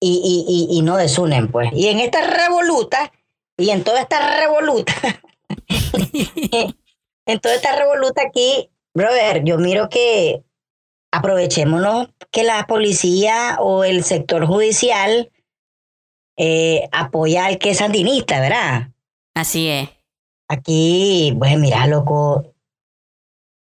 y, 0.00 0.20
y, 0.24 0.74
y, 0.74 0.78
y 0.78 0.82
no 0.82 0.96
desunen, 0.96 1.48
pues. 1.50 1.70
Y 1.72 1.88
en 1.88 2.00
esta 2.00 2.26
revoluta, 2.26 3.12
y 3.56 3.70
en 3.70 3.84
toda 3.84 4.00
esta 4.00 4.40
revoluta, 4.40 4.92
en 7.26 7.40
toda 7.40 7.54
esta 7.54 7.76
revoluta 7.76 8.22
aquí, 8.26 8.70
brother, 8.94 9.44
yo 9.44 9.58
miro 9.58 9.88
que 9.88 10.42
aprovechémonos 11.12 12.08
que 12.30 12.42
la 12.42 12.66
policía 12.66 13.56
o 13.60 13.84
el 13.84 14.02
sector 14.02 14.46
judicial 14.46 15.30
eh, 16.36 16.88
apoya 16.90 17.46
al 17.46 17.58
que 17.58 17.70
es 17.70 17.78
sandinista, 17.78 18.40
¿verdad? 18.40 18.88
Así 19.34 19.68
es. 19.68 19.90
Aquí, 20.48 21.34
pues 21.38 21.56
mira, 21.58 21.86
loco, 21.86 22.54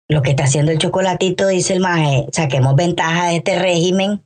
lo 0.08 0.22
que 0.22 0.32
está 0.32 0.45
haciendo 0.45 0.72
el 0.72 0.80
chocolatito, 0.80 1.47
dice 1.47 1.74
el 1.74 1.82
maje, 1.82 2.28
saquemos 2.32 2.76
ventaja 2.76 3.28
de 3.28 3.38
este 3.38 3.60
régimen, 3.60 4.24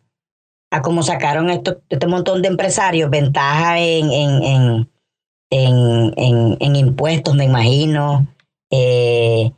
a 0.71 0.81
como 0.81 1.03
sacaron 1.03 1.49
esto, 1.49 1.81
este 1.89 2.07
montón 2.07 2.41
de 2.41 2.49
empresarios, 2.49 3.09
ventaja 3.09 3.79
en, 3.79 4.11
en, 4.11 4.89
en, 5.49 6.57
en, 6.59 6.75
impuestos, 6.75 7.35
me 7.35 7.45
imagino, 7.45 8.27
eh, 8.71 9.51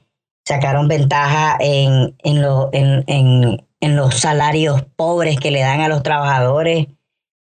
sacaron 0.46 0.88
ventaja 0.88 1.58
en, 1.60 2.16
en, 2.24 2.42
lo- 2.42 2.70
en, 2.72 3.04
en, 3.08 3.66
en 3.80 3.96
los 3.96 4.16
salarios 4.16 4.84
pobres 4.96 5.40
que 5.40 5.52
le 5.52 5.62
dan 5.62 5.82
a 5.82 5.88
los 5.88 6.04
trabajadores, 6.04 6.88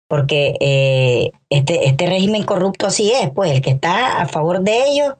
porque 0.09 0.57
eh, 0.61 1.31
este, 1.51 1.87
este 1.89 2.07
régimen 2.07 2.45
corrupto 2.45 2.87
así 2.89 3.13
es, 3.13 3.31
pues 3.31 3.53
el 3.53 3.63
que 3.63 3.71
está 3.71 4.21
a 4.21 4.29
favor 4.29 4.61
de 4.61 4.83
ellos 4.89 5.15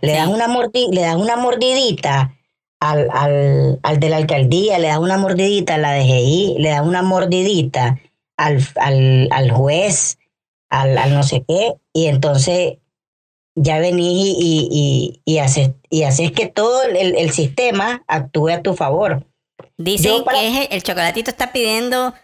le 0.00 0.12
dan 0.12 0.28
una 0.30 0.48
mordi- 0.48 0.90
le 0.92 1.02
dan 1.02 1.20
una 1.20 1.36
mordidita 1.36 2.34
al, 2.80 3.08
al, 3.12 3.78
al 3.82 4.00
de 4.00 4.08
la 4.08 4.16
alcaldía, 4.16 4.78
le 4.78 4.88
das 4.88 4.98
una 4.98 5.16
mordidita 5.16 5.76
a 5.76 5.78
la 5.78 5.94
DGI, 5.94 6.56
le 6.58 6.70
das 6.70 6.84
una 6.84 7.02
mordidita 7.02 8.00
al, 8.36 8.58
al, 8.80 9.28
al 9.30 9.50
juez, 9.52 10.18
al, 10.70 10.98
al 10.98 11.14
no 11.14 11.22
sé 11.22 11.44
qué, 11.46 11.74
y 11.92 12.06
entonces 12.06 12.78
ya 13.54 13.78
venís 13.78 14.36
y, 14.36 14.36
y, 14.38 14.68
y, 15.24 15.34
y 15.34 15.38
haces, 15.38 15.72
y 15.90 16.04
haces 16.04 16.32
que 16.32 16.46
todo 16.46 16.82
el, 16.84 17.16
el 17.16 17.30
sistema 17.32 18.02
actúe 18.06 18.48
a 18.50 18.62
tu 18.62 18.74
favor. 18.74 19.26
Dicen 19.76 20.24
para- 20.24 20.38
que 20.40 20.64
el 20.70 20.82
chocolatito 20.82 21.30
está 21.30 21.52
pidiendo 21.52 22.14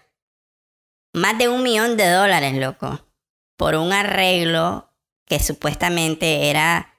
más 1.14 1.37
de 1.39 1.49
un 1.49 1.62
millón 1.62 1.97
de 1.97 2.09
dólares, 2.11 2.55
loco, 2.55 3.01
por 3.57 3.74
un 3.74 3.93
arreglo 3.93 4.91
que 5.26 5.41
supuestamente 5.41 6.49
era 6.51 6.95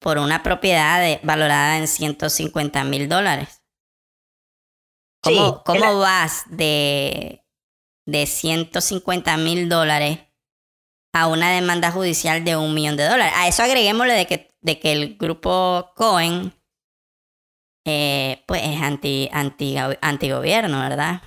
por 0.00 0.18
una 0.18 0.42
propiedad 0.42 1.00
de- 1.00 1.20
valorada 1.22 1.76
en 1.78 1.86
150 1.88 2.84
mil 2.84 3.08
dólares. 3.08 3.62
¿Cómo, 5.22 5.48
Sí, 5.48 5.54
cómo 5.66 5.98
vas 5.98 6.44
de, 6.48 7.44
de 8.06 8.26
150 8.26 9.36
mil 9.36 9.68
dólares 9.68 10.20
a 11.12 11.26
una 11.28 11.50
demanda 11.50 11.90
judicial 11.90 12.44
de 12.44 12.56
un 12.56 12.74
millón 12.74 12.96
de 12.96 13.08
dólares? 13.08 13.32
A 13.36 13.48
eso 13.48 13.62
agreguémosle 13.62 14.14
de 14.14 14.26
que, 14.26 14.48
de 14.62 14.78
que 14.78 14.92
el 14.92 15.16
grupo 15.16 15.92
Cohen 15.96 16.52
eh, 17.86 18.42
pues 18.46 18.62
es 18.64 18.80
anti, 18.82 19.28
anti, 19.32 19.76
antigobierno, 20.00 20.80
¿verdad? 20.80 21.22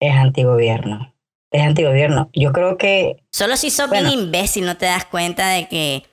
Es 0.00 0.14
antigobierno. 0.14 1.14
Es 1.50 1.62
antigobierno. 1.62 2.30
Yo 2.32 2.52
creo 2.52 2.76
que 2.76 3.24
Solo 3.32 3.56
si 3.56 3.70
sos 3.70 3.88
Bueno. 3.88 4.08
bien 4.08 4.20
imbécil 4.20 4.66
no 4.66 4.76
te 4.76 4.86
das 4.86 5.04
cuenta 5.06 5.48
de 5.48 5.66
que, 5.68 6.04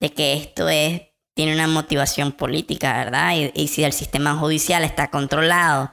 de 0.00 0.12
que 0.12 0.34
esto 0.34 0.68
es, 0.68 1.02
tiene 1.36 1.52
una 1.54 1.66
motivación 1.66 2.32
política, 2.32 2.96
¿verdad? 2.96 3.34
Y, 3.36 3.52
y 3.60 3.68
si 3.68 3.84
el 3.84 3.92
sistema 3.92 4.36
judicial 4.36 4.84
está 4.84 5.10
controlado 5.10 5.92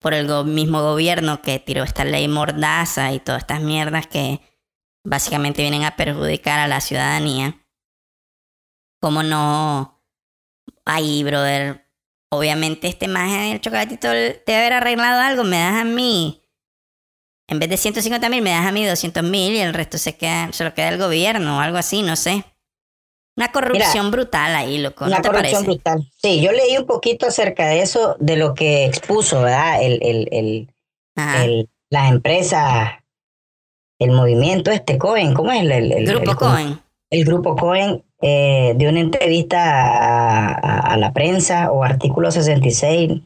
por 0.00 0.14
el 0.14 0.26
go- 0.26 0.44
mismo 0.44 0.82
gobierno 0.82 1.42
que 1.42 1.58
tiró 1.58 1.84
esta 1.84 2.04
ley 2.04 2.26
mordaza 2.28 3.12
y 3.12 3.20
todas 3.20 3.42
estas 3.42 3.60
mierdas 3.60 4.06
que 4.06 4.40
básicamente 5.04 5.62
vienen 5.62 5.84
a 5.84 5.96
perjudicar 5.96 6.58
a 6.58 6.68
la 6.68 6.80
ciudadanía, 6.80 7.60
¿cómo 9.00 9.22
no? 9.22 10.02
Ahí, 10.84 11.22
brother, 11.22 11.86
obviamente 12.30 12.88
este 12.88 13.08
maje 13.08 13.50
del 13.50 13.60
chocolatito 13.60 14.08
debe 14.08 14.42
haber 14.56 14.72
arreglado 14.74 15.20
algo, 15.20 15.44
me 15.44 15.58
das 15.58 15.80
a 15.82 15.84
mí. 15.84 16.42
En 17.46 17.58
vez 17.58 17.68
de 17.68 17.76
150 17.76 18.28
mil, 18.30 18.42
me 18.42 18.50
das 18.50 18.66
a 18.66 18.72
mí 18.72 18.84
200 18.86 19.22
mil 19.22 19.52
y 19.52 19.58
el 19.58 19.74
resto 19.74 19.98
se, 19.98 20.16
queda, 20.16 20.50
se 20.52 20.64
lo 20.64 20.72
queda 20.72 20.88
el 20.88 20.98
gobierno 20.98 21.58
o 21.58 21.60
algo 21.60 21.76
así, 21.76 22.02
no 22.02 22.16
sé. 22.16 22.44
Una 23.36 23.52
corrupción 23.52 24.10
brutal 24.10 24.54
ahí, 24.54 24.78
loco. 24.78 25.04
una 25.04 25.16
¿No 25.16 25.22
te 25.22 25.28
corrupción 25.28 25.64
parece? 25.64 25.64
brutal. 25.64 26.10
Sí, 26.22 26.40
yo 26.40 26.52
leí 26.52 26.78
un 26.78 26.86
poquito 26.86 27.26
acerca 27.26 27.66
de 27.66 27.82
eso, 27.82 28.16
de 28.20 28.36
lo 28.36 28.54
que 28.54 28.86
expuso, 28.86 29.42
¿verdad? 29.42 29.82
El, 29.82 29.98
el, 30.02 30.28
el, 30.30 30.74
el, 31.16 31.70
las 31.90 32.10
empresas, 32.10 32.92
el 34.04 34.12
movimiento 34.12 34.70
este 34.70 34.98
Cohen, 34.98 35.34
¿cómo 35.34 35.50
es 35.52 35.62
el, 35.62 35.72
el, 35.72 35.92
el- 35.92 36.06
Grupo 36.06 36.30
el- 36.30 36.36
Cohen. 36.36 36.80
el 37.10 37.24
grupo 37.24 37.56
Cohen 37.56 38.04
eh, 38.22 38.74
de 38.76 38.88
una 38.88 39.00
entrevista 39.00 39.58
a, 39.62 40.46
a- 40.54 40.80
a 40.92 40.96
la 40.96 41.12
prensa 41.12 41.70
o 41.72 41.82
artículo 41.84 42.30
66 42.30 43.20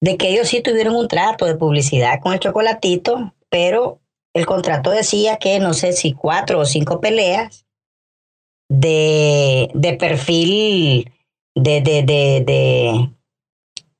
de 0.00 0.16
que 0.16 0.28
ellos 0.30 0.48
sí 0.48 0.60
tuvieron 0.62 0.94
un 0.94 1.08
trato 1.08 1.44
de 1.46 1.56
publicidad 1.56 2.20
con 2.20 2.32
el 2.32 2.38
chocolatito, 2.40 3.34
pero 3.50 4.00
el 4.34 4.46
contrato 4.46 4.90
decía 4.90 5.36
que 5.38 5.58
no 5.58 5.74
sé 5.74 5.92
si 5.92 6.12
cuatro 6.12 6.60
o 6.60 6.64
cinco 6.64 7.00
peleas 7.00 7.64
de, 8.68 9.70
de 9.74 9.92
perfil 9.94 11.12
de, 11.56 11.80
de, 11.80 12.02
de, 12.02 12.44
de, 12.46 13.10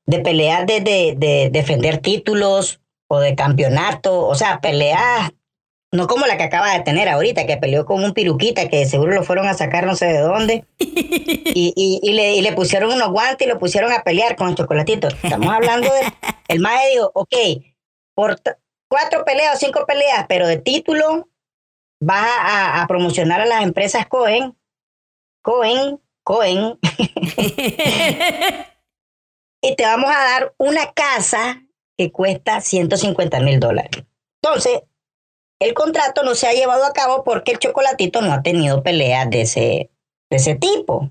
de 0.07 0.19
peleas 0.21 0.67
de, 0.67 0.81
de, 0.81 1.15
de 1.17 1.51
defender 1.51 1.99
títulos 1.99 2.81
o 3.11 3.19
de 3.21 3.35
campeonato, 3.35 4.27
o 4.27 4.35
sea, 4.35 4.61
peleas 4.61 5.33
no 5.91 6.07
como 6.07 6.27
la 6.27 6.37
que 6.37 6.45
acaba 6.45 6.73
de 6.73 6.81
tener 6.81 7.09
ahorita, 7.09 7.47
que 7.47 7.57
peleó 7.57 7.87
con 7.87 8.05
un 8.05 8.13
piruquita 8.13 8.69
que 8.69 8.85
seguro 8.87 9.13
lo 9.13 9.23
fueron 9.23 9.47
a 9.47 9.55
sacar 9.55 9.87
no 9.87 9.97
sé 9.97 10.07
de 10.07 10.19
dónde. 10.19 10.65
Y, 11.51 11.73
y, 11.75 11.99
y 12.03 12.13
le, 12.13 12.35
y 12.35 12.43
le 12.43 12.53
pusieron 12.53 12.93
unos 12.93 13.11
guantes 13.11 13.45
y 13.47 13.51
lo 13.51 13.59
pusieron 13.59 13.91
a 13.91 14.05
pelear 14.05 14.37
con 14.37 14.49
el 14.49 14.55
chocolatito. 14.55 15.09
Estamos 15.09 15.53
hablando 15.53 15.93
de. 15.93 16.01
El 16.49 16.61
maestro 16.61 16.91
dijo: 16.93 17.11
Ok, 17.15 17.35
por 18.15 18.39
cuatro 18.87 19.25
peleas 19.25 19.57
o 19.57 19.59
cinco 19.59 19.85
peleas, 19.87 20.27
pero 20.29 20.47
de 20.47 20.59
título, 20.59 21.29
vas 22.01 22.29
a, 22.41 22.83
a 22.83 22.87
promocionar 22.87 23.41
a 23.41 23.47
las 23.47 23.65
empresas 23.65 24.07
Cohen. 24.07 24.57
Cohen, 25.43 26.01
Cohen. 26.23 26.79
y 29.63 29.75
te 29.75 29.83
vamos 29.83 30.11
a 30.11 30.25
dar 30.25 30.55
una 30.59 30.93
casa 30.93 31.63
que 31.97 32.13
cuesta 32.13 32.61
150 32.61 33.41
mil 33.41 33.59
dólares. 33.59 34.05
Entonces, 34.43 34.83
el 35.61 35.75
contrato 35.75 36.23
no 36.23 36.35
se 36.35 36.47
ha 36.47 36.53
llevado 36.53 36.85
a 36.85 36.93
cabo 36.93 37.25
porque 37.25 37.53
el 37.53 37.59
chocolatito 37.59 38.23
no 38.23 38.33
ha 38.33 38.43
tenido 38.43 38.83
peleas 38.83 39.29
de 39.31 39.43
ese, 39.43 39.91
de 40.31 40.37
ese 40.37 40.55
tipo. 40.55 41.11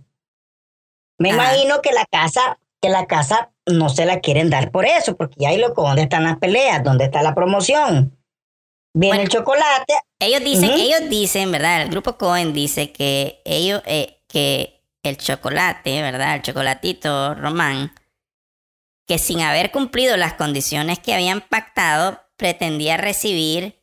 Me 1.20 1.32
Ajá. 1.32 1.38
imagino 1.56 1.82
que 1.82 1.92
la 1.92 2.06
casa, 2.06 2.60
que 2.82 2.90
la 2.90 3.08
casa 3.08 3.52
no 3.66 3.90
se 3.90 4.06
la 4.06 4.20
quieren 4.22 4.50
dar 4.50 4.72
por 4.72 4.86
eso, 4.86 5.18
porque 5.18 5.36
ya 5.40 5.50
hay 5.50 5.58
loco, 5.58 5.82
¿dónde 5.82 6.04
están 6.04 6.24
las 6.24 6.38
peleas? 6.38 6.84
¿Dónde 6.84 7.06
está 7.06 7.22
la 7.22 7.36
promoción? 7.36 8.18
Viene 8.94 9.18
Bueno. 9.18 9.24
el 9.24 9.30
chocolate, 9.30 9.94
Ellos 10.20 10.44
dicen, 10.44 10.72
ellos 10.72 11.10
dicen, 11.10 11.52
¿verdad? 11.52 11.84
El 11.84 11.90
grupo 11.90 12.18
Cohen 12.18 12.54
dice 12.54 12.92
que 12.92 13.42
ellos, 13.46 13.84
eh, 13.86 14.22
que 14.28 14.82
el 15.04 15.18
chocolate, 15.18 16.02
¿verdad? 16.02 16.36
El 16.36 16.42
chocolatito 16.42 17.36
Román, 17.36 17.94
que 19.06 19.20
sin 19.20 19.42
haber 19.42 19.72
cumplido 19.72 20.18
las 20.18 20.34
condiciones 20.34 21.00
que 21.00 21.14
habían 21.14 21.42
pactado, 21.42 22.22
pretendía 22.38 22.98
recibir 22.98 23.77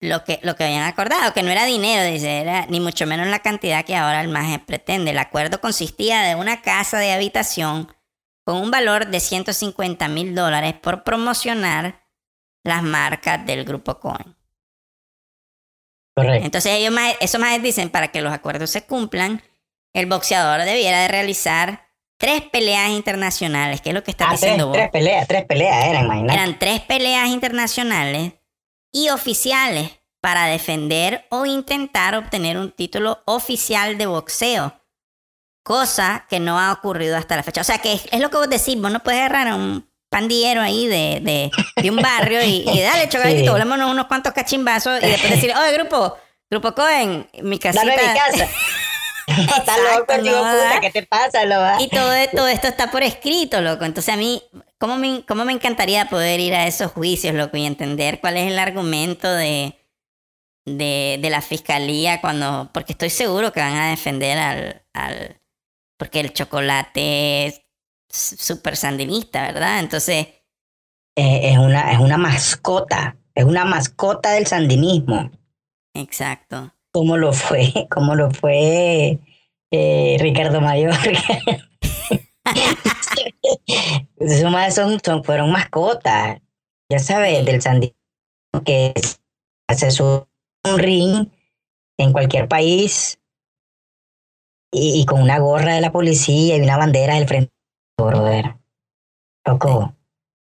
lo 0.00 0.24
que, 0.24 0.40
lo 0.42 0.56
que 0.56 0.64
habían 0.64 0.84
acordado, 0.84 1.32
que 1.34 1.42
no 1.42 1.50
era 1.50 1.64
dinero, 1.66 2.10
dice, 2.10 2.38
era 2.40 2.66
ni 2.66 2.80
mucho 2.80 3.06
menos 3.06 3.26
la 3.26 3.40
cantidad 3.40 3.84
que 3.84 3.94
ahora 3.96 4.20
el 4.22 4.28
MAGE 4.28 4.58
pretende. 4.60 5.10
El 5.10 5.18
acuerdo 5.18 5.60
consistía 5.60 6.22
de 6.22 6.34
una 6.34 6.62
casa 6.62 6.98
de 6.98 7.12
habitación 7.12 7.94
con 8.44 8.56
un 8.56 8.70
valor 8.70 9.06
de 9.08 9.20
150 9.20 10.08
mil 10.08 10.34
dólares 10.34 10.74
por 10.74 11.04
promocionar 11.04 12.00
las 12.64 12.82
marcas 12.82 13.44
del 13.44 13.64
grupo 13.64 14.00
Cohen. 14.00 14.34
correcto. 16.16 16.44
Entonces 16.46 16.72
ellos 16.72 16.92
más, 16.92 17.14
esos 17.20 17.40
más 17.40 17.60
dicen 17.62 17.90
para 17.90 18.08
que 18.08 18.22
los 18.22 18.32
acuerdos 18.32 18.70
se 18.70 18.84
cumplan, 18.84 19.42
el 19.94 20.06
boxeador 20.06 20.64
debiera 20.64 21.00
de 21.02 21.08
realizar 21.08 21.88
tres 22.18 22.42
peleas 22.42 22.90
internacionales, 22.90 23.80
que 23.80 23.90
es 23.90 23.94
lo 23.94 24.02
que 24.04 24.10
estás 24.10 24.28
Ah, 24.28 24.30
tres, 24.30 24.40
diciendo 24.40 24.66
vos. 24.68 24.76
tres 24.76 24.90
peleas, 24.90 25.26
tres 25.28 25.44
peleas 25.44 25.84
eran, 25.86 26.04
imagínate. 26.06 26.34
Eran 26.34 26.58
tres 26.58 26.80
peleas 26.80 27.28
internacionales 27.28 28.32
y 28.92 29.08
oficiales 29.10 29.90
para 30.20 30.46
defender 30.46 31.26
o 31.30 31.46
intentar 31.46 32.14
obtener 32.14 32.58
un 32.58 32.72
título 32.72 33.22
oficial 33.24 33.96
de 33.96 34.06
boxeo. 34.06 34.74
Cosa 35.62 36.26
que 36.28 36.40
no 36.40 36.58
ha 36.58 36.72
ocurrido 36.72 37.16
hasta 37.16 37.36
la 37.36 37.42
fecha. 37.42 37.60
O 37.60 37.64
sea 37.64 37.78
que 37.78 37.92
es, 37.92 38.02
es 38.10 38.20
lo 38.20 38.30
que 38.30 38.36
vos 38.38 38.48
decís, 38.48 38.80
vos 38.80 38.90
no 38.90 39.00
puedes 39.00 39.20
agarrar 39.20 39.48
a 39.48 39.54
un 39.56 39.88
pandillero 40.10 40.60
ahí 40.62 40.86
de, 40.86 41.20
de, 41.22 41.50
de 41.82 41.90
un 41.90 41.96
barrio 41.96 42.42
y, 42.42 42.68
y 42.68 42.80
dale, 42.80 43.08
chocolatito, 43.08 43.56
Sí. 43.56 43.62
unos 43.62 44.06
cuantos 44.06 44.32
cachimbazos 44.32 45.02
y 45.02 45.06
después 45.06 45.30
decir, 45.32 45.54
oye, 45.56 45.72
grupo, 45.72 46.16
grupo 46.50 46.74
Cohen, 46.74 47.28
mi 47.42 47.58
casita. 47.58 47.84
Dame 47.84 47.96
mi 48.02 48.18
casa. 48.18 48.48
Está 49.28 49.76
loco, 49.78 50.12
Exacto, 50.12 50.22
digo, 50.22 50.36
no, 50.44 50.52
puta. 50.52 50.80
¿qué 50.80 50.90
te 50.90 51.06
pasa, 51.06 51.44
lo 51.44 51.60
va? 51.60 51.80
Y 51.80 51.88
todo, 51.88 52.10
todo 52.34 52.48
esto 52.48 52.66
está 52.66 52.90
por 52.90 53.04
escrito, 53.04 53.60
loco. 53.60 53.84
Entonces 53.84 54.12
a 54.12 54.16
mí, 54.16 54.42
¿cómo 54.80 54.96
me, 54.96 55.24
cómo 55.26 55.44
me 55.44 55.52
encantaría 55.52 56.08
poder 56.08 56.40
ir 56.40 56.54
a 56.54 56.66
esos 56.66 56.90
juicios, 56.92 57.34
loco, 57.36 57.56
y 57.56 57.66
entender 57.66 58.20
cuál 58.20 58.36
es 58.38 58.50
el 58.50 58.58
argumento 58.58 59.30
de, 59.32 59.76
de, 60.66 61.18
de 61.22 61.30
la 61.30 61.42
fiscalía 61.42 62.20
cuando... 62.20 62.70
Porque 62.74 62.92
estoy 62.92 63.10
seguro 63.10 63.52
que 63.52 63.60
van 63.60 63.76
a 63.76 63.90
defender 63.90 64.38
al... 64.38 64.82
al 64.94 65.36
porque 65.98 66.20
el 66.20 66.32
chocolate 66.32 67.46
es 67.46 67.62
súper 68.10 68.76
sandinista, 68.76 69.42
¿verdad? 69.52 69.80
Entonces, 69.80 70.28
Eh, 71.16 71.52
es, 71.52 71.58
una, 71.58 71.92
es 71.92 71.98
una 71.98 72.16
mascota, 72.16 73.18
es 73.34 73.44
una 73.44 73.64
mascota 73.66 74.32
del 74.32 74.46
sandinismo. 74.46 75.30
exacto. 75.94 76.72
como 76.92 77.16
lo 77.18 77.32
fue, 77.34 77.72
como 77.90 78.14
lo 78.14 78.30
fue 78.30 79.18
eh, 79.70 80.16
Ricardo 80.20 80.60
Mayor. 80.62 80.94
Son, 84.70 85.00
son, 85.00 85.24
fueron 85.24 85.50
mascotas, 85.50 86.40
ya 86.90 86.98
sabes, 86.98 87.44
del 87.44 87.62
sandismo 87.62 87.96
que 88.64 88.92
hace 89.68 89.90
su 89.90 90.26
un 90.68 90.78
ring 90.78 91.28
en 91.98 92.12
cualquier 92.12 92.48
país 92.48 93.18
y, 94.72 95.00
y 95.00 95.06
con 95.06 95.22
una 95.22 95.38
gorra 95.38 95.74
de 95.74 95.80
la 95.80 95.92
policía 95.92 96.56
y 96.56 96.60
una 96.60 96.76
bandera 96.76 97.14
del 97.14 97.28
frente. 97.28 97.52
Brother. 97.96 98.56
Loco, 99.44 99.94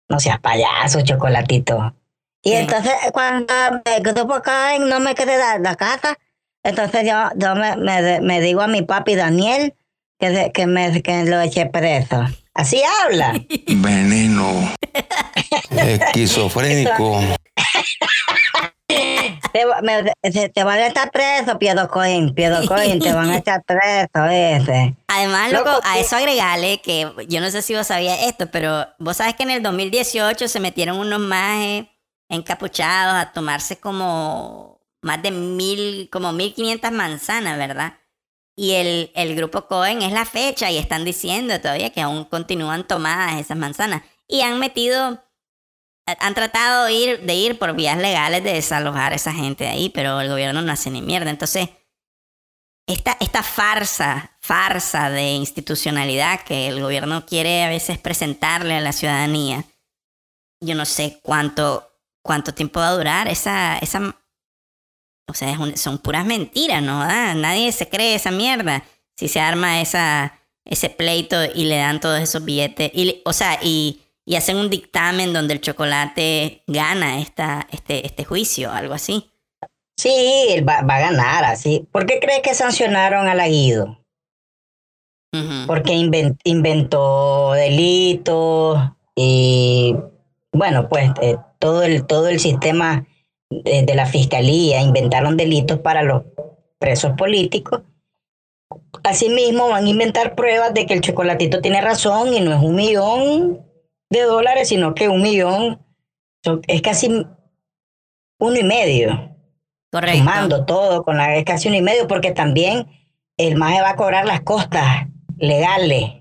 no 0.10 0.20
seas 0.20 0.40
payaso, 0.40 1.02
chocolatito. 1.02 1.96
Y 2.44 2.54
entonces 2.54 2.94
cuando 3.14 3.54
me 3.86 4.04
quedo 4.04 4.28
por 4.28 4.38
acá 4.38 4.76
y 4.76 4.80
no 4.80 5.00
me 5.00 5.16
quedé 5.16 5.38
la, 5.38 5.60
la 5.60 5.76
casa, 5.76 6.18
entonces 6.64 7.06
yo, 7.06 7.30
yo 7.36 7.56
me, 7.56 7.76
me, 7.78 8.22
me 8.22 8.42
digo 8.42 8.62
a 8.62 8.68
mi 8.68 8.84
papi 8.84 9.16
Daniel 9.16 9.76
que, 10.20 10.30
de- 10.30 10.52
que, 10.52 10.66
me, 10.68 11.02
que 11.02 11.24
lo 11.26 11.40
eché 11.42 11.66
preso. 11.68 12.26
Así 12.54 12.82
habla. 13.04 13.34
Veneno. 13.68 14.74
Esquizofrénico. 15.72 17.22
Te, 19.52 19.66
va- 19.66 19.82
me- 19.82 20.04
te- 20.22 20.50
te 20.50 20.64
van 20.64 20.80
a 20.80 20.88
estar 20.88 21.12
preso, 21.12 21.60
Piedo 21.60 21.88
Coin. 21.90 22.34
Piedo 22.34 22.66
Coin, 22.68 23.00
te 23.00 23.12
van 23.12 23.30
a 23.32 23.38
estar 23.38 23.62
preso, 23.64 24.26
ese. 24.30 24.96
Además, 25.08 25.52
loco, 25.52 25.70
Loco, 25.72 25.82
a 25.84 26.00
eso 26.00 26.16
agregarle 26.16 26.80
que 26.82 27.12
yo 27.28 27.42
no 27.42 27.50
sé 27.52 27.62
si 27.62 27.76
vos 27.76 27.88
sabías 27.88 28.20
esto, 28.24 28.48
pero 28.52 28.88
vos 29.00 29.18
sabes 29.18 29.36
que 29.36 29.44
en 29.44 29.52
el 29.52 29.64
2018 29.64 30.48
se 30.48 30.60
metieron 30.60 30.98
unos 31.00 31.20
majes 31.20 31.86
encapuchados 32.30 33.16
a 33.16 33.32
tomarse 33.34 33.78
como 33.78 34.80
más 35.02 35.22
de 35.22 35.32
mil, 35.32 36.10
como 36.12 36.32
1500 36.32 36.92
manzanas, 36.92 37.58
¿verdad? 37.58 37.94
Y 38.60 38.72
el, 38.74 39.12
el 39.14 39.36
grupo 39.36 39.68
Cohen 39.68 40.02
es 40.02 40.12
la 40.12 40.26
fecha 40.26 40.72
y 40.72 40.80
están 40.80 41.06
diciendo 41.06 41.62
todavía 41.62 41.92
que 41.92 42.02
aún 42.02 42.26
continúan 42.26 42.88
tomadas 42.88 43.40
esas 43.40 43.56
manzanas. 43.56 44.02
Y 44.28 44.42
han 44.42 44.58
metido, 44.58 45.24
han 46.08 46.34
tratado 46.34 46.86
de 46.86 46.94
ir, 46.94 47.22
de 47.22 47.36
ir 47.36 47.60
por 47.60 47.76
vías 47.76 48.00
legales 48.00 48.44
de 48.44 48.54
desalojar 48.54 49.14
a 49.14 49.16
esa 49.16 49.32
gente 49.32 49.66
de 49.66 49.70
ahí, 49.70 49.90
pero 49.90 50.20
el 50.20 50.30
gobierno 50.30 50.64
no 50.64 50.72
hace 50.72 50.90
ni 50.90 51.04
mierda. 51.04 51.30
Entonces, 51.30 51.70
esta, 52.88 53.16
esta 53.20 53.44
farsa, 53.44 54.32
farsa 54.40 55.12
de 55.12 55.34
institucionalidad 55.34 56.42
que 56.42 56.68
el 56.68 56.82
gobierno 56.82 57.28
quiere 57.28 57.64
a 57.64 57.70
veces 57.70 58.00
presentarle 58.00 58.74
a 58.74 58.82
la 58.82 58.92
ciudadanía, 58.92 59.66
yo 60.62 60.74
no 60.74 60.86
sé 60.86 61.20
cuánto, 61.22 61.88
cuánto 62.24 62.56
tiempo 62.56 62.80
va 62.80 62.90
a 62.90 62.98
durar 62.98 63.28
esa, 63.28 63.78
esa 63.78 64.16
o 65.28 65.34
sea, 65.34 65.52
es 65.52 65.58
un- 65.60 65.78
son 65.78 65.98
puras 66.00 66.26
mentiras, 66.26 66.82
¿no? 66.82 67.02
Ah, 67.02 67.34
nadie 67.36 67.72
se 67.72 67.90
cree 67.90 68.16
esa 68.16 68.32
mierda. 68.32 68.84
Si 69.16 69.28
se 69.28 69.40
arma 69.40 69.82
esa, 69.82 70.40
ese 70.66 70.90
pleito 70.90 71.38
y 71.44 71.66
le 71.66 71.78
dan 71.78 72.00
todos 72.00 72.20
esos 72.20 72.44
billetes, 72.46 72.92
y, 72.94 73.22
o 73.26 73.34
sea, 73.34 73.60
y, 73.62 74.02
y 74.26 74.36
hacen 74.36 74.58
un 74.58 74.70
dictamen 74.70 75.34
donde 75.34 75.54
el 75.56 75.62
chocolate 75.62 76.64
gana 76.68 77.20
esta, 77.20 77.68
este, 77.72 78.06
este 78.06 78.24
juicio, 78.26 78.72
algo 78.72 78.94
así. 78.94 79.30
Sí, 80.00 80.12
él 80.50 80.68
va, 80.68 80.82
va 80.82 80.98
a 80.98 81.00
ganar, 81.00 81.44
así. 81.46 81.88
¿Por 81.92 82.06
qué 82.06 82.20
crees 82.20 82.42
que 82.42 82.54
sancionaron 82.54 83.28
al 83.28 83.40
Aguido? 83.40 83.98
Ujú. 85.34 85.66
Porque 85.68 85.94
inven- 85.94 86.38
inventó 86.44 87.52
delitos 87.54 88.80
y, 89.16 89.96
bueno, 90.54 90.88
pues 90.88 91.12
eh, 91.22 91.38
todo, 91.60 91.82
el, 91.84 92.06
todo 92.06 92.28
el 92.28 92.40
sistema 92.40 93.06
de, 93.50 93.84
de 93.84 93.96
la 93.96 94.06
fiscalía 94.06 94.82
inventaron 94.82 95.38
delitos 95.38 95.80
para 95.80 96.04
los 96.04 96.24
presos 96.80 97.14
políticos. 97.18 97.82
Asimismo, 99.04 99.70
van 99.70 99.86
a 99.86 99.90
inventar 99.90 100.36
pruebas 100.36 100.74
de 100.74 100.86
que 100.86 100.94
el 100.94 101.02
chocolatito 101.02 101.62
tiene 101.62 101.82
razón 101.82 102.34
y 102.34 102.42
no 102.42 102.54
es 102.54 102.62
un 102.62 102.76
millón 102.76 103.66
de 104.10 104.22
dólares, 104.24 104.70
sino 104.70 104.94
que 104.94 105.10
un 105.10 105.22
millón 105.22 105.80
es 106.68 106.82
casi 106.82 107.26
uno 108.40 108.56
y 108.56 108.64
medio 108.64 109.36
Correcto. 109.92 110.18
sumando 110.18 110.66
todo 110.66 111.04
con 111.04 111.18
la 111.18 111.36
es 111.36 111.46
casi 111.46 111.68
uno 111.68 111.78
y 111.78 111.82
medio 111.82 112.08
porque 112.08 112.32
también 112.32 112.88
el 113.38 113.56
MAE 113.56 113.82
va 113.82 113.92
a 113.92 113.96
cobrar 113.96 114.26
las 114.26 114.42
costas 114.42 115.08
legales 115.38 116.17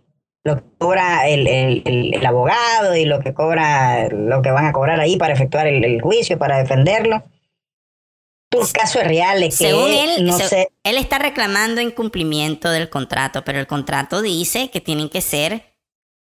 lo 0.47 0.57
que 0.57 0.63
cobra 0.79 1.29
el, 1.29 1.47
el- 1.47 1.83
el- 1.85 2.15
el 2.15 2.27
abogado 2.27 2.95
y 2.97 3.05
lo 3.05 3.21
que 3.21 3.35
cobra 3.35 4.09
lo 4.09 4.41
que 4.43 4.51
van 4.51 4.67
a 4.67 4.73
cobrar 4.73 5.01
ahí 5.01 5.17
para 5.17 5.35
efectuar 5.35 5.67
el, 5.67 6.01
juicio 6.01 6.39
para 6.39 6.59
defenderlo 6.59 7.25
tu 8.51 8.61
caso 8.73 9.01
es 9.01 9.07
real 9.09 9.43
es 9.43 9.59
que 9.59 9.67
Según 9.69 9.91
él, 9.91 10.25
no 10.25 10.39
se- 10.39 10.49
sé 10.49 10.69
él 10.85 10.97
está 10.97 11.19
reclamando 11.19 11.81
incumplimiento 11.81 12.71
del 12.71 12.89
contrato, 12.89 13.45
pero 13.45 13.59
el 13.59 13.67
contrato 13.67 14.23
dice 14.23 14.71
que 14.71 14.81
tienen 14.81 15.09
que 15.09 15.21
ser 15.21 15.63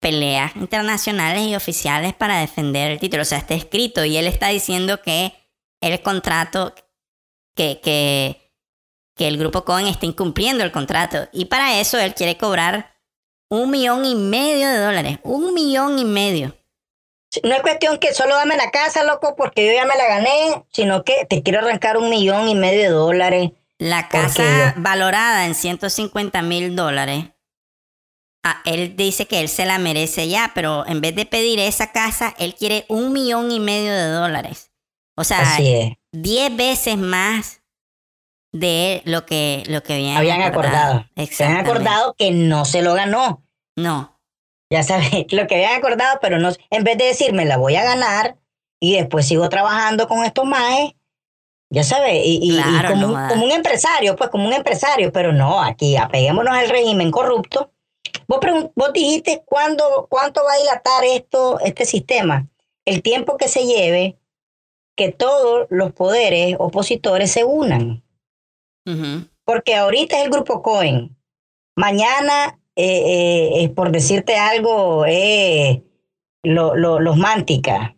peleas 0.01 0.55
internacionales 0.55 1.43
y 1.43 1.55
oficiales 1.55 2.13
para 2.13 2.39
defender 2.39 2.91
el 2.91 2.99
título. 2.99 3.21
O 3.21 3.25
sea, 3.25 3.37
está 3.37 3.53
escrito 3.53 4.03
y 4.03 4.17
él 4.17 4.27
está 4.27 4.47
diciendo 4.49 5.01
que 5.01 5.33
el 5.81 6.01
contrato, 6.01 6.73
que, 7.55 7.79
que, 7.81 8.51
que 9.15 9.27
el 9.27 9.37
grupo 9.37 9.63
Cohen 9.63 9.87
está 9.87 10.05
incumpliendo 10.07 10.63
el 10.63 10.71
contrato. 10.71 11.27
Y 11.33 11.45
para 11.45 11.79
eso 11.79 11.99
él 11.99 12.13
quiere 12.15 12.35
cobrar 12.37 12.96
un 13.49 13.71
millón 13.71 14.05
y 14.05 14.15
medio 14.15 14.69
de 14.69 14.77
dólares. 14.79 15.19
Un 15.23 15.53
millón 15.53 15.99
y 15.99 16.05
medio. 16.05 16.55
no 17.43 17.55
es 17.55 17.61
cuestión 17.61 17.97
que 17.99 18.13
solo 18.13 18.35
dame 18.35 18.55
la 18.57 18.71
casa 18.71 19.03
loco 19.03 19.35
porque 19.35 19.65
yo 19.67 19.73
ya 19.73 19.85
me 19.85 19.95
la 19.95 20.07
gané 20.07 20.63
sino 20.71 21.03
que 21.03 21.25
te 21.29 21.43
quiero 21.43 21.59
arrancar 21.59 21.97
un 21.97 22.09
millón 22.09 22.47
y 22.49 22.55
medio 22.55 22.81
de 22.83 22.89
dólares 22.89 23.51
La 23.79 24.09
¿Por 24.09 24.21
casa 24.21 24.73
valorada 24.77 25.45
en 25.45 25.53
150 25.55 26.41
mil 26.41 26.75
dólares. 26.75 27.25
ah, 28.43 28.61
él 28.65 28.95
dice 28.95 29.25
que 29.27 29.39
él 29.41 29.49
se 29.49 29.65
la 29.65 29.77
merece 29.77 30.27
ya, 30.29 30.51
pero 30.55 30.85
en 30.87 31.01
vez 31.01 31.15
de 31.15 31.25
pedir 31.25 31.59
esa 31.59 31.91
casa, 31.91 32.33
él 32.39 32.55
quiere 32.55 32.85
un 32.87 33.11
millón 33.13 33.51
y 33.51 33.59
medio 33.59 33.91
de 33.93 34.07
dólares. 34.09 34.71
O 35.15 35.23
sea, 35.23 35.39
así 35.41 35.73
es 35.73 35.93
10 36.13 36.55
veces 36.55 36.97
más 36.97 37.56
de 38.53 39.01
lo 39.05 39.25
que, 39.25 39.63
lo 39.67 39.83
que 39.83 39.93
habían, 39.95 40.17
habían 40.17 40.41
acordado 40.41 41.05
se 41.15 41.23
Exactamente. 41.23 41.69
acordado 41.69 42.15
que 42.17 42.31
no 42.31 42.65
se 42.65 42.81
lo 42.81 42.93
ganó 42.93 43.43
No. 43.75 44.19
Ya 44.69 44.83
sabes, 44.83 45.09
lo 45.31 45.47
que 45.47 45.55
habían 45.55 45.75
acordado, 45.75 46.19
pero 46.21 46.39
no, 46.39 46.49
en 46.69 46.83
vez 46.83 46.97
de 46.97 47.05
decirme 47.05 47.45
la 47.45 47.57
voy 47.57 47.75
a 47.75 47.83
ganar 47.83 48.37
y 48.81 48.95
después 48.95 49.27
sigo 49.27 49.47
trabajando 49.49 50.07
con 50.07 50.23
estos 50.25 50.45
maes, 50.45 50.91
ya 51.69 51.83
sabes, 51.83 52.25
y, 52.25 52.39
y- 52.41 52.57
y 52.57 52.61
Claro, 52.61 52.89
como, 52.89 53.01
no 53.01 53.07
un, 53.07 53.13
jodas. 53.15 53.31
como 53.33 53.45
un 53.45 53.51
empresario, 53.51 54.15
pues 54.15 54.29
como 54.29 54.47
un 54.47 54.53
empresario, 54.53 55.11
pero 55.11 55.33
no, 55.33 55.61
aquí 55.61 55.97
apeguémonos 55.97 56.53
al 56.55 56.69
régimen 56.69 57.11
corrupto. 57.11 57.71
Vos, 58.27 58.39
vos 58.75 58.93
dijiste 58.93 59.43
cuándo, 59.45 60.07
cuánto 60.09 60.43
va 60.43 60.53
a 60.53 60.57
dilatar 60.59 61.03
esto, 61.05 61.59
este 61.59 61.85
sistema, 61.85 62.47
el 62.85 63.01
tiempo 63.01 63.35
que 63.37 63.47
se 63.49 63.65
lleve 63.65 64.17
que 64.95 65.11
todos 65.11 65.67
los 65.69 65.91
poderes 65.93 66.55
opositores 66.59 67.31
se 67.31 67.43
unan. 67.43 68.03
Porque 69.45 69.75
ahorita 69.75 70.17
es 70.17 70.25
el 70.25 70.29
grupo 70.31 70.61
Cohen. 70.61 71.15
Mañana, 71.75 72.59
eh, 72.75 73.03
eh, 73.05 73.63
es 73.63 73.69
por 73.69 73.91
decirte 73.91 74.35
algo, 74.37 75.05
eh, 75.07 75.83
lo- 76.43 76.75
lo- 76.75 76.99
los 76.99 77.17
Mántica. 77.17 77.95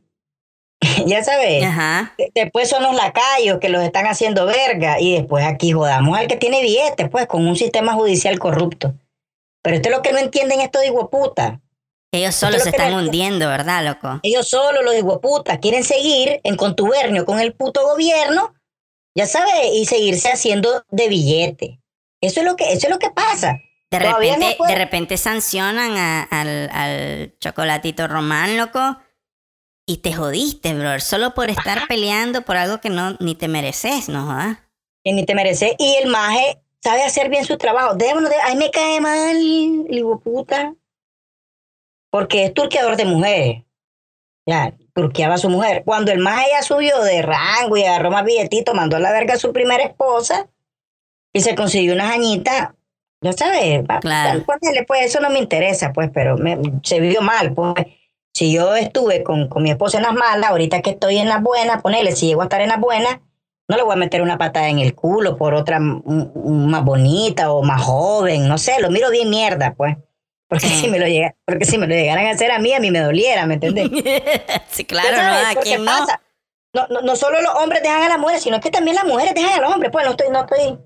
ya 1.05 1.23
sabes. 1.23 1.63
Ajá. 1.63 2.13
Después 2.33 2.69
son 2.69 2.83
los 2.83 2.95
lacayos 2.95 3.59
que 3.59 3.69
los 3.69 3.83
están 3.83 4.05
haciendo 4.07 4.45
verga. 4.45 4.99
Y 4.99 5.13
después 5.15 5.45
aquí 5.45 5.71
jodamos 5.71 6.17
al 6.17 6.27
que 6.27 6.37
tiene 6.37 6.61
billetes, 6.61 7.09
pues, 7.09 7.27
con 7.27 7.47
un 7.47 7.55
sistema 7.55 7.93
judicial 7.93 8.39
corrupto. 8.39 8.93
Pero 9.61 9.75
esto 9.75 9.89
es 9.89 9.95
lo 9.95 10.01
que 10.01 10.13
no 10.13 10.19
entienden 10.19 10.61
estos 10.61 10.85
hijueputas. 10.85 11.59
Ellos 12.11 12.33
solo 12.33 12.57
es 12.57 12.63
se 12.63 12.69
están 12.69 12.91
no- 12.91 12.97
hundiendo, 12.99 13.47
¿verdad, 13.49 13.85
loco? 13.85 14.19
Ellos 14.23 14.47
solo, 14.49 14.81
los 14.81 14.95
hijueputas, 14.95 15.59
quieren 15.59 15.83
seguir 15.83 16.39
en 16.43 16.55
contubernio 16.55 17.25
con 17.25 17.39
el 17.39 17.53
puto 17.53 17.83
gobierno, 17.83 18.53
ya 19.19 19.25
sabes, 19.25 19.53
y 19.73 19.85
seguirse 19.85 20.31
haciendo 20.31 20.83
de 20.91 21.09
billete. 21.09 21.81
Eso 22.21 22.39
es 22.39 22.45
lo 22.45 22.55
que, 22.55 22.71
eso 22.71 22.87
es 22.87 22.89
lo 22.89 22.99
que 22.99 23.09
pasa. 23.11 23.59
De 23.91 23.99
Todavía 23.99 24.35
repente, 24.35 24.57
de 24.67 24.75
repente 24.75 25.17
sancionan 25.17 25.97
a- 25.97 26.23
al, 26.23 26.69
al 26.71 27.35
chocolatito 27.39 28.07
román, 28.07 28.55
loco. 28.57 28.97
Y 29.85 29.97
te 29.97 30.13
jodiste, 30.13 30.73
bro. 30.73 30.99
Solo 30.99 31.33
por 31.33 31.49
estar 31.49 31.87
peleando 31.87 32.43
por 32.43 32.55
algo 32.55 32.79
que 32.79 32.89
no 32.89 33.17
ni 33.19 33.35
te 33.35 33.47
mereces, 33.47 34.07
¿no? 34.07 34.25
jodas? 34.25 34.57
que 35.03 35.13
ni 35.13 35.25
te 35.25 35.33
merece. 35.35 35.75
Y 35.79 35.95
el 36.03 36.09
maje 36.09 36.61
sabe 36.81 37.03
hacer 37.03 37.29
bien 37.29 37.43
su 37.45 37.57
trabajo. 37.57 37.95
Démonos 37.95 38.29
de, 38.29 38.35
ay, 38.43 38.55
me 38.55 38.69
cae 38.71 39.01
mal, 39.01 39.37
hijo 39.41 40.19
puta. 40.19 40.73
Porque 42.11 42.45
es 42.45 42.53
turqueador 42.53 42.95
de 42.97 43.05
mujeres. 43.05 43.63
Ya, 44.45 44.75
turqueaba 45.01 45.35
a 45.35 45.37
su 45.37 45.49
mujer. 45.49 45.83
Cuando 45.85 46.11
el 46.11 46.19
maje 46.19 46.47
ya 46.51 46.61
subió 46.61 47.01
de 47.03 47.21
rango 47.21 47.77
y 47.77 47.83
agarró 47.83 48.11
más 48.11 48.23
billetito, 48.25 48.73
mandó 48.73 48.97
a 48.97 48.99
la 48.99 49.11
verga 49.11 49.35
a 49.35 49.37
su 49.39 49.51
primera 49.53 49.83
esposa 49.83 50.47
y 51.33 51.41
se 51.41 51.55
consiguió 51.55 51.93
unas 51.93 52.11
añitas. 52.11 52.69
Ya 53.21 53.33
sabes, 53.33 53.83
Claro. 54.01 54.43
pues 54.47 54.59
eso 55.01 55.19
no 55.19 55.29
me 55.29 55.39
interesa, 55.39 55.91
pues, 55.93 56.09
pero 56.13 56.37
me- 56.37 56.57
se 56.83 56.99
vio 56.99 57.21
mal, 57.21 57.53
pues. 57.53 57.73
Si 58.33 58.53
yo 58.53 58.75
estuve 58.75 59.23
con, 59.23 59.49
con 59.49 59.63
mi 59.63 59.71
esposa 59.71 59.97
en 59.97 60.03
las 60.03 60.13
malas, 60.13 60.49
ahorita 60.51 60.81
que 60.81 60.91
estoy 60.91 61.17
en 61.17 61.27
las 61.27 61.41
buenas, 61.43 61.81
ponele, 61.81 62.13
si 62.13 62.27
llego 62.27 62.41
a 62.41 62.45
estar 62.45 62.61
en 62.61 62.69
las 62.69 62.79
buenas, 62.79 63.19
no 63.67 63.75
le 63.75 63.83
voy 63.83 63.93
a 63.93 63.97
meter 63.97 64.21
una 64.21 64.37
patada 64.37 64.69
en 64.69 64.79
el 64.79 64.95
culo 64.95 65.35
por 65.37 65.53
otra 65.53 65.79
más 65.79 66.83
bonita 66.85 67.51
o 67.51 67.61
más 67.63 67.81
joven, 67.83 68.47
no 68.47 68.57
sé, 68.57 68.79
lo 68.79 68.89
miro 68.89 69.09
bien 69.11 69.29
mierda, 69.29 69.73
pues. 69.75 69.97
Porque 70.49 70.67
si 70.67 70.87
me 70.89 70.99
lo 70.99 71.07
llega, 71.07 71.35
porque 71.45 71.63
si 71.65 71.77
me 71.77 71.87
lo 71.87 71.93
llegaran 71.95 72.25
a 72.25 72.31
hacer 72.31 72.51
a 72.51 72.59
mí, 72.59 72.73
a 72.73 72.79
mí 72.79 72.91
me 72.91 72.99
doliera, 72.99 73.45
¿me 73.45 73.53
entiendes? 73.53 73.89
sí, 74.69 74.83
claro, 74.83 75.11
¿no? 75.11 75.17
sabes, 75.17 75.45
¿A 75.45 75.53
porque 75.53 75.69
quién 75.69 75.85
no? 75.85 75.91
pasa. 75.91 76.21
No, 76.73 76.87
no, 76.89 77.01
no 77.01 77.15
solo 77.15 77.41
los 77.41 77.53
hombres 77.55 77.81
dejan 77.83 78.03
a 78.03 78.09
las 78.09 78.19
mujeres, 78.19 78.43
sino 78.43 78.59
que 78.59 78.69
también 78.71 78.95
las 78.95 79.05
mujeres 79.05 79.33
dejan 79.33 79.59
a 79.59 79.61
los 79.61 79.73
hombres. 79.73 79.91
Pues 79.91 80.05
no 80.05 80.11
estoy, 80.11 80.27
no 80.31 80.41
estoy. 80.41 80.79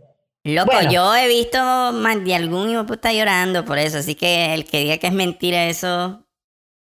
Loco, 0.46 0.72
Bueno. 0.74 0.92
yo 0.92 1.16
he 1.16 1.28
visto 1.28 1.58
más 1.94 2.24
de 2.24 2.36
algún 2.36 2.70
hijo 2.70 2.86
puta 2.86 3.12
llorando 3.14 3.64
por 3.66 3.78
eso. 3.80 3.98
Así 3.98 4.16
que 4.16 4.54
el 4.54 4.66
que 4.66 4.80
diga 4.80 4.98
que 4.98 5.08
es 5.08 5.14
mentira 5.14 5.66
eso, 5.66 6.20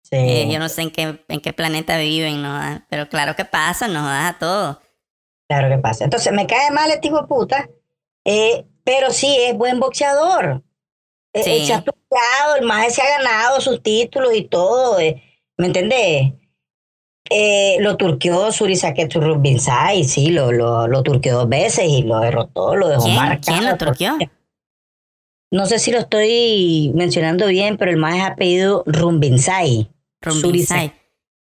Sí. 0.03 0.15
eh, 0.17 0.49
yo 0.51 0.59
no 0.59 0.69
sé 0.69 0.81
en 0.83 0.91
qué, 0.91 1.23
en 1.27 1.39
qué 1.41 1.53
planeta 1.53 1.97
viven, 1.97 2.41
¿no? 2.41 2.49
jodas? 2.49 2.81
Pero 2.89 3.07
claro 3.09 3.35
que 3.35 3.45
pasa, 3.45 3.87
nos 3.87 4.03
da 4.05 4.29
a 4.29 4.39
todos. 4.39 4.77
Claro 5.47 5.69
que 5.69 5.77
pasa. 5.81 6.03
Entonces 6.05 6.31
me 6.33 6.47
cae 6.47 6.71
mal 6.71 6.89
este 6.91 7.07
hijo 7.09 7.21
de 7.21 7.27
puta, 7.27 7.69
eh, 8.25 8.65
pero 8.83 9.11
sí 9.11 9.35
es 9.41 9.55
buen 9.55 9.79
boxeador. 9.79 10.63
Eh, 11.33 11.43
Sí. 11.43 11.49
eh, 11.51 11.65
se 11.67 11.73
ha 11.73 11.77
estudiado, 11.77 12.55
el 12.59 12.65
maje 12.65 12.89
se 12.89 13.01
ha 13.01 13.17
ganado 13.17 13.61
sus 13.61 13.81
títulos 13.83 14.33
y 14.35 14.43
todo. 14.43 14.99
eh, 14.99 15.21
¿Me 15.57 15.67
entendés? 15.67 16.33
Eh, 17.31 17.77
lo 17.81 17.95
turqueó 17.97 18.51
Surisaket 18.51 19.11
Surrubinsay, 19.11 20.03
sí, 20.03 20.29
lo, 20.31 20.51
lo, 20.51 20.87
lo 20.87 21.03
turqueó 21.03 21.37
dos 21.39 21.49
veces 21.49 21.85
y 21.87 22.01
lo 22.01 22.19
derrotó, 22.19 22.75
lo 22.75 22.87
dejó 22.87 23.03
¿Quién? 23.03 23.15
marcado. 23.15 23.57
¿Quién 23.59 23.69
lo 23.69 23.77
turqueó? 23.77 24.17
No 25.51 25.65
sé 25.65 25.79
si 25.79 25.91
lo 25.91 25.99
estoy 25.99 26.91
mencionando 26.95 27.47
bien, 27.47 27.77
pero 27.77 27.91
el 27.91 27.97
maje 27.97 28.19
es 28.19 28.25
apellido 28.25 28.83
Rumbinsay. 28.87 29.89
Rumbinsay. 30.21 30.93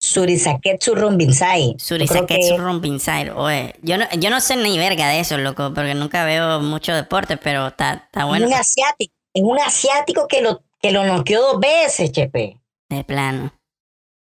Surisaket 0.00 0.82
Surrubinsay. 0.82 1.62
Yo 1.62 1.76
creo 1.76 1.78
Surisaketsu 1.78 2.56
que- 2.56 2.58
Rumbinsay. 2.58 3.30
Oye, 3.30 3.74
yo 3.82 3.96
no, 3.96 4.04
yo 4.18 4.30
no 4.30 4.40
sé 4.40 4.56
ni 4.56 4.76
verga 4.78 5.08
de 5.08 5.20
eso, 5.20 5.38
loco, 5.38 5.72
porque 5.74 5.94
nunca 5.94 6.24
veo 6.24 6.60
mucho 6.60 6.92
deporte, 6.94 7.36
pero 7.36 7.68
está, 7.68 8.04
está 8.06 8.26
bueno. 8.26 8.44
Es 8.46 8.52
un 8.52 8.58
asiático, 8.58 9.13
es 9.34 9.42
un 9.42 9.58
asiático 9.58 10.28
que 10.28 10.40
lo, 10.40 10.62
que 10.80 10.92
lo 10.92 11.04
noqueó 11.04 11.40
dos 11.42 11.60
veces, 11.60 12.12
Chepe. 12.12 12.58
De 12.88 13.04
plano. 13.04 13.52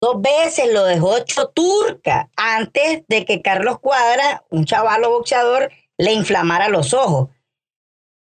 Dos 0.00 0.22
veces 0.22 0.72
lo 0.72 0.84
dejó 0.84 1.18
hecho 1.18 1.48
turca 1.48 2.30
antes 2.36 3.02
de 3.08 3.24
que 3.26 3.42
Carlos 3.42 3.80
Cuadra, 3.80 4.44
un 4.48 4.64
chavalo 4.64 5.10
boxeador, 5.10 5.70
le 5.98 6.12
inflamara 6.12 6.68
los 6.68 6.94
ojos. 6.94 7.28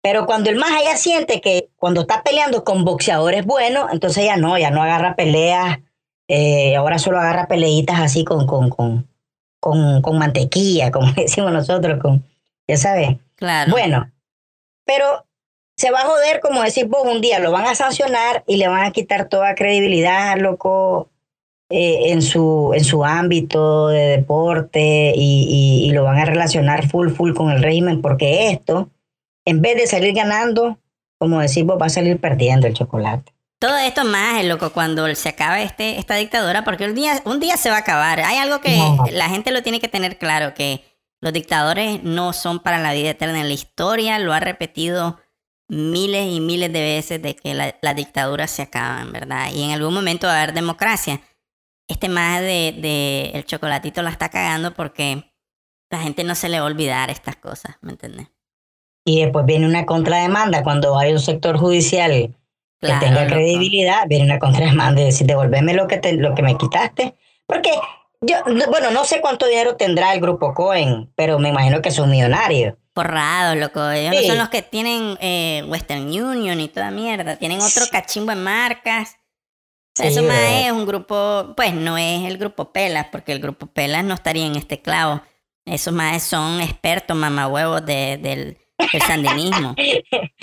Pero 0.01 0.25
cuando 0.25 0.49
el 0.49 0.57
más 0.57 0.71
allá 0.71 0.97
siente 0.97 1.39
que 1.39 1.69
cuando 1.77 2.01
está 2.01 2.23
peleando 2.23 2.63
con 2.63 2.83
boxeadores 2.83 3.45
buenos, 3.45 3.91
entonces 3.93 4.25
ya 4.25 4.35
no, 4.35 4.57
ya 4.57 4.71
no 4.71 4.81
agarra 4.81 5.15
peleas, 5.15 5.79
eh, 6.27 6.75
ahora 6.75 6.99
solo 6.99 7.19
agarra 7.19 7.47
peleitas 7.47 7.99
así 7.99 8.23
con, 8.23 8.45
con, 8.45 8.69
con, 8.69 9.07
con, 9.59 10.01
con 10.01 10.17
mantequilla, 10.17 10.91
como 10.91 11.11
decimos 11.13 11.51
nosotros, 11.51 11.99
con, 12.01 12.25
ya 12.67 12.77
sabes. 12.77 13.17
Claro. 13.35 13.71
Bueno, 13.71 14.11
pero 14.85 15.25
se 15.79 15.91
va 15.91 16.01
a 16.01 16.05
joder, 16.05 16.39
como 16.41 16.61
decís 16.61 16.87
vos, 16.87 17.03
un 17.05 17.21
día 17.21 17.39
lo 17.39 17.51
van 17.51 17.65
a 17.65 17.73
sancionar 17.75 18.43
y 18.47 18.57
le 18.57 18.67
van 18.67 18.83
a 18.85 18.91
quitar 18.91 19.29
toda 19.29 19.55
credibilidad, 19.55 20.37
loco, 20.37 21.09
eh, 21.69 22.11
en, 22.11 22.21
su, 22.21 22.71
en 22.75 22.83
su 22.83 23.05
ámbito 23.05 23.87
de 23.87 24.17
deporte 24.17 25.13
y, 25.15 25.47
y- 25.85 25.87
y 25.87 25.91
lo 25.91 26.03
van 26.03 26.17
a 26.17 26.25
relacionar 26.25 26.87
full, 26.89 27.09
full 27.09 27.33
con 27.33 27.49
el 27.51 27.61
régimen, 27.63 28.01
porque 28.01 28.49
esto, 28.49 28.89
en 29.45 29.61
vez 29.61 29.75
de 29.77 29.87
salir 29.87 30.13
ganando, 30.13 30.79
como 31.17 31.39
decís 31.39 31.63
vos, 31.63 31.79
va 31.81 31.85
a 31.85 31.89
salir 31.89 32.19
perdiendo 32.19 32.67
el 32.67 32.73
chocolate. 32.73 33.31
Todo 33.59 33.77
esto 33.77 34.03
más, 34.05 34.43
loco, 34.45 34.71
cuando 34.71 35.13
se 35.15 35.29
acabe 35.29 35.63
este, 35.63 35.99
esta 35.99 36.15
dictadura, 36.15 36.63
porque 36.63 36.85
un 36.85 36.95
día, 36.95 37.21
un 37.25 37.39
día 37.39 37.55
se 37.57 37.69
va 37.69 37.75
a 37.77 37.79
acabar. 37.79 38.19
Hay 38.21 38.37
algo 38.37 38.61
que 38.61 38.75
No. 38.77 39.03
la 39.11 39.29
gente 39.29 39.51
lo 39.51 39.61
tiene 39.63 39.79
que 39.79 39.87
tener 39.89 40.17
claro, 40.17 40.53
que 40.53 40.81
los 41.21 41.33
dictadores 41.33 42.01
no 42.03 42.31
son 42.33 42.59
para 42.59 42.79
la 42.79 42.93
vida 42.93 43.09
eterna. 43.11 43.41
En 43.41 43.47
la 43.49 43.53
historia 43.53 44.17
lo 44.19 44.31
ha 44.33 44.39
repetido 44.39 45.19
miles 45.69 46.25
y 46.31 46.39
miles 46.41 46.73
de 46.73 46.81
veces 46.81 47.21
de 47.21 47.35
que 47.35 47.53
la- 47.53 47.75
las 47.81 47.95
dictaduras 47.95 48.51
se 48.51 48.63
acaban, 48.63 49.11
¿verdad? 49.11 49.49
Y 49.53 49.63
en 49.63 49.71
algún 49.71 49.93
momento 49.93 50.27
va 50.27 50.33
a 50.33 50.43
haber 50.43 50.53
democracia. 50.53 51.21
Este 51.87 52.09
más 52.09 52.41
de, 52.41 52.75
de 52.77 53.31
el 53.33 53.45
chocolatito 53.45 54.01
la 54.01 54.09
está 54.09 54.29
cagando 54.29 54.73
porque 54.73 55.23
la 55.91 55.99
gente 55.99 56.23
no 56.23 56.35
se 56.35 56.49
le 56.49 56.59
va 56.59 56.65
a 56.65 56.69
olvidar 56.69 57.09
estas 57.09 57.35
cosas, 57.35 57.77
¿me 57.81 57.91
entiendes? 57.91 58.27
Y 59.05 59.21
después 59.23 59.45
viene 59.45 59.65
una 59.65 59.85
contrademanda 59.85 60.63
cuando 60.63 60.97
hay 60.99 61.13
un 61.13 61.19
sector 61.19 61.57
judicial 61.57 62.11
que 62.11 62.87
Claro, 62.87 62.99
tenga 63.05 63.23
loco. 63.23 63.35
credibilidad, 63.35 64.03
viene 64.07 64.25
una 64.25 64.39
contrademanda 64.39 65.01
y 65.01 65.05
decir, 65.05 65.25
devolveme 65.27 65.73
lo 65.73 65.87
que, 65.87 65.97
te, 65.97 66.13
lo 66.13 66.35
que 66.35 66.43
me 66.43 66.57
quitaste. 66.57 67.15
Porque 67.47 67.71
yo, 68.21 68.35
no- 68.45 68.67
bueno, 68.67 68.91
no 68.91 69.03
sé 69.05 69.19
cuánto 69.21 69.47
dinero 69.47 69.75
tendrá 69.75 70.13
el 70.13 70.21
grupo 70.21 70.53
Cohen, 70.53 71.11
pero 71.15 71.39
me 71.39 71.49
imagino 71.49 71.81
que 71.81 71.91
son 71.91 72.09
millonarios. 72.11 72.75
Forrados, 72.95 73.57
loco. 73.57 73.89
Ellos 73.89 74.13
no 74.15 74.27
son 74.27 74.37
los 74.37 74.49
que 74.49 74.61
tienen 74.61 75.17
eh, 75.21 75.63
Western 75.67 76.01
Union 76.09 76.59
y 76.59 76.67
toda 76.67 76.91
mierda. 76.91 77.37
Tienen 77.37 77.61
otro 77.61 77.85
cachimbo 77.91 78.31
en 78.31 78.43
marcas. 78.43 79.17
Sí, 79.95 80.07
Eso 80.07 80.23
más 80.23 80.37
es 80.65 80.71
un 80.71 80.85
grupo, 80.85 81.53
pues 81.57 81.73
no 81.73 81.97
es 81.97 82.25
el 82.25 82.37
grupo 82.37 82.71
Pelas, 82.71 83.07
porque 83.11 83.31
el 83.31 83.39
grupo 83.39 83.67
Pelas 83.67 84.03
no 84.03 84.13
estaría 84.13 84.45
en 84.45 84.55
este 84.55 84.81
clavo. 84.81 85.21
Esos 85.65 85.93
más 85.93 86.23
son 86.23 86.61
expertos 86.61 87.15
mamahuevos 87.15 87.85
de, 87.85 88.17
del, 88.17 88.57
del 88.91 89.01
sandinismo. 89.01 89.75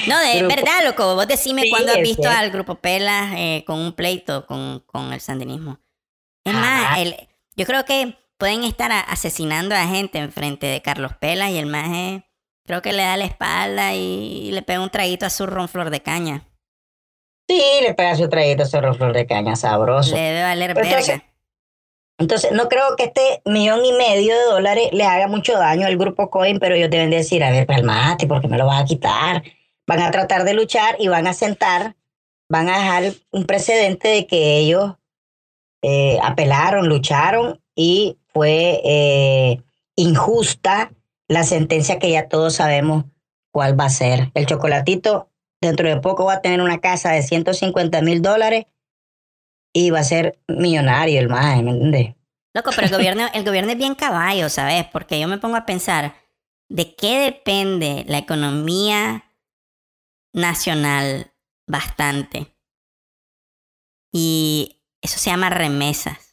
No, 0.06 0.18
de 0.20 0.38
Grupo- 0.38 0.54
verdad, 0.54 0.84
loco. 0.84 1.14
Vos 1.16 1.26
decime 1.26 1.62
Sí, 1.62 1.70
cuándo 1.70 1.90
has 1.90 1.98
visto 1.98 2.22
cierto. 2.22 2.38
al 2.38 2.50
grupo 2.50 2.76
Pelas 2.76 3.32
eh, 3.36 3.64
con 3.66 3.80
un 3.80 3.92
pleito 3.92 4.46
con, 4.46 4.80
con 4.86 5.12
el 5.12 5.20
sandinismo. 5.20 5.80
Es 6.44 6.52
Jamás. 6.52 6.90
más, 6.90 6.98
el, 7.00 7.16
yo 7.56 7.64
creo 7.66 7.84
que 7.84 8.16
pueden 8.38 8.62
estar 8.62 8.92
a- 8.92 9.00
asesinando 9.00 9.74
a 9.74 9.84
gente 9.88 10.18
enfrente 10.18 10.66
de 10.66 10.80
Carlos 10.82 11.12
Pelas 11.18 11.50
y 11.50 11.56
el 11.58 11.66
más 11.66 11.88
creo 12.66 12.82
que 12.82 12.92
le 12.92 13.02
da 13.02 13.16
la 13.16 13.24
espalda 13.24 13.94
y 13.94 14.50
le 14.52 14.62
pega 14.62 14.80
un 14.80 14.90
traguito 14.90 15.26
a 15.26 15.30
su 15.30 15.46
ron 15.46 15.68
flor 15.68 15.90
de 15.90 16.00
caña. 16.02 16.42
Sí, 17.48 17.62
le 17.82 17.94
pega 17.94 18.16
su 18.16 18.28
traguito 18.28 18.62
a 18.62 18.66
ese 18.66 18.80
flor 18.80 19.12
de 19.12 19.26
caña 19.26 19.54
sabroso. 19.56 20.14
Le 20.14 20.20
debe 20.20 20.42
valer 20.42 20.74
Pero 20.74 20.86
entonces- 20.86 21.08
verga. 21.08 21.32
Entonces, 22.18 22.50
no 22.52 22.68
creo 22.68 22.96
que 22.96 23.04
este 23.04 23.42
millón 23.44 23.84
y 23.84 23.92
medio 23.92 24.34
de 24.34 24.44
dólares 24.44 24.88
le 24.92 25.04
haga 25.04 25.28
mucho 25.28 25.52
daño 25.58 25.86
al 25.86 25.98
grupo 25.98 26.30
Cohen, 26.30 26.58
pero 26.58 26.74
ellos 26.74 26.88
deben 26.88 27.10
decir, 27.10 27.44
a 27.44 27.50
ver, 27.50 27.66
calmate, 27.66 28.26
¿por 28.26 28.40
qué 28.40 28.48
me 28.48 28.56
lo 28.56 28.64
vas 28.64 28.82
a 28.82 28.84
quitar? 28.86 29.42
Van 29.86 30.00
a 30.00 30.10
tratar 30.10 30.44
de 30.44 30.54
luchar 30.54 30.96
y 30.98 31.08
van 31.08 31.26
a 31.26 31.34
sentar, 31.34 31.94
van 32.48 32.70
a 32.70 32.78
dejar 32.78 33.12
un 33.32 33.44
precedente 33.44 34.08
de 34.08 34.26
que 34.26 34.56
ellos 34.56 34.94
eh, 35.82 36.18
apelaron, 36.22 36.88
lucharon 36.88 37.62
y 37.74 38.16
fue 38.32 38.80
eh, 38.82 39.62
injusta 39.94 40.90
la 41.28 41.44
sentencia 41.44 41.98
que 41.98 42.10
ya 42.10 42.28
todos 42.28 42.54
sabemos 42.54 43.04
cuál 43.52 43.78
va 43.78 43.86
a 43.86 43.90
ser. 43.90 44.30
El 44.34 44.46
chocolatito 44.46 45.30
dentro 45.60 45.88
de 45.88 45.96
poco 45.98 46.26
va 46.26 46.34
a 46.34 46.42
tener 46.42 46.60
una 46.60 46.80
casa 46.80 47.12
de 47.12 47.22
150 47.22 48.02
mil 48.02 48.22
dólares 48.22 48.66
y 49.72 49.90
va 49.90 50.00
a 50.00 50.04
ser 50.04 50.38
millonario 50.48 51.20
el 51.20 51.28
más, 51.28 51.62
¿me 51.62 51.70
entiendes? 51.70 52.14
Loco, 52.54 52.70
pero 52.74 52.86
el 52.86 52.92
gobierno, 52.92 53.26
el 53.34 53.44
gobierno 53.44 53.72
es 53.72 53.78
bien 53.78 53.94
caballo, 53.94 54.48
¿sabes? 54.48 54.86
Porque 54.90 55.20
yo 55.20 55.28
me 55.28 55.38
pongo 55.38 55.56
a 55.56 55.66
pensar, 55.66 56.14
¿de 56.70 56.94
qué 56.94 57.20
depende 57.20 58.04
la 58.08 58.18
economía 58.18 59.24
nacional 60.32 61.32
bastante? 61.66 62.46
Y 64.12 64.82
eso 65.02 65.18
se 65.18 65.30
llama 65.30 65.50
remesas. 65.50 66.25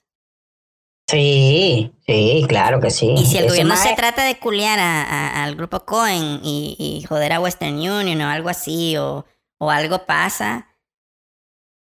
Sí, 1.07 1.91
sí, 2.07 2.45
claro 2.47 2.79
que 2.79 2.89
sí. 2.89 3.11
Y 3.11 3.25
si 3.25 3.37
el 3.37 3.43
Ese 3.45 3.49
gobierno 3.49 3.75
mae- 3.75 3.83
se 3.89 3.95
trata 3.95 4.23
de 4.25 4.39
culiar 4.39 4.79
a- 4.79 5.03
a- 5.03 5.43
al 5.43 5.55
grupo 5.55 5.81
Cohen 5.85 6.39
y, 6.43 6.75
y 6.79 7.03
joder 7.03 7.33
a 7.33 7.39
Western 7.39 7.75
Union 7.75 8.21
o 8.21 8.29
algo 8.29 8.49
así, 8.49 8.95
o, 8.97 9.25
o 9.59 9.69
algo 9.69 10.05
pasa, 10.05 10.69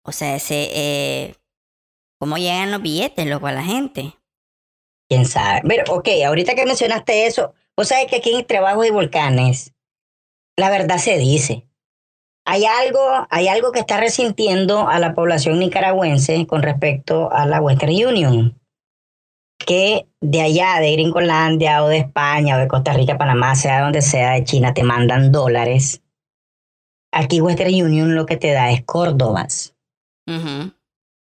o 0.05 0.13
sea, 0.13 0.35
ese, 0.35 0.71
eh, 0.75 1.35
¿cómo 2.19 2.37
llegan 2.37 2.73
los 2.73 2.83
billetes, 2.83 3.27
loco, 3.27 3.47
a 3.47 3.53
la 3.53 3.63
gente? 3.63 4.15
quién 5.09 5.27
sabe. 5.27 5.61
Pero, 5.69 5.85
ok, 5.95 6.09
ahorita 6.27 6.55
que 6.55 6.65
mencionaste 6.65 7.27
eso, 7.27 7.53
vos 7.77 7.89
sabés 7.89 8.07
que 8.07 8.17
aquí 8.17 8.35
en 8.35 8.47
Trabajos 8.47 8.87
y 8.87 8.91
Volcanes, 8.91 9.75
la 10.57 10.71
verdad 10.71 10.97
se 10.97 11.19
dice. 11.19 11.69
Hay 12.47 12.65
algo, 12.65 13.27
hay 13.29 13.47
algo 13.49 13.73
que 13.73 13.81
está 13.81 13.99
resintiendo 14.01 14.89
a 14.89 14.99
la 14.99 15.15
población 15.15 15.59
nicaragüense 15.59 16.47
con 16.47 16.63
respecto 16.63 17.31
a 17.31 17.45
la 17.47 17.61
Western 17.61 17.93
Union. 17.93 18.59
Que 19.67 20.07
de 20.21 20.41
allá, 20.41 20.79
de 20.81 20.93
Gringolandia 20.93 21.85
o 21.85 21.89
de 21.89 21.99
España 21.99 22.57
o 22.57 22.59
de 22.59 22.69
Costa 22.69 22.93
Rica, 22.93 23.19
Panamá, 23.19 23.55
sea 23.55 23.83
donde 23.83 24.03
sea, 24.03 24.33
de 24.33 24.45
China, 24.45 24.75
te 24.75 24.83
mandan 24.83 25.33
dólares. 25.33 26.03
Aquí 27.13 27.41
Western 27.41 27.75
Union 27.75 28.15
lo 28.15 28.27
que 28.27 28.37
te 28.37 28.53
da 28.53 28.71
es 28.71 28.83
córdobas. 28.85 29.75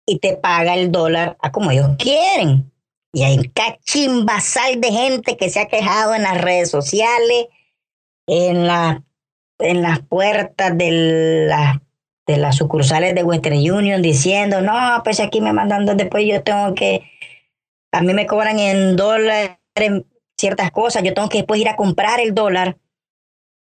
Y 0.05 0.19
te 0.19 0.35
paga 0.37 0.75
el 0.75 0.91
dólar 0.91 1.37
a 1.41 1.51
como 1.51 1.71
ellos 1.71 1.89
quieren. 1.97 2.71
Y 3.13 3.23
hay 3.23 3.37
un 3.37 3.43
cachimbasal 3.45 4.79
de 4.81 4.91
gente 4.91 5.35
que 5.37 5.49
se 5.49 5.59
ha 5.61 5.67
quejado 5.67 6.13
en 6.13 6.23
las 6.23 6.39
redes 6.39 6.69
sociales, 6.69 7.47
en, 8.27 8.67
la, 8.67 9.03
en 9.57 9.81
las 9.81 9.99
puertas 10.01 10.77
de, 10.77 11.45
la- 11.47 11.81
de 12.27 12.37
las 12.37 12.57
sucursales 12.57 13.15
de 13.15 13.23
Western 13.23 13.57
Union 13.57 14.01
diciendo, 14.03 14.61
no, 14.61 15.01
pues 15.03 15.19
aquí 15.19 15.41
me 15.41 15.53
mandan, 15.53 15.85
después 15.97 16.23
yo 16.27 16.43
tengo 16.43 16.75
que, 16.75 17.01
a 17.91 18.01
mí 18.01 18.13
me 18.13 18.27
cobran 18.27 18.59
en 18.59 18.95
dólares 18.95 19.57
ciertas 20.37 20.71
cosas, 20.71 21.03
yo 21.03 21.13
tengo 21.13 21.29
que 21.29 21.39
después 21.39 21.59
ir 21.59 21.69
a 21.69 21.75
comprar 21.75 22.19
el 22.19 22.33
dólar 22.33 22.77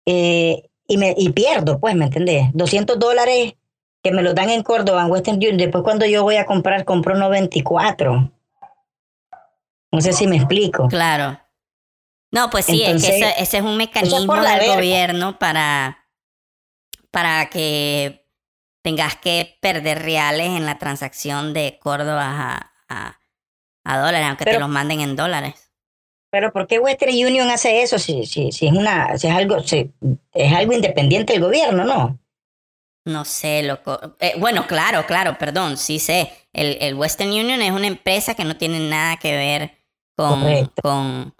eh, 0.06 0.70
y, 0.86 0.96
me, 0.96 1.14
y 1.16 1.30
pierdo, 1.30 1.80
pues, 1.80 1.94
¿me 1.94 2.06
entendés? 2.06 2.48
200 2.52 2.98
dólares 2.98 3.54
que 4.02 4.12
me 4.12 4.22
los 4.22 4.34
dan 4.34 4.50
en 4.50 4.62
Córdoba, 4.62 5.02
en 5.02 5.10
Western 5.10 5.36
Union, 5.36 5.56
después 5.56 5.82
cuando 5.82 6.06
yo 6.06 6.22
voy 6.22 6.36
a 6.36 6.46
comprar, 6.46 6.84
compro 6.84 7.14
94. 7.14 8.32
No 9.90 10.00
sé 10.00 10.12
si 10.12 10.26
me 10.26 10.36
explico. 10.36 10.88
Claro. 10.88 11.40
No, 12.30 12.50
pues 12.50 12.66
sí, 12.66 12.82
es 12.84 13.02
que 13.02 13.16
ese, 13.16 13.34
ese 13.38 13.58
es 13.58 13.62
un 13.62 13.76
mecanismo 13.78 14.34
del 14.34 14.44
verga. 14.44 14.74
gobierno 14.74 15.38
para, 15.38 16.06
para 17.10 17.48
que 17.48 18.26
tengas 18.82 19.16
que 19.16 19.58
perder 19.60 20.02
reales 20.02 20.48
en 20.48 20.66
la 20.66 20.78
transacción 20.78 21.54
de 21.54 21.78
Córdoba 21.80 22.26
a, 22.26 22.72
a, 22.88 23.17
a 23.88 23.98
dólares, 23.98 24.26
aunque 24.28 24.44
te 24.44 24.58
los 24.58 24.68
manden 24.68 25.00
en 25.00 25.16
dólares. 25.16 25.54
Pero 26.30 26.52
¿por 26.52 26.66
qué 26.66 26.78
Western 26.78 27.12
Union 27.12 27.50
hace 27.50 27.82
eso 27.82 27.98
si, 27.98 28.26
si, 28.26 28.52
si 28.52 28.66
es 28.66 28.72
una 28.72 29.16
si 29.16 29.28
es 29.28 29.34
algo 29.34 29.60
si 29.62 29.90
es 30.34 30.52
algo 30.52 30.74
independiente 30.74 31.32
del 31.32 31.42
gobierno, 31.42 31.84
no? 31.84 32.18
No 33.06 33.24
sé, 33.24 33.62
loco. 33.62 33.98
Eh, 34.20 34.34
bueno, 34.38 34.66
claro, 34.66 35.06
claro, 35.06 35.38
perdón, 35.38 35.78
sí 35.78 35.98
sé. 35.98 36.30
El, 36.52 36.76
el, 36.82 36.94
Western 36.94 37.30
Union 37.30 37.62
es 37.62 37.70
una 37.70 37.86
empresa 37.86 38.34
que 38.34 38.44
no 38.44 38.58
tiene 38.58 38.78
nada 38.80 39.16
que 39.16 39.34
ver 39.34 39.78
con, 40.14 40.70
con, 40.82 41.34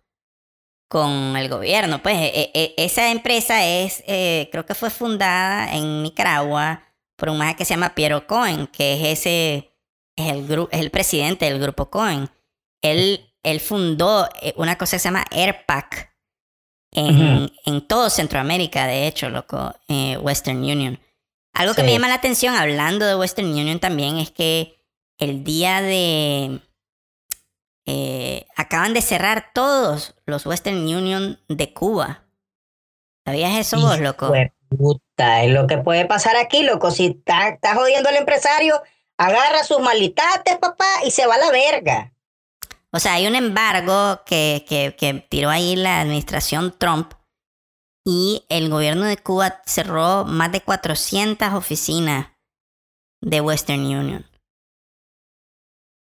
con 0.88 1.36
el 1.36 1.50
gobierno. 1.50 2.02
Pues 2.02 2.16
e, 2.16 2.50
e, 2.54 2.74
esa 2.78 3.10
empresa 3.10 3.66
es, 3.66 4.02
eh, 4.06 4.48
creo 4.50 4.64
que 4.64 4.74
fue 4.74 4.88
fundada 4.88 5.70
en 5.74 6.02
Nicaragua 6.02 6.82
por 7.16 7.28
un 7.28 7.36
maje 7.36 7.56
que 7.56 7.66
se 7.66 7.74
llama 7.74 7.94
Piero 7.94 8.26
Cohen, 8.26 8.66
que 8.68 8.94
es 8.94 9.18
ese, 9.18 9.70
es 10.16 10.32
el, 10.32 10.68
es 10.70 10.80
el 10.80 10.90
presidente 10.90 11.44
del 11.44 11.60
grupo 11.60 11.90
Cohen. 11.90 12.30
Él, 12.90 13.32
él 13.42 13.60
fundó 13.60 14.28
eh, 14.40 14.54
una 14.56 14.76
cosa 14.76 14.96
que 14.96 15.00
se 15.00 15.08
llama 15.08 15.24
AirPac 15.30 16.14
en, 16.92 17.50
en 17.66 17.86
todo 17.86 18.10
Centroamérica, 18.10 18.86
de 18.86 19.06
hecho, 19.06 19.28
loco, 19.28 19.74
Western 20.20 20.58
Union. 20.58 20.98
Algo 21.52 21.74
que 21.74 21.82
me 21.82 21.92
llama 21.92 22.08
la 22.08 22.14
atención 22.14 22.54
hablando 22.54 23.04
de 23.04 23.16
Western 23.16 23.48
Union 23.48 23.80
también 23.80 24.18
es 24.18 24.30
que 24.30 24.78
el 25.18 25.44
día 25.44 25.82
de... 25.82 26.60
Eh, 27.90 28.46
acaban 28.54 28.92
de 28.92 29.00
cerrar 29.00 29.52
todos 29.54 30.14
los 30.26 30.44
Western 30.44 30.76
Union 30.76 31.40
de 31.48 31.72
Cuba. 31.72 32.26
¿Sabías 33.24 33.56
eso 33.56 33.80
vos, 33.80 33.98
loco? 33.98 34.30
Puta, 34.68 35.42
es 35.42 35.50
lo 35.50 35.66
que 35.66 35.78
puede 35.78 36.04
pasar 36.04 36.36
aquí, 36.36 36.62
loco. 36.62 36.90
Si 36.90 37.06
estás 37.06 37.54
está 37.54 37.74
jodiendo 37.74 38.10
al 38.10 38.16
empresario, 38.16 38.80
agarra 39.16 39.64
sus 39.64 39.80
malitates, 39.80 40.58
papá, 40.58 40.84
y 41.06 41.10
se 41.10 41.26
va 41.26 41.36
a 41.36 41.38
la 41.38 41.50
verga. 41.50 42.12
O 42.92 42.98
sea, 42.98 43.14
hay 43.14 43.26
un 43.26 43.34
embargo 43.34 44.22
que, 44.24 44.64
que, 44.68 44.96
que 44.96 45.14
tiró 45.28 45.50
ahí 45.50 45.76
la 45.76 46.00
administración 46.00 46.74
Trump 46.78 47.12
y 48.04 48.46
el 48.48 48.70
gobierno 48.70 49.04
de 49.04 49.18
Cuba 49.18 49.60
cerró 49.66 50.24
más 50.24 50.50
de 50.50 50.62
400 50.62 51.52
oficinas 51.52 52.28
de 53.20 53.40
Western 53.42 53.80
Union. 53.80 54.26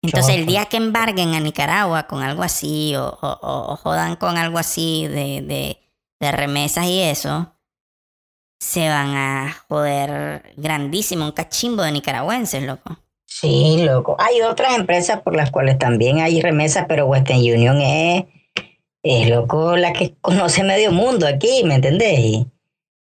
Entonces, 0.04 0.36
el 0.36 0.46
día 0.46 0.66
que 0.66 0.78
embarguen 0.78 1.34
a 1.34 1.40
Nicaragua 1.40 2.06
con 2.06 2.22
algo 2.22 2.44
así, 2.44 2.96
o, 2.96 3.18
o, 3.22 3.76
jodan 3.78 4.18
con 4.18 4.38
algo 4.38 4.60
así 4.60 5.08
de, 5.08 5.42
de, 5.42 5.80
de, 6.20 6.32
remesas 6.32 6.86
y 6.86 7.02
eso, 7.02 7.56
se 8.60 8.88
van 8.88 9.16
a 9.16 9.56
joder 9.68 10.54
grandísimo, 10.58 11.26
un 11.26 11.32
cachimbo 11.32 11.82
de 11.82 11.92
nicaragüenses, 11.92 12.64
loco. 12.64 12.98
Sí, 13.38 13.84
loco. 13.84 14.16
Hay 14.18 14.42
otras 14.42 14.76
empresas 14.76 15.22
por 15.22 15.36
las 15.36 15.52
cuales 15.52 15.78
también 15.78 16.20
hay 16.20 16.42
remesas, 16.42 16.86
pero 16.88 17.06
Western 17.06 17.40
Union 17.40 17.82
es 17.82 18.24
es 19.04 19.30
loco 19.30 19.76
la 19.76 19.92
que 19.92 20.16
conoce 20.22 20.64
medio 20.64 20.94
mundo 20.94 21.28
aquí, 21.28 21.64
¿me 21.66 21.76
entendés? 21.76 22.18
Y 22.18 22.48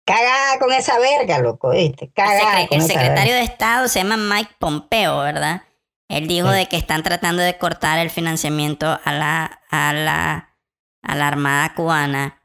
cagada 0.07 0.59
con 0.59 0.73
esa 0.73 0.99
verga, 0.99 1.41
loco, 1.41 1.71
¿viste? 1.71 2.11
Cagada 2.13 2.63
el, 2.63 2.81
secretario 2.81 3.35
de 3.35 3.43
Estado 3.43 3.87
se 3.87 4.03
llama 4.03 4.17
Mike 4.17 4.55
Pompeo, 4.59 5.21
¿verdad? 5.21 5.63
Él 6.09 6.27
dijo 6.27 6.49
de 6.49 6.67
que 6.67 6.77
están 6.77 7.03
tratando 7.03 7.43
de 7.43 7.59
cortar 7.59 7.99
el 7.99 8.09
financiamiento 8.09 8.99
a 9.05 9.13
la, 9.13 9.61
a 9.71 9.93
la, 9.93 10.57
a 11.03 11.15
la 11.15 11.29
Armada 11.29 11.75
cubana 11.75 12.43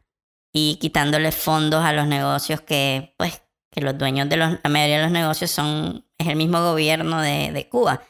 y 0.52 0.78
quitándole 0.82 1.32
fondos 1.32 1.86
a 1.86 1.94
los 1.94 2.08
negocios 2.08 2.60
que, 2.60 3.16
pues, 3.18 3.42
que 3.72 3.82
los 3.82 3.97
dueños 3.97 4.30
de 4.30 4.38
los, 4.38 4.59
la 4.63 4.70
mayoría 4.70 4.97
de 4.97 5.03
los 5.03 5.11
negocios 5.11 5.51
son, 5.51 6.05
es 6.17 6.28
el 6.28 6.36
mismo 6.36 6.61
gobierno 6.61 7.22
de, 7.22 7.51
de 7.51 7.70
Cuba. 7.70 8.01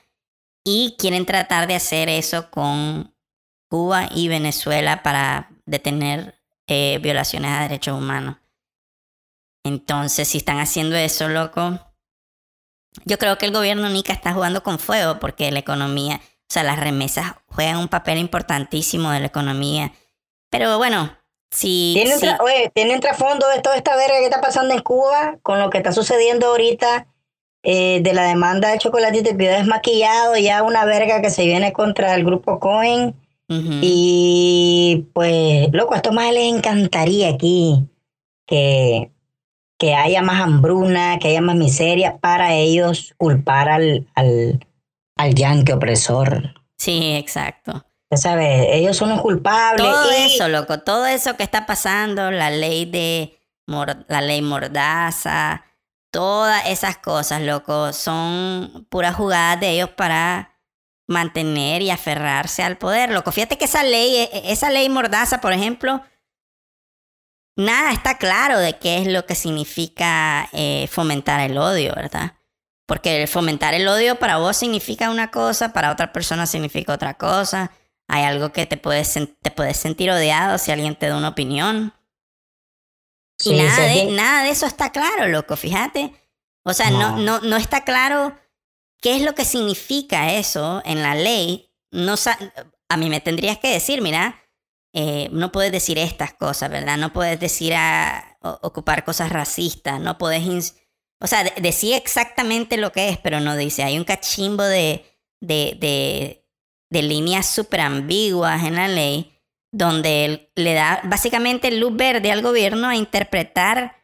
Y 0.64 0.96
quieren 0.98 1.26
tratar 1.26 1.68
de 1.68 1.76
hacer 1.76 2.10
eso 2.10 2.50
con 2.52 3.14
Cuba 3.70 4.10
y 4.14 4.28
Venezuela 4.28 5.04
para 5.04 5.50
detener 5.66 6.40
eh, 6.68 7.00
violaciones 7.02 7.52
a 7.52 7.62
derechos 7.62 7.98
humanos. 7.98 8.38
Entonces, 9.64 10.28
si 10.28 10.38
están 10.40 10.60
haciendo 10.60 10.96
eso, 10.96 11.28
loco, 11.28 11.80
yo 13.06 13.18
creo 13.18 13.38
que 13.38 13.46
el 13.46 13.54
gobierno 13.54 13.90
Nica 13.90 14.14
está 14.14 14.34
jugando 14.34 14.64
con 14.64 14.80
fuego 14.80 15.20
porque 15.20 15.52
la 15.52 15.60
economía, 15.60 16.22
o 16.24 16.54
sea, 16.54 16.64
las 16.64 16.80
remesas 16.80 17.36
juegan 17.46 17.78
un 17.78 17.88
papel 17.88 18.18
importantísimo 18.18 19.12
de 19.12 19.20
la 19.20 19.28
economía. 19.28 19.92
Pero 20.50 20.78
bueno, 20.78 21.16
si... 21.52 21.94
¿Tienen, 22.74 23.00
trasfondo 23.00 23.48
de 23.50 23.62
toda 23.62 23.76
esta 23.76 23.96
verga 23.96 24.20
que 24.20 24.26
está 24.26 24.42
pasando 24.42 24.74
en 24.74 24.82
Cuba 24.82 25.38
con 25.42 25.60
lo 25.60 25.70
que 25.70 25.78
está 25.78 25.92
sucediendo 25.92 26.48
ahorita 26.48 27.08
eh, 27.64 28.02
de 28.02 28.14
la 28.14 28.24
demanda 28.24 28.70
de 28.70 28.78
chocolatito 28.78 29.32
y 29.32 29.34
video 29.34 29.58
desmaquillado, 29.58 30.38
ya 30.38 30.64
una 30.64 30.86
verga 30.86 31.22
que 31.22 31.30
se 31.30 31.46
viene 31.46 31.74
contra 31.74 32.14
el 32.16 32.24
grupo 32.24 32.60
Cohen? 32.60 33.16
Y 33.52 35.08
pues, 35.14 35.70
loco, 35.72 35.96
a 35.96 35.98
estos 35.98 36.14
más 36.14 36.32
les 36.32 36.54
encantaría 36.54 37.30
aquí 37.30 37.84
que, 38.46 39.12
que 39.80 39.96
haya 39.96 40.22
más 40.22 40.40
hambruna, 40.42 41.18
que 41.18 41.30
haya 41.30 41.42
más 41.42 41.56
miseria 41.56 42.20
para 42.20 42.54
ellos 42.54 43.16
culpar 43.18 43.70
al, 43.70 44.08
al, 44.14 44.64
al 45.16 45.34
yanque 45.34 45.74
opresor. 45.74 46.54
Sí, 46.78 47.16
exacto. 47.16 47.84
Ya 48.12 48.18
sabes, 48.18 48.68
ellos 48.72 48.98
son 48.98 49.10
los 49.10 49.22
culpables. 49.22 49.86
Todo 49.86 50.12
eso, 50.12 50.48
loco, 50.48 50.80
todo 50.80 51.06
eso 51.06 51.38
que 51.38 51.44
está 51.44 51.66
pasando, 51.66 52.32
la 52.32 52.50
ley 52.50 52.86
de 52.86 53.40
la 54.08 54.22
ley 54.22 54.42
mordaza, 54.42 55.64
todas 56.12 56.66
esas 56.66 56.98
cosas, 56.98 57.42
loco, 57.42 57.94
son 57.94 58.88
puras 58.90 59.16
jugadas 59.16 59.60
de 59.60 59.70
ellos 59.70 59.90
para 59.90 60.58
mantener 61.08 61.82
y 61.82 61.92
aferrarse 61.92 62.64
al 62.64 62.78
poder. 62.78 63.12
Loco, 63.12 63.32
fíjate 63.32 63.58
que 63.58 63.66
esa 63.66 63.84
ley, 63.84 64.16
e, 64.16 64.24
e, 64.34 64.52
esa 64.52 64.70
ley 64.70 64.90
mordaza, 64.90 65.40
por 65.42 65.54
ejemplo, 65.54 66.02
nada 67.56 67.92
está 67.92 68.18
claro 68.18 68.58
de 68.58 68.78
qué 68.78 69.00
es 69.00 69.08
lo 69.08 69.26
que 69.26 69.36
significa 69.36 70.50
eh, 70.52 70.88
fomentar 70.92 71.40
el 71.42 71.58
odio, 71.58 71.94
¿verdad? 71.96 72.34
Porque 72.88 73.28
fomentar 73.28 73.76
el 73.76 73.88
odio 73.88 74.16
para 74.18 74.38
vos 74.38 74.58
significa 74.58 75.12
una 75.12 75.30
cosa, 75.30 75.74
para 75.74 75.92
otra 75.92 76.12
persona 76.12 76.48
significa 76.48 76.94
otra 76.94 77.16
cosa. 77.16 77.72
Hay 78.10 78.24
algo 78.24 78.52
que 78.52 78.66
te 78.66 78.76
puedes, 78.76 79.14
te 79.14 79.52
puedes 79.52 79.78
sentir 79.78 80.12
odiado 80.12 80.58
si 80.58 80.72
alguien 80.72 80.98
te 80.98 81.08
da 81.08 81.18
una 81.18 81.30
opinión. 81.30 81.94
y 83.46 83.54
nada, 83.54 83.84
de, 83.86 84.12
nada 84.12 84.44
de 84.44 84.50
eso 84.50 84.66
está 84.66 84.92
claro, 84.92 85.28
loco, 85.28 85.56
fíjate. 85.56 86.14
O 86.64 86.74
sea, 86.74 86.92
no, 86.92 87.18
no, 87.18 87.40
no 87.40 87.56
está 87.56 87.86
claro 87.86 88.36
¿Qué 89.02 89.16
es 89.16 89.22
lo 89.22 89.34
que 89.34 89.46
significa 89.46 90.34
eso 90.34 90.82
en 90.86 91.02
la 91.02 91.16
ley? 91.16 91.72
No 91.92 92.16
a 92.90 92.98
mí 92.98 93.10
me 93.10 93.22
tendrías 93.22 93.58
que 93.58 93.70
decir, 93.70 94.02
mira, 94.02 94.44
eh, 94.94 95.30
no 95.32 95.52
puedes 95.52 95.72
decir 95.72 95.98
estas 95.98 96.34
cosas, 96.34 96.70
¿verdad? 96.70 96.98
No 96.98 97.14
puedes 97.14 97.40
decir 97.40 97.74
a, 97.76 98.38
ocupar 98.42 99.04
cosas 99.04 99.32
racistas, 99.32 100.00
no 100.00 100.18
puedes... 100.18 100.76
O 101.22 101.28
sea, 101.28 101.44
decir 101.44 101.96
exactamente 101.96 102.78
lo 102.78 102.94
que 102.94 103.10
es, 103.10 103.18
pero 103.18 103.42
no 103.42 103.58
dice. 103.58 103.84
Hay 103.84 103.98
un 103.98 104.06
cachimbo 104.06 104.64
de, 104.64 105.06
de, 105.42 105.78
de, 105.78 106.48
de 106.90 107.02
líneas 107.02 107.46
súper 107.48 107.82
ambiguas 107.82 108.64
en 108.64 108.76
la 108.76 108.88
ley 108.88 109.36
donde 109.72 110.52
le 110.56 110.74
da 110.74 111.02
básicamente 111.04 111.72
luz 111.72 111.96
verde 111.96 112.32
al 112.32 112.42
gobierno 112.42 112.88
a 112.88 112.96
interpretar 112.96 113.98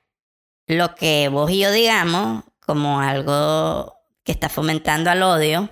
lo 0.67 0.95
que 0.95 1.27
vos 1.29 1.49
y 1.49 1.59
yo 1.59 1.71
digamos 1.71 2.43
como 2.59 2.99
algo 2.99 3.95
que 4.23 4.31
está 4.31 4.49
fomentando 4.49 5.09
al 5.11 5.21
odio. 5.23 5.69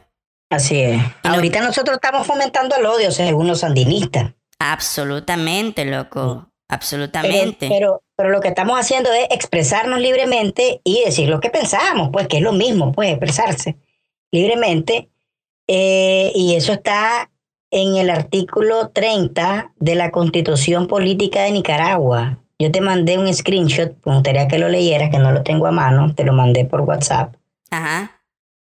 Así 0.49 0.79
es. 0.79 1.01
Ahorita 1.23 1.61
nosotros 1.61 1.95
estamos 1.95 2.27
fomentando 2.27 2.75
el 2.75 2.85
odio, 2.85 3.11
según 3.11 3.47
los 3.47 3.61
sandinistas. 3.61 4.33
Absolutamente, 4.59 5.83
loco. 5.85 6.47
Absolutamente. 6.69 7.67
Pero, 7.67 8.03
pero, 8.15 8.29
lo 8.29 8.39
que 8.39 8.49
estamos 8.49 8.79
haciendo 8.79 9.11
es 9.11 9.27
expresarnos 9.31 9.99
libremente 9.99 10.81
y 10.83 11.03
decir 11.03 11.29
lo 11.29 11.39
que 11.39 11.49
pensamos, 11.49 12.09
pues 12.13 12.27
que 12.27 12.37
es 12.37 12.43
lo 12.43 12.53
mismo, 12.53 12.91
pues 12.91 13.09
expresarse 13.09 13.77
libremente. 14.31 15.09
Eh, 15.75 16.31
y 16.35 16.53
eso 16.53 16.71
está 16.71 17.31
en 17.71 17.97
el 17.97 18.11
artículo 18.11 18.89
30 18.89 19.73
de 19.77 19.95
la 19.95 20.11
Constitución 20.11 20.85
Política 20.85 21.41
de 21.41 21.51
Nicaragua. 21.51 22.37
Yo 22.59 22.71
te 22.71 22.79
mandé 22.79 23.17
un 23.17 23.33
screenshot, 23.33 23.97
me 24.05 24.13
gustaría 24.13 24.47
que 24.47 24.59
lo 24.59 24.69
leyeras, 24.69 25.09
que 25.09 25.17
no 25.17 25.31
lo 25.31 25.41
tengo 25.41 25.65
a 25.65 25.71
mano, 25.71 26.13
te 26.13 26.25
lo 26.25 26.33
mandé 26.33 26.65
por 26.65 26.81
WhatsApp. 26.81 27.35
Ajá. 27.71 28.21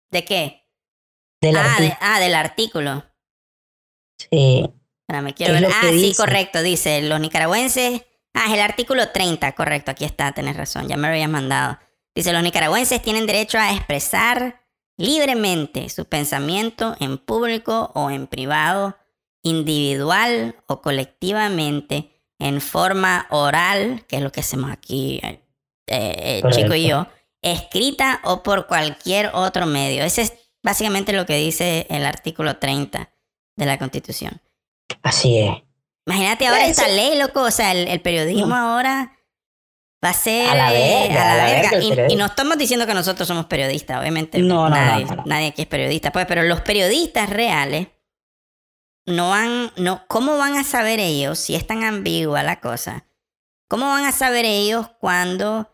¿De 0.10 0.24
qué? 0.24 0.64
Del 1.42 1.58
ah, 1.58 1.98
ah, 2.00 2.22
del 2.22 2.34
artículo. 2.34 3.04
Sí. 4.18 4.66
me 5.10 5.34
quiero 5.34 5.54
ver. 5.54 5.66
Ah, 5.66 5.90
sí, 5.92 6.14
correcto, 6.16 6.64
dice, 6.64 7.02
los 7.02 7.20
nicaragüenses... 7.20 8.04
Ah, 8.34 8.46
es 8.48 8.54
el 8.54 8.62
artículo 8.62 9.10
30, 9.10 9.52
correcto, 9.52 9.92
aquí 9.92 10.06
está, 10.06 10.32
tenés 10.32 10.56
razón, 10.56 10.88
ya 10.88 10.96
me 10.96 11.10
lo 11.10 11.14
habías 11.14 11.30
mandado. 11.30 11.78
Dice, 12.16 12.32
los 12.32 12.44
nicaragüenses 12.44 13.02
tienen 13.02 13.26
derecho 13.26 13.58
a 13.58 13.74
expresar 13.74 14.65
libremente 14.98 15.90
su 15.90 16.06
pensamiento 16.06 16.96
en 17.00 17.18
público 17.18 17.92
o 17.94 18.10
en 18.10 18.28
privado, 18.28 18.98
individual 19.44 20.56
o 20.68 20.82
colectivamente, 20.82 22.12
en 22.40 22.62
forma 22.62 23.28
oral, 23.30 24.04
que 24.08 24.18
es 24.18 24.22
lo 24.22 24.32
que 24.32 24.42
hacemos 24.42 24.72
aquí, 24.72 25.20
eh, 25.24 25.40
eh 25.88 26.42
Chico 26.52 26.76
y 26.76 26.88
yo, 26.88 27.08
escrita 27.42 28.22
o 28.24 28.44
por 28.44 28.68
cualquier 28.68 29.32
otro 29.34 29.66
medio. 29.66 30.04
Ese 30.04 30.24
es 30.24 30.34
básicamente 30.64 31.14
lo 31.14 31.26
que 31.26 31.38
dice 31.38 31.86
el 31.90 32.06
artículo 32.06 32.58
30 32.58 33.10
de 33.56 33.66
la 33.66 33.78
Constitución. 33.78 34.42
Así 35.04 35.38
es. 35.38 35.66
Imagínate 36.08 36.48
ahora 36.48 36.68
esta 36.68 36.88
ley, 36.88 37.18
loco. 37.18 37.42
O 37.42 37.52
sea, 37.52 37.72
el, 37.72 38.02
periodismo 38.02 38.56
ahora 38.56 39.15
va 40.06 40.10
a 40.10 40.14
ser 40.14 40.50
A 40.50 40.56
la 40.56 40.74
eh, 40.74 41.08
verga, 41.10 41.32
a 41.32 41.38
la 41.38 41.84
Y- 41.84 42.14
Y, 42.14 42.16
no 42.16 42.26
estamos 42.28 42.58
diciendo 42.58 42.86
que 42.86 42.94
nosotros 42.94 43.28
somos 43.28 43.46
periodistas, 43.48 44.00
obviamente. 44.00 44.38
No, 44.40 44.70
no, 44.70 44.76
nadie, 44.76 45.06
no, 45.06 45.12
no, 45.12 45.16
no. 45.18 45.24
nadie 45.26 45.48
aquí 45.48 45.64
es 45.64 45.68
periodista, 45.68 46.12
pues, 46.12 46.26
pero 46.28 46.44
los 46.44 46.62
periodistas 46.62 47.30
reales 47.30 47.88
no 49.08 49.30
van, 49.30 49.72
no, 49.78 50.06
¿cómo 50.08 50.38
van 50.38 50.56
a 50.56 50.64
saber 50.64 51.00
ellos 51.00 51.40
si 51.40 51.56
es 51.56 51.66
tan 51.68 51.84
ambigua 51.84 52.44
la 52.44 52.60
cosa? 52.60 53.06
¿Cómo 53.68 53.88
van 53.88 54.06
a 54.06 54.12
saber 54.12 54.46
ellos 54.46 54.88
cuando 55.00 55.72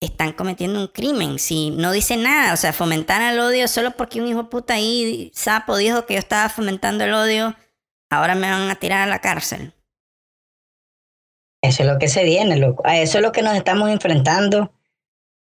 están 0.00 0.32
cometiendo 0.32 0.80
un 0.80 0.88
crimen? 0.88 1.38
Si 1.38 1.70
no 1.70 1.92
dicen 1.92 2.22
nada, 2.22 2.52
o 2.52 2.56
sea, 2.56 2.72
fomentar 2.72 3.20
el 3.22 3.40
odio 3.40 3.66
solo 3.68 3.92
porque 3.92 4.20
un 4.20 4.28
hijo 4.28 4.42
de 4.44 4.48
puta 4.48 4.74
ahí, 4.74 5.30
sapo, 5.34 5.76
dijo 5.76 6.06
que 6.06 6.14
yo 6.14 6.20
estaba 6.20 6.48
fomentando 6.48 7.04
el 7.04 7.12
odio, 7.14 7.54
ahora 8.10 8.34
me 8.34 8.50
van 8.50 8.70
a 8.70 8.74
tirar 8.76 9.02
a 9.02 9.10
la 9.10 9.20
cárcel. 9.20 9.72
Eso 11.62 11.82
es 11.82 11.88
lo 11.88 11.98
que 11.98 12.08
se 12.08 12.24
viene, 12.24 12.56
loco. 12.56 12.82
A 12.86 12.98
eso 12.98 13.18
es 13.18 13.22
lo 13.22 13.32
que 13.32 13.42
nos 13.42 13.54
estamos 13.54 13.90
enfrentando 13.90 14.72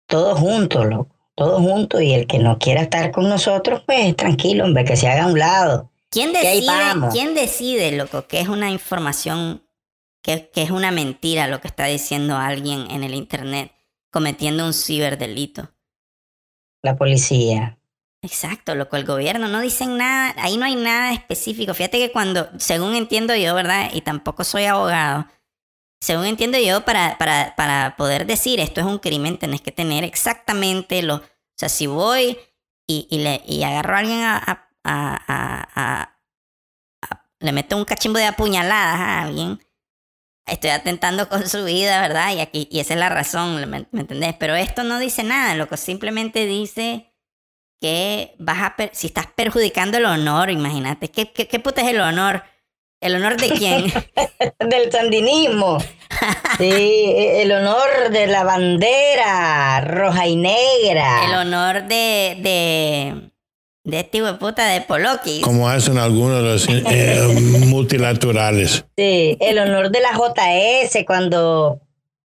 todos 0.07 0.39
juntos, 0.39 0.87
loco. 0.87 1.15
Todos 1.35 1.61
juntos. 1.61 2.03
Y 2.03 2.15
el 2.15 2.27
que 2.27 2.39
no 2.39 2.59
quiera 2.59 2.83
estar 2.83 3.13
con 3.13 3.29
nosotros, 3.29 3.83
pues 3.87 4.17
tranquilo, 4.17 4.65
hombre, 4.65 4.85
que 4.85 4.97
se 4.97 5.09
haga 5.09 5.25
a 5.25 5.27
un 5.29 5.39
lado. 5.39 5.91
¿Quién 6.11 6.33
decide. 6.33 6.67
¿Quién 7.13 7.35
decide, 7.35 7.93
loco, 7.93 8.27
que 8.27 8.41
es 8.41 8.49
una 8.49 8.71
información, 8.71 9.63
que, 10.23 10.51
que 10.51 10.63
es 10.63 10.71
una 10.71 10.91
mentira 10.91 11.47
lo 11.47 11.61
que 11.61 11.69
está 11.69 11.87
diciendo 11.87 12.37
alguien 12.37 12.91
en 12.91 13.05
el 13.05 13.15
internet 13.15 13.73
cometiendo 14.11 14.67
un 14.67 14.73
ciberdelito? 14.73 15.71
La 16.83 16.97
policía. 16.97 17.79
Exacto, 18.23 18.75
loco, 18.75 18.97
el 18.97 19.07
gobierno 19.07 19.49
no 19.49 19.61
dicen 19.61 19.97
nada, 19.97 20.35
ahí 20.39 20.59
no 20.59 20.67
hay 20.67 20.75
nada 20.75 21.15
específico. 21.15 21.73
Fíjate 21.73 21.99
que 21.99 22.13
cuando, 22.13 22.49
según 22.59 22.95
entiendo 22.95 23.35
yo, 23.35 23.55
¿verdad? 23.55 23.91
Y 23.95 24.03
tampoco 24.03 24.45
soy 24.45 24.65
abogado, 24.65 25.27
según 26.01 26.27
entiendo 26.27 26.59
yo, 26.59 26.85
para, 26.85 27.19
para, 27.19 27.55
para 27.57 27.97
poder 27.97 28.27
decir 28.27 28.61
esto 28.61 28.81
es 28.81 28.87
un 28.87 28.99
crimen, 28.99 29.39
tenés 29.39 29.61
que 29.61 29.73
tener 29.73 30.05
exactamente 30.05 31.03
lo... 31.03 31.17
O 31.17 31.23
sea, 31.57 31.69
si 31.69 31.87
voy 31.87 32.39
y, 32.87 33.07
y, 33.11 33.19
le, 33.19 33.43
y 33.47 33.63
agarro 33.65 33.95
a 33.95 33.99
alguien 33.99 34.21
a, 34.23 34.37
a- 34.85 35.69
a- 35.75 36.17
le 37.41 37.53
meto 37.53 37.77
un 37.77 37.85
cachimbo 37.85 38.19
de 38.19 38.27
apuñaladas 38.27 39.01
a 39.01 39.23
alguien, 39.23 39.61
estoy 40.47 40.71
atentando 40.71 41.29
con 41.29 41.49
su 41.49 41.65
vida, 41.65 42.01
¿verdad? 42.01 42.35
Y, 42.35 42.41
aquí, 42.41 42.69
y 42.71 42.81
esa 42.81 42.95
es 42.95 43.01
la 43.01 43.09
razón, 43.09 43.57
¿me, 43.57 43.67
me 43.67 44.01
entendés? 44.01 44.35
Pero 44.39 44.55
esto 44.57 44.85
no 44.85 44.99
dice 44.99 45.23
nada, 45.25 45.55
loco, 45.55 45.77
simplemente 45.77 46.47
dice 46.47 47.13
que 47.81 48.35
vas 48.39 48.59
a 48.63 48.77
si 48.93 49.09
estás 49.09 49.27
perjudicando 49.29 49.99
el 49.99 50.07
honor, 50.07 50.51
imagínate, 50.51 51.11
¿qué, 51.11 51.33
qué, 51.33 51.49
qué 51.49 51.61
puta 51.61 51.83
es 51.83 51.89
el 51.89 52.01
honor? 52.01 52.45
¿El 53.01 53.17
honor 53.17 53.37
de 53.41 53.49
quién? 53.51 53.85
Del 54.71 54.93
sandinismo. 54.93 55.79
Sí, 56.59 57.13
el 57.17 57.51
honor 57.53 58.11
de 58.11 58.27
la 58.27 58.45
bandera 58.45 59.81
roja 59.81 60.27
y 60.27 60.37
negra. 60.37 61.25
el 61.25 61.35
honor 61.35 61.85
de, 61.85 62.37
de, 62.41 63.31
de 63.85 64.01
este 64.01 64.19
hijo 64.19 64.27
de 64.27 64.35
puta 64.35 64.67
de 64.69 64.83
Polokis. 64.83 65.41
como 65.43 65.69
hacen 65.69 65.97
algunos 65.97 66.43
de 66.43 66.43
los 66.43 66.69
eh, 66.69 67.27
multilaterales. 67.67 68.85
Sí, 68.99 69.39
el 69.41 69.59
honor 69.59 69.91
de 69.91 70.01
la 70.01 70.13
JS 70.13 71.05
cuando 71.07 71.81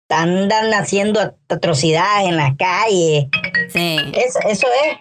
andan 0.09 0.73
haciendo 0.73 1.21
atrocidades 1.47 2.27
en 2.27 2.35
las 2.35 2.57
calles. 2.57 3.27
Sí, 3.69 3.97
Eso, 4.13 4.39
eso 4.49 4.67
es. 4.85 4.97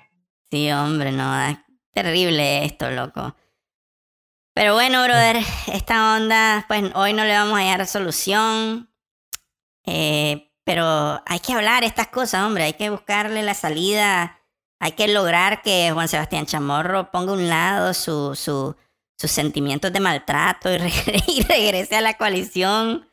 sí, 0.51 0.71
hombre, 0.71 1.11
no, 1.11 1.49
es 1.49 1.57
terrible 1.93 2.65
esto, 2.65 2.89
loco. 2.91 3.35
Pero 4.57 4.73
bueno, 4.73 5.03
brother, 5.05 5.37
esta 5.71 6.17
onda, 6.17 6.65
pues 6.67 6.83
hoy 6.95 7.13
no 7.13 7.25
le 7.25 7.35
vamos 7.35 7.59
a 7.59 7.63
hallar 7.63 7.87
solución. 7.87 8.91
Eh, 9.85 10.51
pero 10.65 11.23
hay 11.27 11.41
que 11.41 11.53
hablar 11.53 11.85
estas 11.85 12.07
cosas, 12.09 12.43
hombre, 12.43 12.65
hay 12.65 12.73
que 12.73 12.89
buscarle 12.89 13.43
la 13.43 13.53
salida. 13.53 14.41
Hay 14.81 14.93
que 14.93 15.09
lograr 15.09 15.61
que 15.61 15.91
Juan 15.93 16.09
Sebastián 16.09 16.47
Chamorro 16.47 17.11
ponga 17.11 17.33
a 17.33 17.35
un 17.35 17.49
lado 17.49 17.93
su, 17.93 18.35
su, 18.35 18.75
sus 19.21 19.31
sentimientos 19.31 19.93
de 19.93 20.01
maltrato 20.01 20.73
y, 20.73 20.79
regre- 20.79 21.23
y 21.29 21.43
regrese 21.43 21.97
a 21.97 22.01
la 22.01 22.15
coalición. 22.15 23.07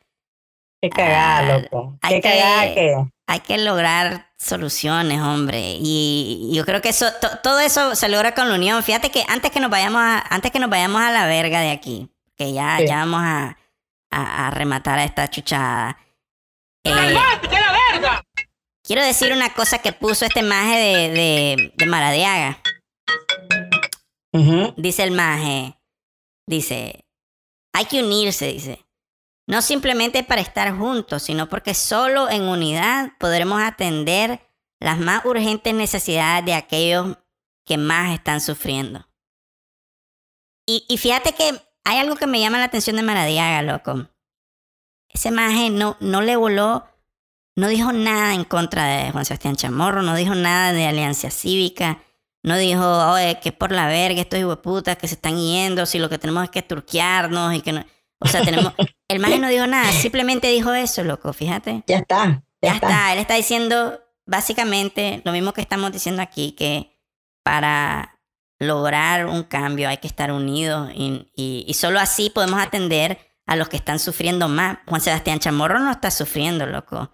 Qué 0.82 0.88
cagada, 0.88 1.56
Ah, 1.56 1.58
loco. 1.58 1.98
hay 2.00 2.14
Qué 2.14 2.20
que- 2.22 2.28
cagada 2.30 2.74
que. 2.74 2.94
Hay 3.26 3.40
que 3.40 3.56
lograr 3.58 4.30
soluciones, 4.38 5.20
hombre. 5.20 5.76
Y 5.80 6.50
yo 6.52 6.64
creo 6.64 6.82
que 6.82 6.90
eso, 6.90 7.06
to- 7.20 7.38
todo 7.42 7.58
eso 7.60 7.94
se 7.94 8.08
logra 8.08 8.34
con 8.34 8.48
la 8.48 8.54
unión. 8.56 8.82
Fíjate 8.82 9.10
que 9.10 9.24
antes 9.28 9.50
que 9.50 9.60
nos 9.60 9.70
vayamos 9.70 10.00
a, 10.02 10.18
antes 10.34 10.50
que 10.52 10.58
nos 10.58 10.68
vayamos 10.70 11.00
a 11.00 11.10
la 11.10 11.26
verga 11.26 11.60
de 11.60 11.70
aquí, 11.70 12.10
que 12.36 12.52
ya, 12.52 12.76
Sí. 12.78 12.86
ya 12.86 12.96
vamos 12.98 13.20
a, 13.22 13.56
a- 14.10 14.46
a 14.48 14.50
rematar 14.50 14.98
a 14.98 15.04
esta 15.04 15.28
chuchada. 15.30 15.96
eh, 16.84 17.16
quiero 18.82 19.02
decir 19.02 19.32
una 19.32 19.54
cosa 19.54 19.78
que 19.78 19.92
puso 19.92 20.26
este 20.26 20.42
maje 20.42 20.76
de, 20.76 21.08
de, 21.10 21.72
de 21.76 21.86
Maradiaga. 21.86 22.60
Dice 24.76 25.04
el 25.04 25.12
maje, 25.12 25.78
dice, 26.46 27.06
hay 27.72 27.84
que 27.86 28.02
unirse, 28.02 28.48
dice. 28.52 28.83
No 29.46 29.60
simplemente 29.60 30.22
para 30.22 30.40
estar 30.40 30.76
juntos, 30.76 31.22
sino 31.22 31.48
porque 31.48 31.74
solo 31.74 32.30
en 32.30 32.42
unidad 32.42 33.12
podremos 33.18 33.60
atender 33.62 34.40
las 34.80 34.98
más 34.98 35.24
urgentes 35.24 35.74
necesidades 35.74 36.44
de 36.44 36.54
aquellos 36.54 37.18
que 37.64 37.76
más 37.76 38.14
están 38.14 38.40
sufriendo. 38.40 39.06
Y, 40.66 40.84
y 40.88 40.96
fíjate 40.96 41.32
que 41.32 41.60
hay 41.84 41.98
algo 41.98 42.16
que 42.16 42.26
me 42.26 42.40
llama 42.40 42.58
la 42.58 42.64
atención 42.64 42.96
de 42.96 43.02
Maradiaga, 43.02 43.62
loco. 43.62 44.08
Ese 45.08 45.30
maje 45.30 45.70
no, 45.70 45.96
no 46.00 46.22
le 46.22 46.36
voló, 46.36 46.86
no 47.54 47.68
dijo 47.68 47.92
nada 47.92 48.34
en 48.34 48.44
contra 48.44 48.84
de 48.86 49.12
Juan 49.12 49.24
Sebastián 49.24 49.56
Chamorro, 49.56 50.02
no 50.02 50.14
dijo 50.14 50.34
nada 50.34 50.72
de 50.72 50.86
Alianza 50.86 51.30
Cívica, 51.30 52.02
no 52.42 52.56
dijo, 52.56 52.84
oye, 53.12 53.38
que 53.40 53.52
por 53.52 53.72
la 53.72 53.86
verga 53.86 54.20
estos 54.20 54.42
hueputas 54.42 54.96
que 54.96 55.06
se 55.06 55.14
están 55.14 55.38
yendo, 55.38 55.86
si 55.86 55.98
lo 55.98 56.08
que 56.08 56.18
tenemos 56.18 56.44
es 56.44 56.50
que 56.50 56.62
turquearnos 56.62 57.54
y 57.54 57.60
que 57.60 57.72
no... 57.72 57.84
O 58.24 58.28
sea, 58.28 58.42
tenemos... 58.44 58.72
El 59.08 59.18
maje 59.20 59.38
no 59.38 59.48
dijo 59.48 59.66
nada, 59.66 59.92
simplemente 59.92 60.48
dijo 60.48 60.72
eso, 60.72 61.04
loco, 61.04 61.32
fíjate. 61.32 61.84
Ya 61.86 61.98
está. 61.98 62.42
Ya, 62.62 62.70
Ya 62.70 62.74
está. 62.74 62.88
está, 62.88 63.12
él 63.12 63.18
está 63.18 63.34
diciendo 63.34 64.00
básicamente 64.26 65.20
lo 65.24 65.32
mismo 65.32 65.52
que 65.52 65.60
estamos 65.60 65.92
diciendo 65.92 66.22
aquí, 66.22 66.52
que 66.52 66.98
para 67.44 68.18
lograr 68.58 69.26
un 69.26 69.42
cambio 69.42 69.88
hay 69.90 69.98
que 69.98 70.06
estar 70.06 70.32
unidos 70.32 70.90
y, 70.94 71.28
y- 71.36 71.64
y 71.68 71.74
solo 71.74 72.00
así 72.00 72.30
podemos 72.30 72.60
atender 72.62 73.18
a 73.46 73.56
los 73.56 73.68
que 73.68 73.76
están 73.76 73.98
sufriendo 73.98 74.48
más. 74.48 74.78
Juan 74.86 75.02
Sebastián 75.02 75.38
Chamorro 75.38 75.78
no 75.80 75.90
está 75.90 76.10
sufriendo, 76.10 76.64
loco. 76.64 77.12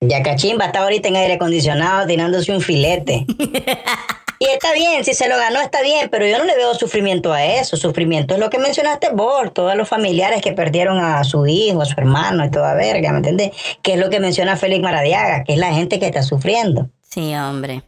Ya 0.00 0.22
Cachimba 0.22 0.66
está 0.66 0.80
ahorita 0.80 1.08
en 1.08 1.16
aire 1.16 1.34
acondicionado 1.34 2.06
tirándose 2.06 2.52
un 2.52 2.60
filete. 2.60 3.24
y 4.42 4.48
está 4.52 4.72
bien, 4.72 5.04
si 5.04 5.14
se 5.14 5.28
lo 5.28 5.36
ganó 5.36 5.60
está 5.60 5.82
bien, 5.82 6.08
pero 6.10 6.26
yo 6.26 6.36
no 6.38 6.44
le 6.44 6.56
veo 6.56 6.74
sufrimiento 6.74 7.32
a 7.32 7.44
eso. 7.44 7.76
Sufrimiento 7.76 8.34
es 8.34 8.40
lo 8.40 8.50
que 8.50 8.58
mencionaste 8.58 9.10
vos, 9.10 9.54
todos 9.54 9.76
los 9.76 9.88
familiares 9.88 10.42
que 10.42 10.52
perdieron 10.52 10.98
a 10.98 11.22
su 11.22 11.46
hijo, 11.46 11.82
a 11.82 11.84
su 11.84 11.94
hermano 11.98 12.44
y 12.44 12.50
toda 12.50 12.74
verga, 12.74 13.12
¿me 13.12 13.18
entendés? 13.18 13.52
Que 13.82 13.92
es 13.94 13.98
lo 14.00 14.10
que 14.10 14.18
menciona 14.18 14.56
Félix 14.56 14.82
Maradiaga, 14.82 15.44
que 15.44 15.52
es 15.52 15.58
la 15.58 15.72
gente 15.72 16.00
que 16.00 16.06
está 16.06 16.22
sufriendo. 16.24 16.90
Sí, 17.02 17.34
hombre. 17.36 17.82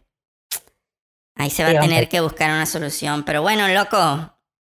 Ahí 1.37 1.51
se 1.51 1.65
va 1.65 1.71
Sí, 1.71 1.77
a 1.77 1.81
tener 1.81 1.95
hombre. 1.97 2.09
que 2.09 2.21
buscar 2.21 2.51
una 2.51 2.67
solución. 2.67 3.25
Pero 3.25 3.43
bueno, 3.43 3.67
loco. 3.69 4.33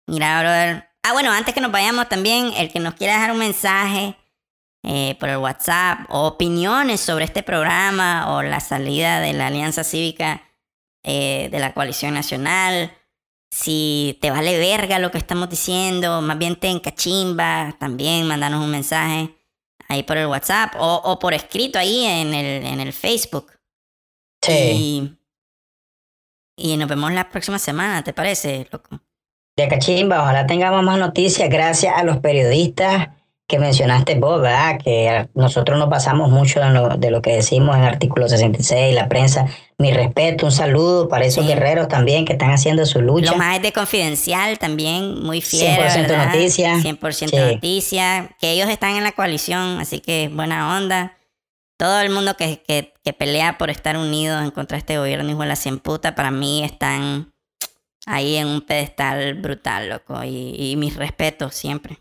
Mira, 0.08 0.40
brother. 0.40 0.88
Ah, 1.04 1.12
bueno, 1.12 1.30
antes 1.30 1.54
que 1.54 1.60
nos 1.60 1.70
vayamos 1.70 2.08
también, 2.08 2.52
el 2.56 2.72
que 2.72 2.80
nos 2.80 2.94
quiera 2.94 3.12
dejar 3.14 3.30
un 3.30 3.38
mensaje 3.38 4.16
eh, 4.82 5.16
por 5.20 5.28
el 5.28 5.36
WhatsApp 5.36 6.00
o 6.08 6.26
opiniones 6.26 7.00
sobre 7.00 7.24
este 7.24 7.44
programa 7.44 8.34
o 8.34 8.42
la 8.42 8.58
salida 8.58 9.20
de 9.20 9.32
la 9.32 9.46
Alianza 9.46 9.84
Cívica 9.84 10.42
eh, 11.08 11.48
de 11.50 11.58
la 11.58 11.72
Coalición 11.72 12.12
Nacional. 12.12 12.92
Si 13.50 14.18
te 14.20 14.30
vale 14.30 14.58
verga 14.58 14.98
lo 14.98 15.10
que 15.10 15.16
estamos 15.16 15.48
diciendo, 15.48 16.20
más 16.20 16.36
bien 16.36 16.56
te 16.56 16.68
encachimba, 16.68 17.74
también 17.80 18.28
mandanos 18.28 18.62
un 18.62 18.70
mensaje 18.70 19.34
ahí 19.88 20.02
por 20.02 20.18
el 20.18 20.26
WhatsApp 20.26 20.74
o, 20.78 20.96
o 20.96 21.18
por 21.18 21.32
escrito 21.32 21.78
ahí 21.78 22.04
en 22.04 22.34
el, 22.34 22.66
en 22.66 22.80
el 22.80 22.92
Facebook. 22.92 23.50
Sí. 24.42 25.18
Y, 26.56 26.72
y 26.72 26.76
nos 26.76 26.88
vemos 26.88 27.10
la 27.12 27.30
próxima 27.30 27.58
semana, 27.58 28.04
¿te 28.04 28.12
parece, 28.12 28.68
loco? 28.70 29.00
Ya 29.56 29.66
Cachimba, 29.66 30.22
ojalá 30.22 30.46
tengamos 30.46 30.82
más 30.82 30.98
noticias 30.98 31.48
gracias 31.48 31.94
a 31.96 32.04
los 32.04 32.18
periodistas 32.18 33.08
que 33.48 33.58
mencionaste 33.58 34.14
vos, 34.16 34.42
¿verdad? 34.42 34.78
Que 34.78 35.26
nosotros 35.34 35.78
nos 35.78 35.88
basamos 35.88 36.30
mucho 36.30 36.62
en 36.62 36.74
lo, 36.74 36.90
de 36.98 37.10
lo 37.10 37.22
que 37.22 37.32
decimos 37.32 37.76
en 37.76 37.84
artículo 37.84 38.28
66, 38.28 38.94
la 38.94 39.08
prensa. 39.08 39.46
Mi 39.78 39.90
respeto, 39.90 40.44
un 40.44 40.52
saludo 40.52 41.08
para 41.08 41.24
esos 41.24 41.44
Sí. 41.46 41.48
guerreros 41.48 41.88
también 41.88 42.26
que 42.26 42.34
están 42.34 42.50
haciendo 42.50 42.84
su 42.84 43.00
lucha. 43.00 43.32
Lo 43.32 43.38
más 43.38 43.62
de 43.62 43.72
Confidencial 43.72 44.58
también, 44.58 45.22
muy 45.22 45.40
fiel. 45.40 45.76
100% 45.78 46.08
¿verdad? 46.08 46.26
noticia. 46.26 46.74
100% 46.78 47.30
Sí. 47.30 47.54
noticia. 47.54 48.36
Que 48.38 48.52
ellos 48.52 48.68
están 48.68 48.96
en 48.96 49.04
la 49.04 49.12
coalición, 49.12 49.80
así 49.80 50.00
que 50.00 50.30
buena 50.30 50.76
onda. 50.76 51.16
Todo 51.78 52.00
el 52.02 52.10
mundo 52.10 52.36
que, 52.36 52.62
que, 52.68 52.92
que 53.02 53.12
pelea 53.14 53.56
por 53.56 53.70
estar 53.70 53.96
unidos 53.96 54.42
en 54.44 54.50
contra 54.50 54.76
de 54.76 54.80
este 54.80 54.98
gobierno, 54.98 55.30
hijo 55.30 55.40
de 55.40 55.46
la 55.48 55.56
cien 55.56 55.78
puta, 55.78 56.14
para 56.14 56.30
mí 56.30 56.64
están 56.64 57.32
ahí 58.04 58.36
en 58.36 58.46
un 58.48 58.60
pedestal 58.60 59.34
brutal, 59.36 59.88
loco. 59.88 60.22
Y, 60.22 60.54
y 60.58 60.76
mis 60.76 60.96
respetos 60.96 61.54
siempre. 61.54 61.98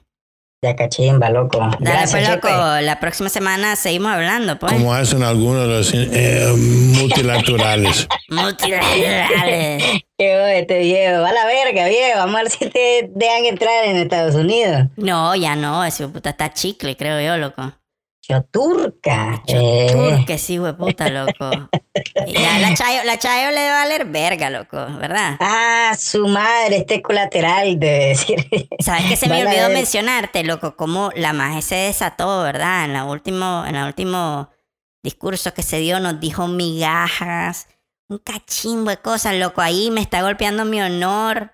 Ya 0.63 0.75
cachimba, 0.75 1.29
loco. 1.29 1.59
Dale, 1.59 1.77
Gracias, 1.79 2.11
pues, 2.11 2.29
loco. 2.29 2.47
jefe. 2.47 2.81
La 2.81 2.99
próxima 2.99 3.29
semana 3.29 3.75
seguimos 3.75 4.11
hablando, 4.11 4.57
pues. 4.57 4.73
Como 4.73 4.91
hacen 4.91 5.21
algunos 5.21 5.61
de 5.61 5.67
los 5.67 5.91
eh, 5.93 6.51
multilaterales. 6.99 8.07
Multilaterales. 8.29 9.83
Qué 10.17 10.31
bueno 10.33 10.47
este 10.47 10.79
viejo. 10.79 11.21
Va 11.21 11.29
a 11.29 11.33
la 11.33 11.45
verga, 11.45 11.87
viejo. 11.87 12.17
Vamos 12.17 12.35
a 12.39 12.43
ver 12.43 12.51
si 12.51 12.65
te 12.71 13.07
dejan 13.13 13.45
entrar 13.45 13.85
en 13.85 13.97
Estados 13.97 14.33
Unidos. 14.33 14.87
No, 14.95 15.35
ya 15.35 15.55
no. 15.55 15.85
Ese 15.85 16.07
puta 16.07 16.31
está 16.31 16.51
chicle, 16.51 16.97
creo 16.97 17.21
yo, 17.21 17.37
loco. 17.37 17.73
Choturca. 18.27 19.41
Eh, 19.47 20.23
Que 20.27 20.37
sí, 20.37 20.57
güey, 20.57 20.75
puta, 20.75 21.09
loco. 21.09 21.49
Ya 22.27 22.59
la 22.59 22.73
Chayo, 22.73 23.03
la 23.05 23.17
Chayo 23.17 23.51
le 23.51 23.69
va 23.69 23.81
a 23.81 23.85
valer 23.85 24.05
verga, 24.05 24.49
loco, 24.49 24.77
¿verdad? 24.99 25.37
Ah, 25.39 25.95
su 25.97 26.27
madre, 26.27 26.77
este 26.77 27.01
colateral, 27.01 27.79
debe 27.79 28.07
decir. 28.09 28.45
¿Sabes 28.79 29.05
que 29.05 29.15
se 29.15 29.29
me 29.29 29.45
olvidó 29.45 29.69
mencionarte, 29.69 30.43
loco? 30.43 30.75
Cómo 30.75 31.11
la 31.15 31.31
maje 31.31 31.61
se 31.61 31.75
desató, 31.75 32.43
¿verdad? 32.43 32.85
En 32.85 32.93
la 32.93 33.05
último, 33.05 33.63
en 33.65 33.75
el 33.77 33.85
último 33.85 34.49
discurso 35.01 35.53
que 35.53 35.63
se 35.63 35.77
dio 35.79 35.99
nos 36.01 36.19
dijo 36.19 36.47
migajas, 36.47 37.67
un 38.09 38.17
cachimbo 38.17 38.89
de 38.89 38.97
cosas, 38.97 39.35
loco. 39.35 39.61
Ahí 39.61 39.89
me 39.89 40.01
está 40.01 40.21
golpeando 40.21 40.65
mi 40.65 40.81
honor 40.81 41.51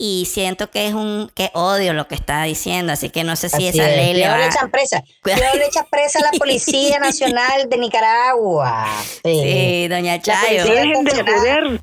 y 0.00 0.26
siento 0.26 0.70
que 0.70 0.86
es 0.86 0.94
un 0.94 1.28
que 1.34 1.50
odio 1.54 1.92
lo 1.92 2.06
que 2.06 2.14
está 2.14 2.44
diciendo, 2.44 2.92
así 2.92 3.10
que 3.10 3.24
no 3.24 3.34
sé 3.34 3.48
si 3.48 3.56
Así 3.56 3.68
esa 3.80 3.90
es. 3.90 3.96
ley 3.96 4.14
le 4.14 4.20
Cuidado, 4.20 4.38
va. 4.38 4.38
le 4.44 4.46
echan 4.46 4.70
presa. 4.70 5.02
Cuidado, 5.24 5.56
le 5.56 5.66
echan 5.66 5.86
presa 5.90 6.20
a 6.20 6.22
la 6.22 6.30
Policía 6.38 6.98
Nacional 7.00 7.68
de 7.68 7.76
Nicaragua. 7.78 8.86
Sí. 9.24 9.40
Sí, 9.42 9.88
doña 9.88 10.22
Chayo. 10.22 10.64
Dejen 10.64 11.02
de 11.04 11.10
joder. 11.10 11.80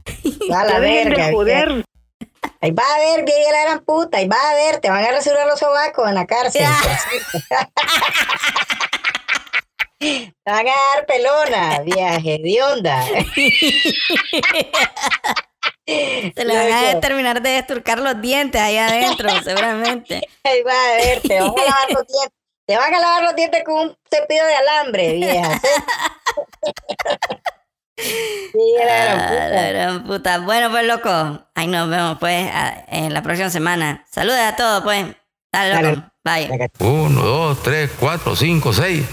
Va 0.50 0.62
a 0.62 0.66
la 0.66 0.80
dejen 0.80 1.10
verga. 1.10 1.28
de 1.28 1.34
joder. 1.34 1.86
Ahí 2.62 2.72
va 2.72 2.84
a 2.96 3.00
ver, 3.00 3.26
vieja 3.26 3.52
la 3.52 3.62
gran 3.64 3.80
puta. 3.84 4.18
Ahí 4.18 4.30
va 4.30 4.38
a 4.50 4.54
ver, 4.56 4.80
te 4.80 4.90
van 4.90 5.04
a 5.04 5.12
resolver 5.12 5.46
los 5.46 5.60
sobacos 5.60 6.08
en 6.08 6.16
la 6.16 6.26
cárcel. 6.26 6.64
te 10.00 10.34
van 10.46 10.68
a 10.68 10.72
dar 10.96 11.06
pelona, 11.06 11.80
viaje, 11.82 12.40
de 12.42 12.64
onda. 12.64 13.04
Se 15.88 16.46
le 16.46 16.56
van 16.56 16.96
a 16.96 17.00
terminar 17.00 17.42
de 17.42 17.50
desturcar 17.52 18.00
los 18.00 18.20
dientes 18.22 18.60
ahí 18.62 18.78
adentro, 18.78 19.30
seguramente. 19.44 20.28
Ahí 20.44 20.62
va 20.64 20.72
a 20.74 20.96
ver, 20.98 21.22
te 21.22 21.40
van 21.40 21.50
a 21.52 21.64
lavar 21.64 21.92
los 21.92 22.08
dientes. 22.08 22.40
Te 22.68 22.78
van 22.78 22.94
a 22.96 23.00
lavar 23.00 23.24
los 23.24 23.36
dientes 23.36 23.64
con 23.64 23.76
un 23.90 23.98
cepillo 24.10 24.44
de 24.46 24.56
alambre, 24.56 25.14
vieja. 25.14 25.62
Sí, 27.98 28.74
la 28.80 28.86
gran 28.86 29.20
Ah, 29.20 29.28
puta. 29.28 29.50
la 29.50 29.70
gran 29.72 30.04
puta. 30.06 30.40
Bueno, 30.40 30.72
pues, 30.72 30.86
loco. 30.86 31.48
Ahí 31.54 31.68
nos 31.68 31.90
vemos, 31.90 32.18
pues, 32.20 32.50
a- 32.52 32.86
en 32.90 33.14
la 33.14 33.22
próxima 33.22 33.50
semana. 33.52 34.04
Saludos 34.10 34.40
a 34.40 34.56
todos, 34.56 34.84
pues. 34.84 35.06
Dale, 35.52 35.92
loco. 35.92 36.04
Bye. 36.24 36.70
Uno, 36.80 37.22
dos, 37.22 37.62
tres, 37.62 37.92
cuatro, 38.00 38.36
cinco, 38.36 38.74
seis. 38.74 39.06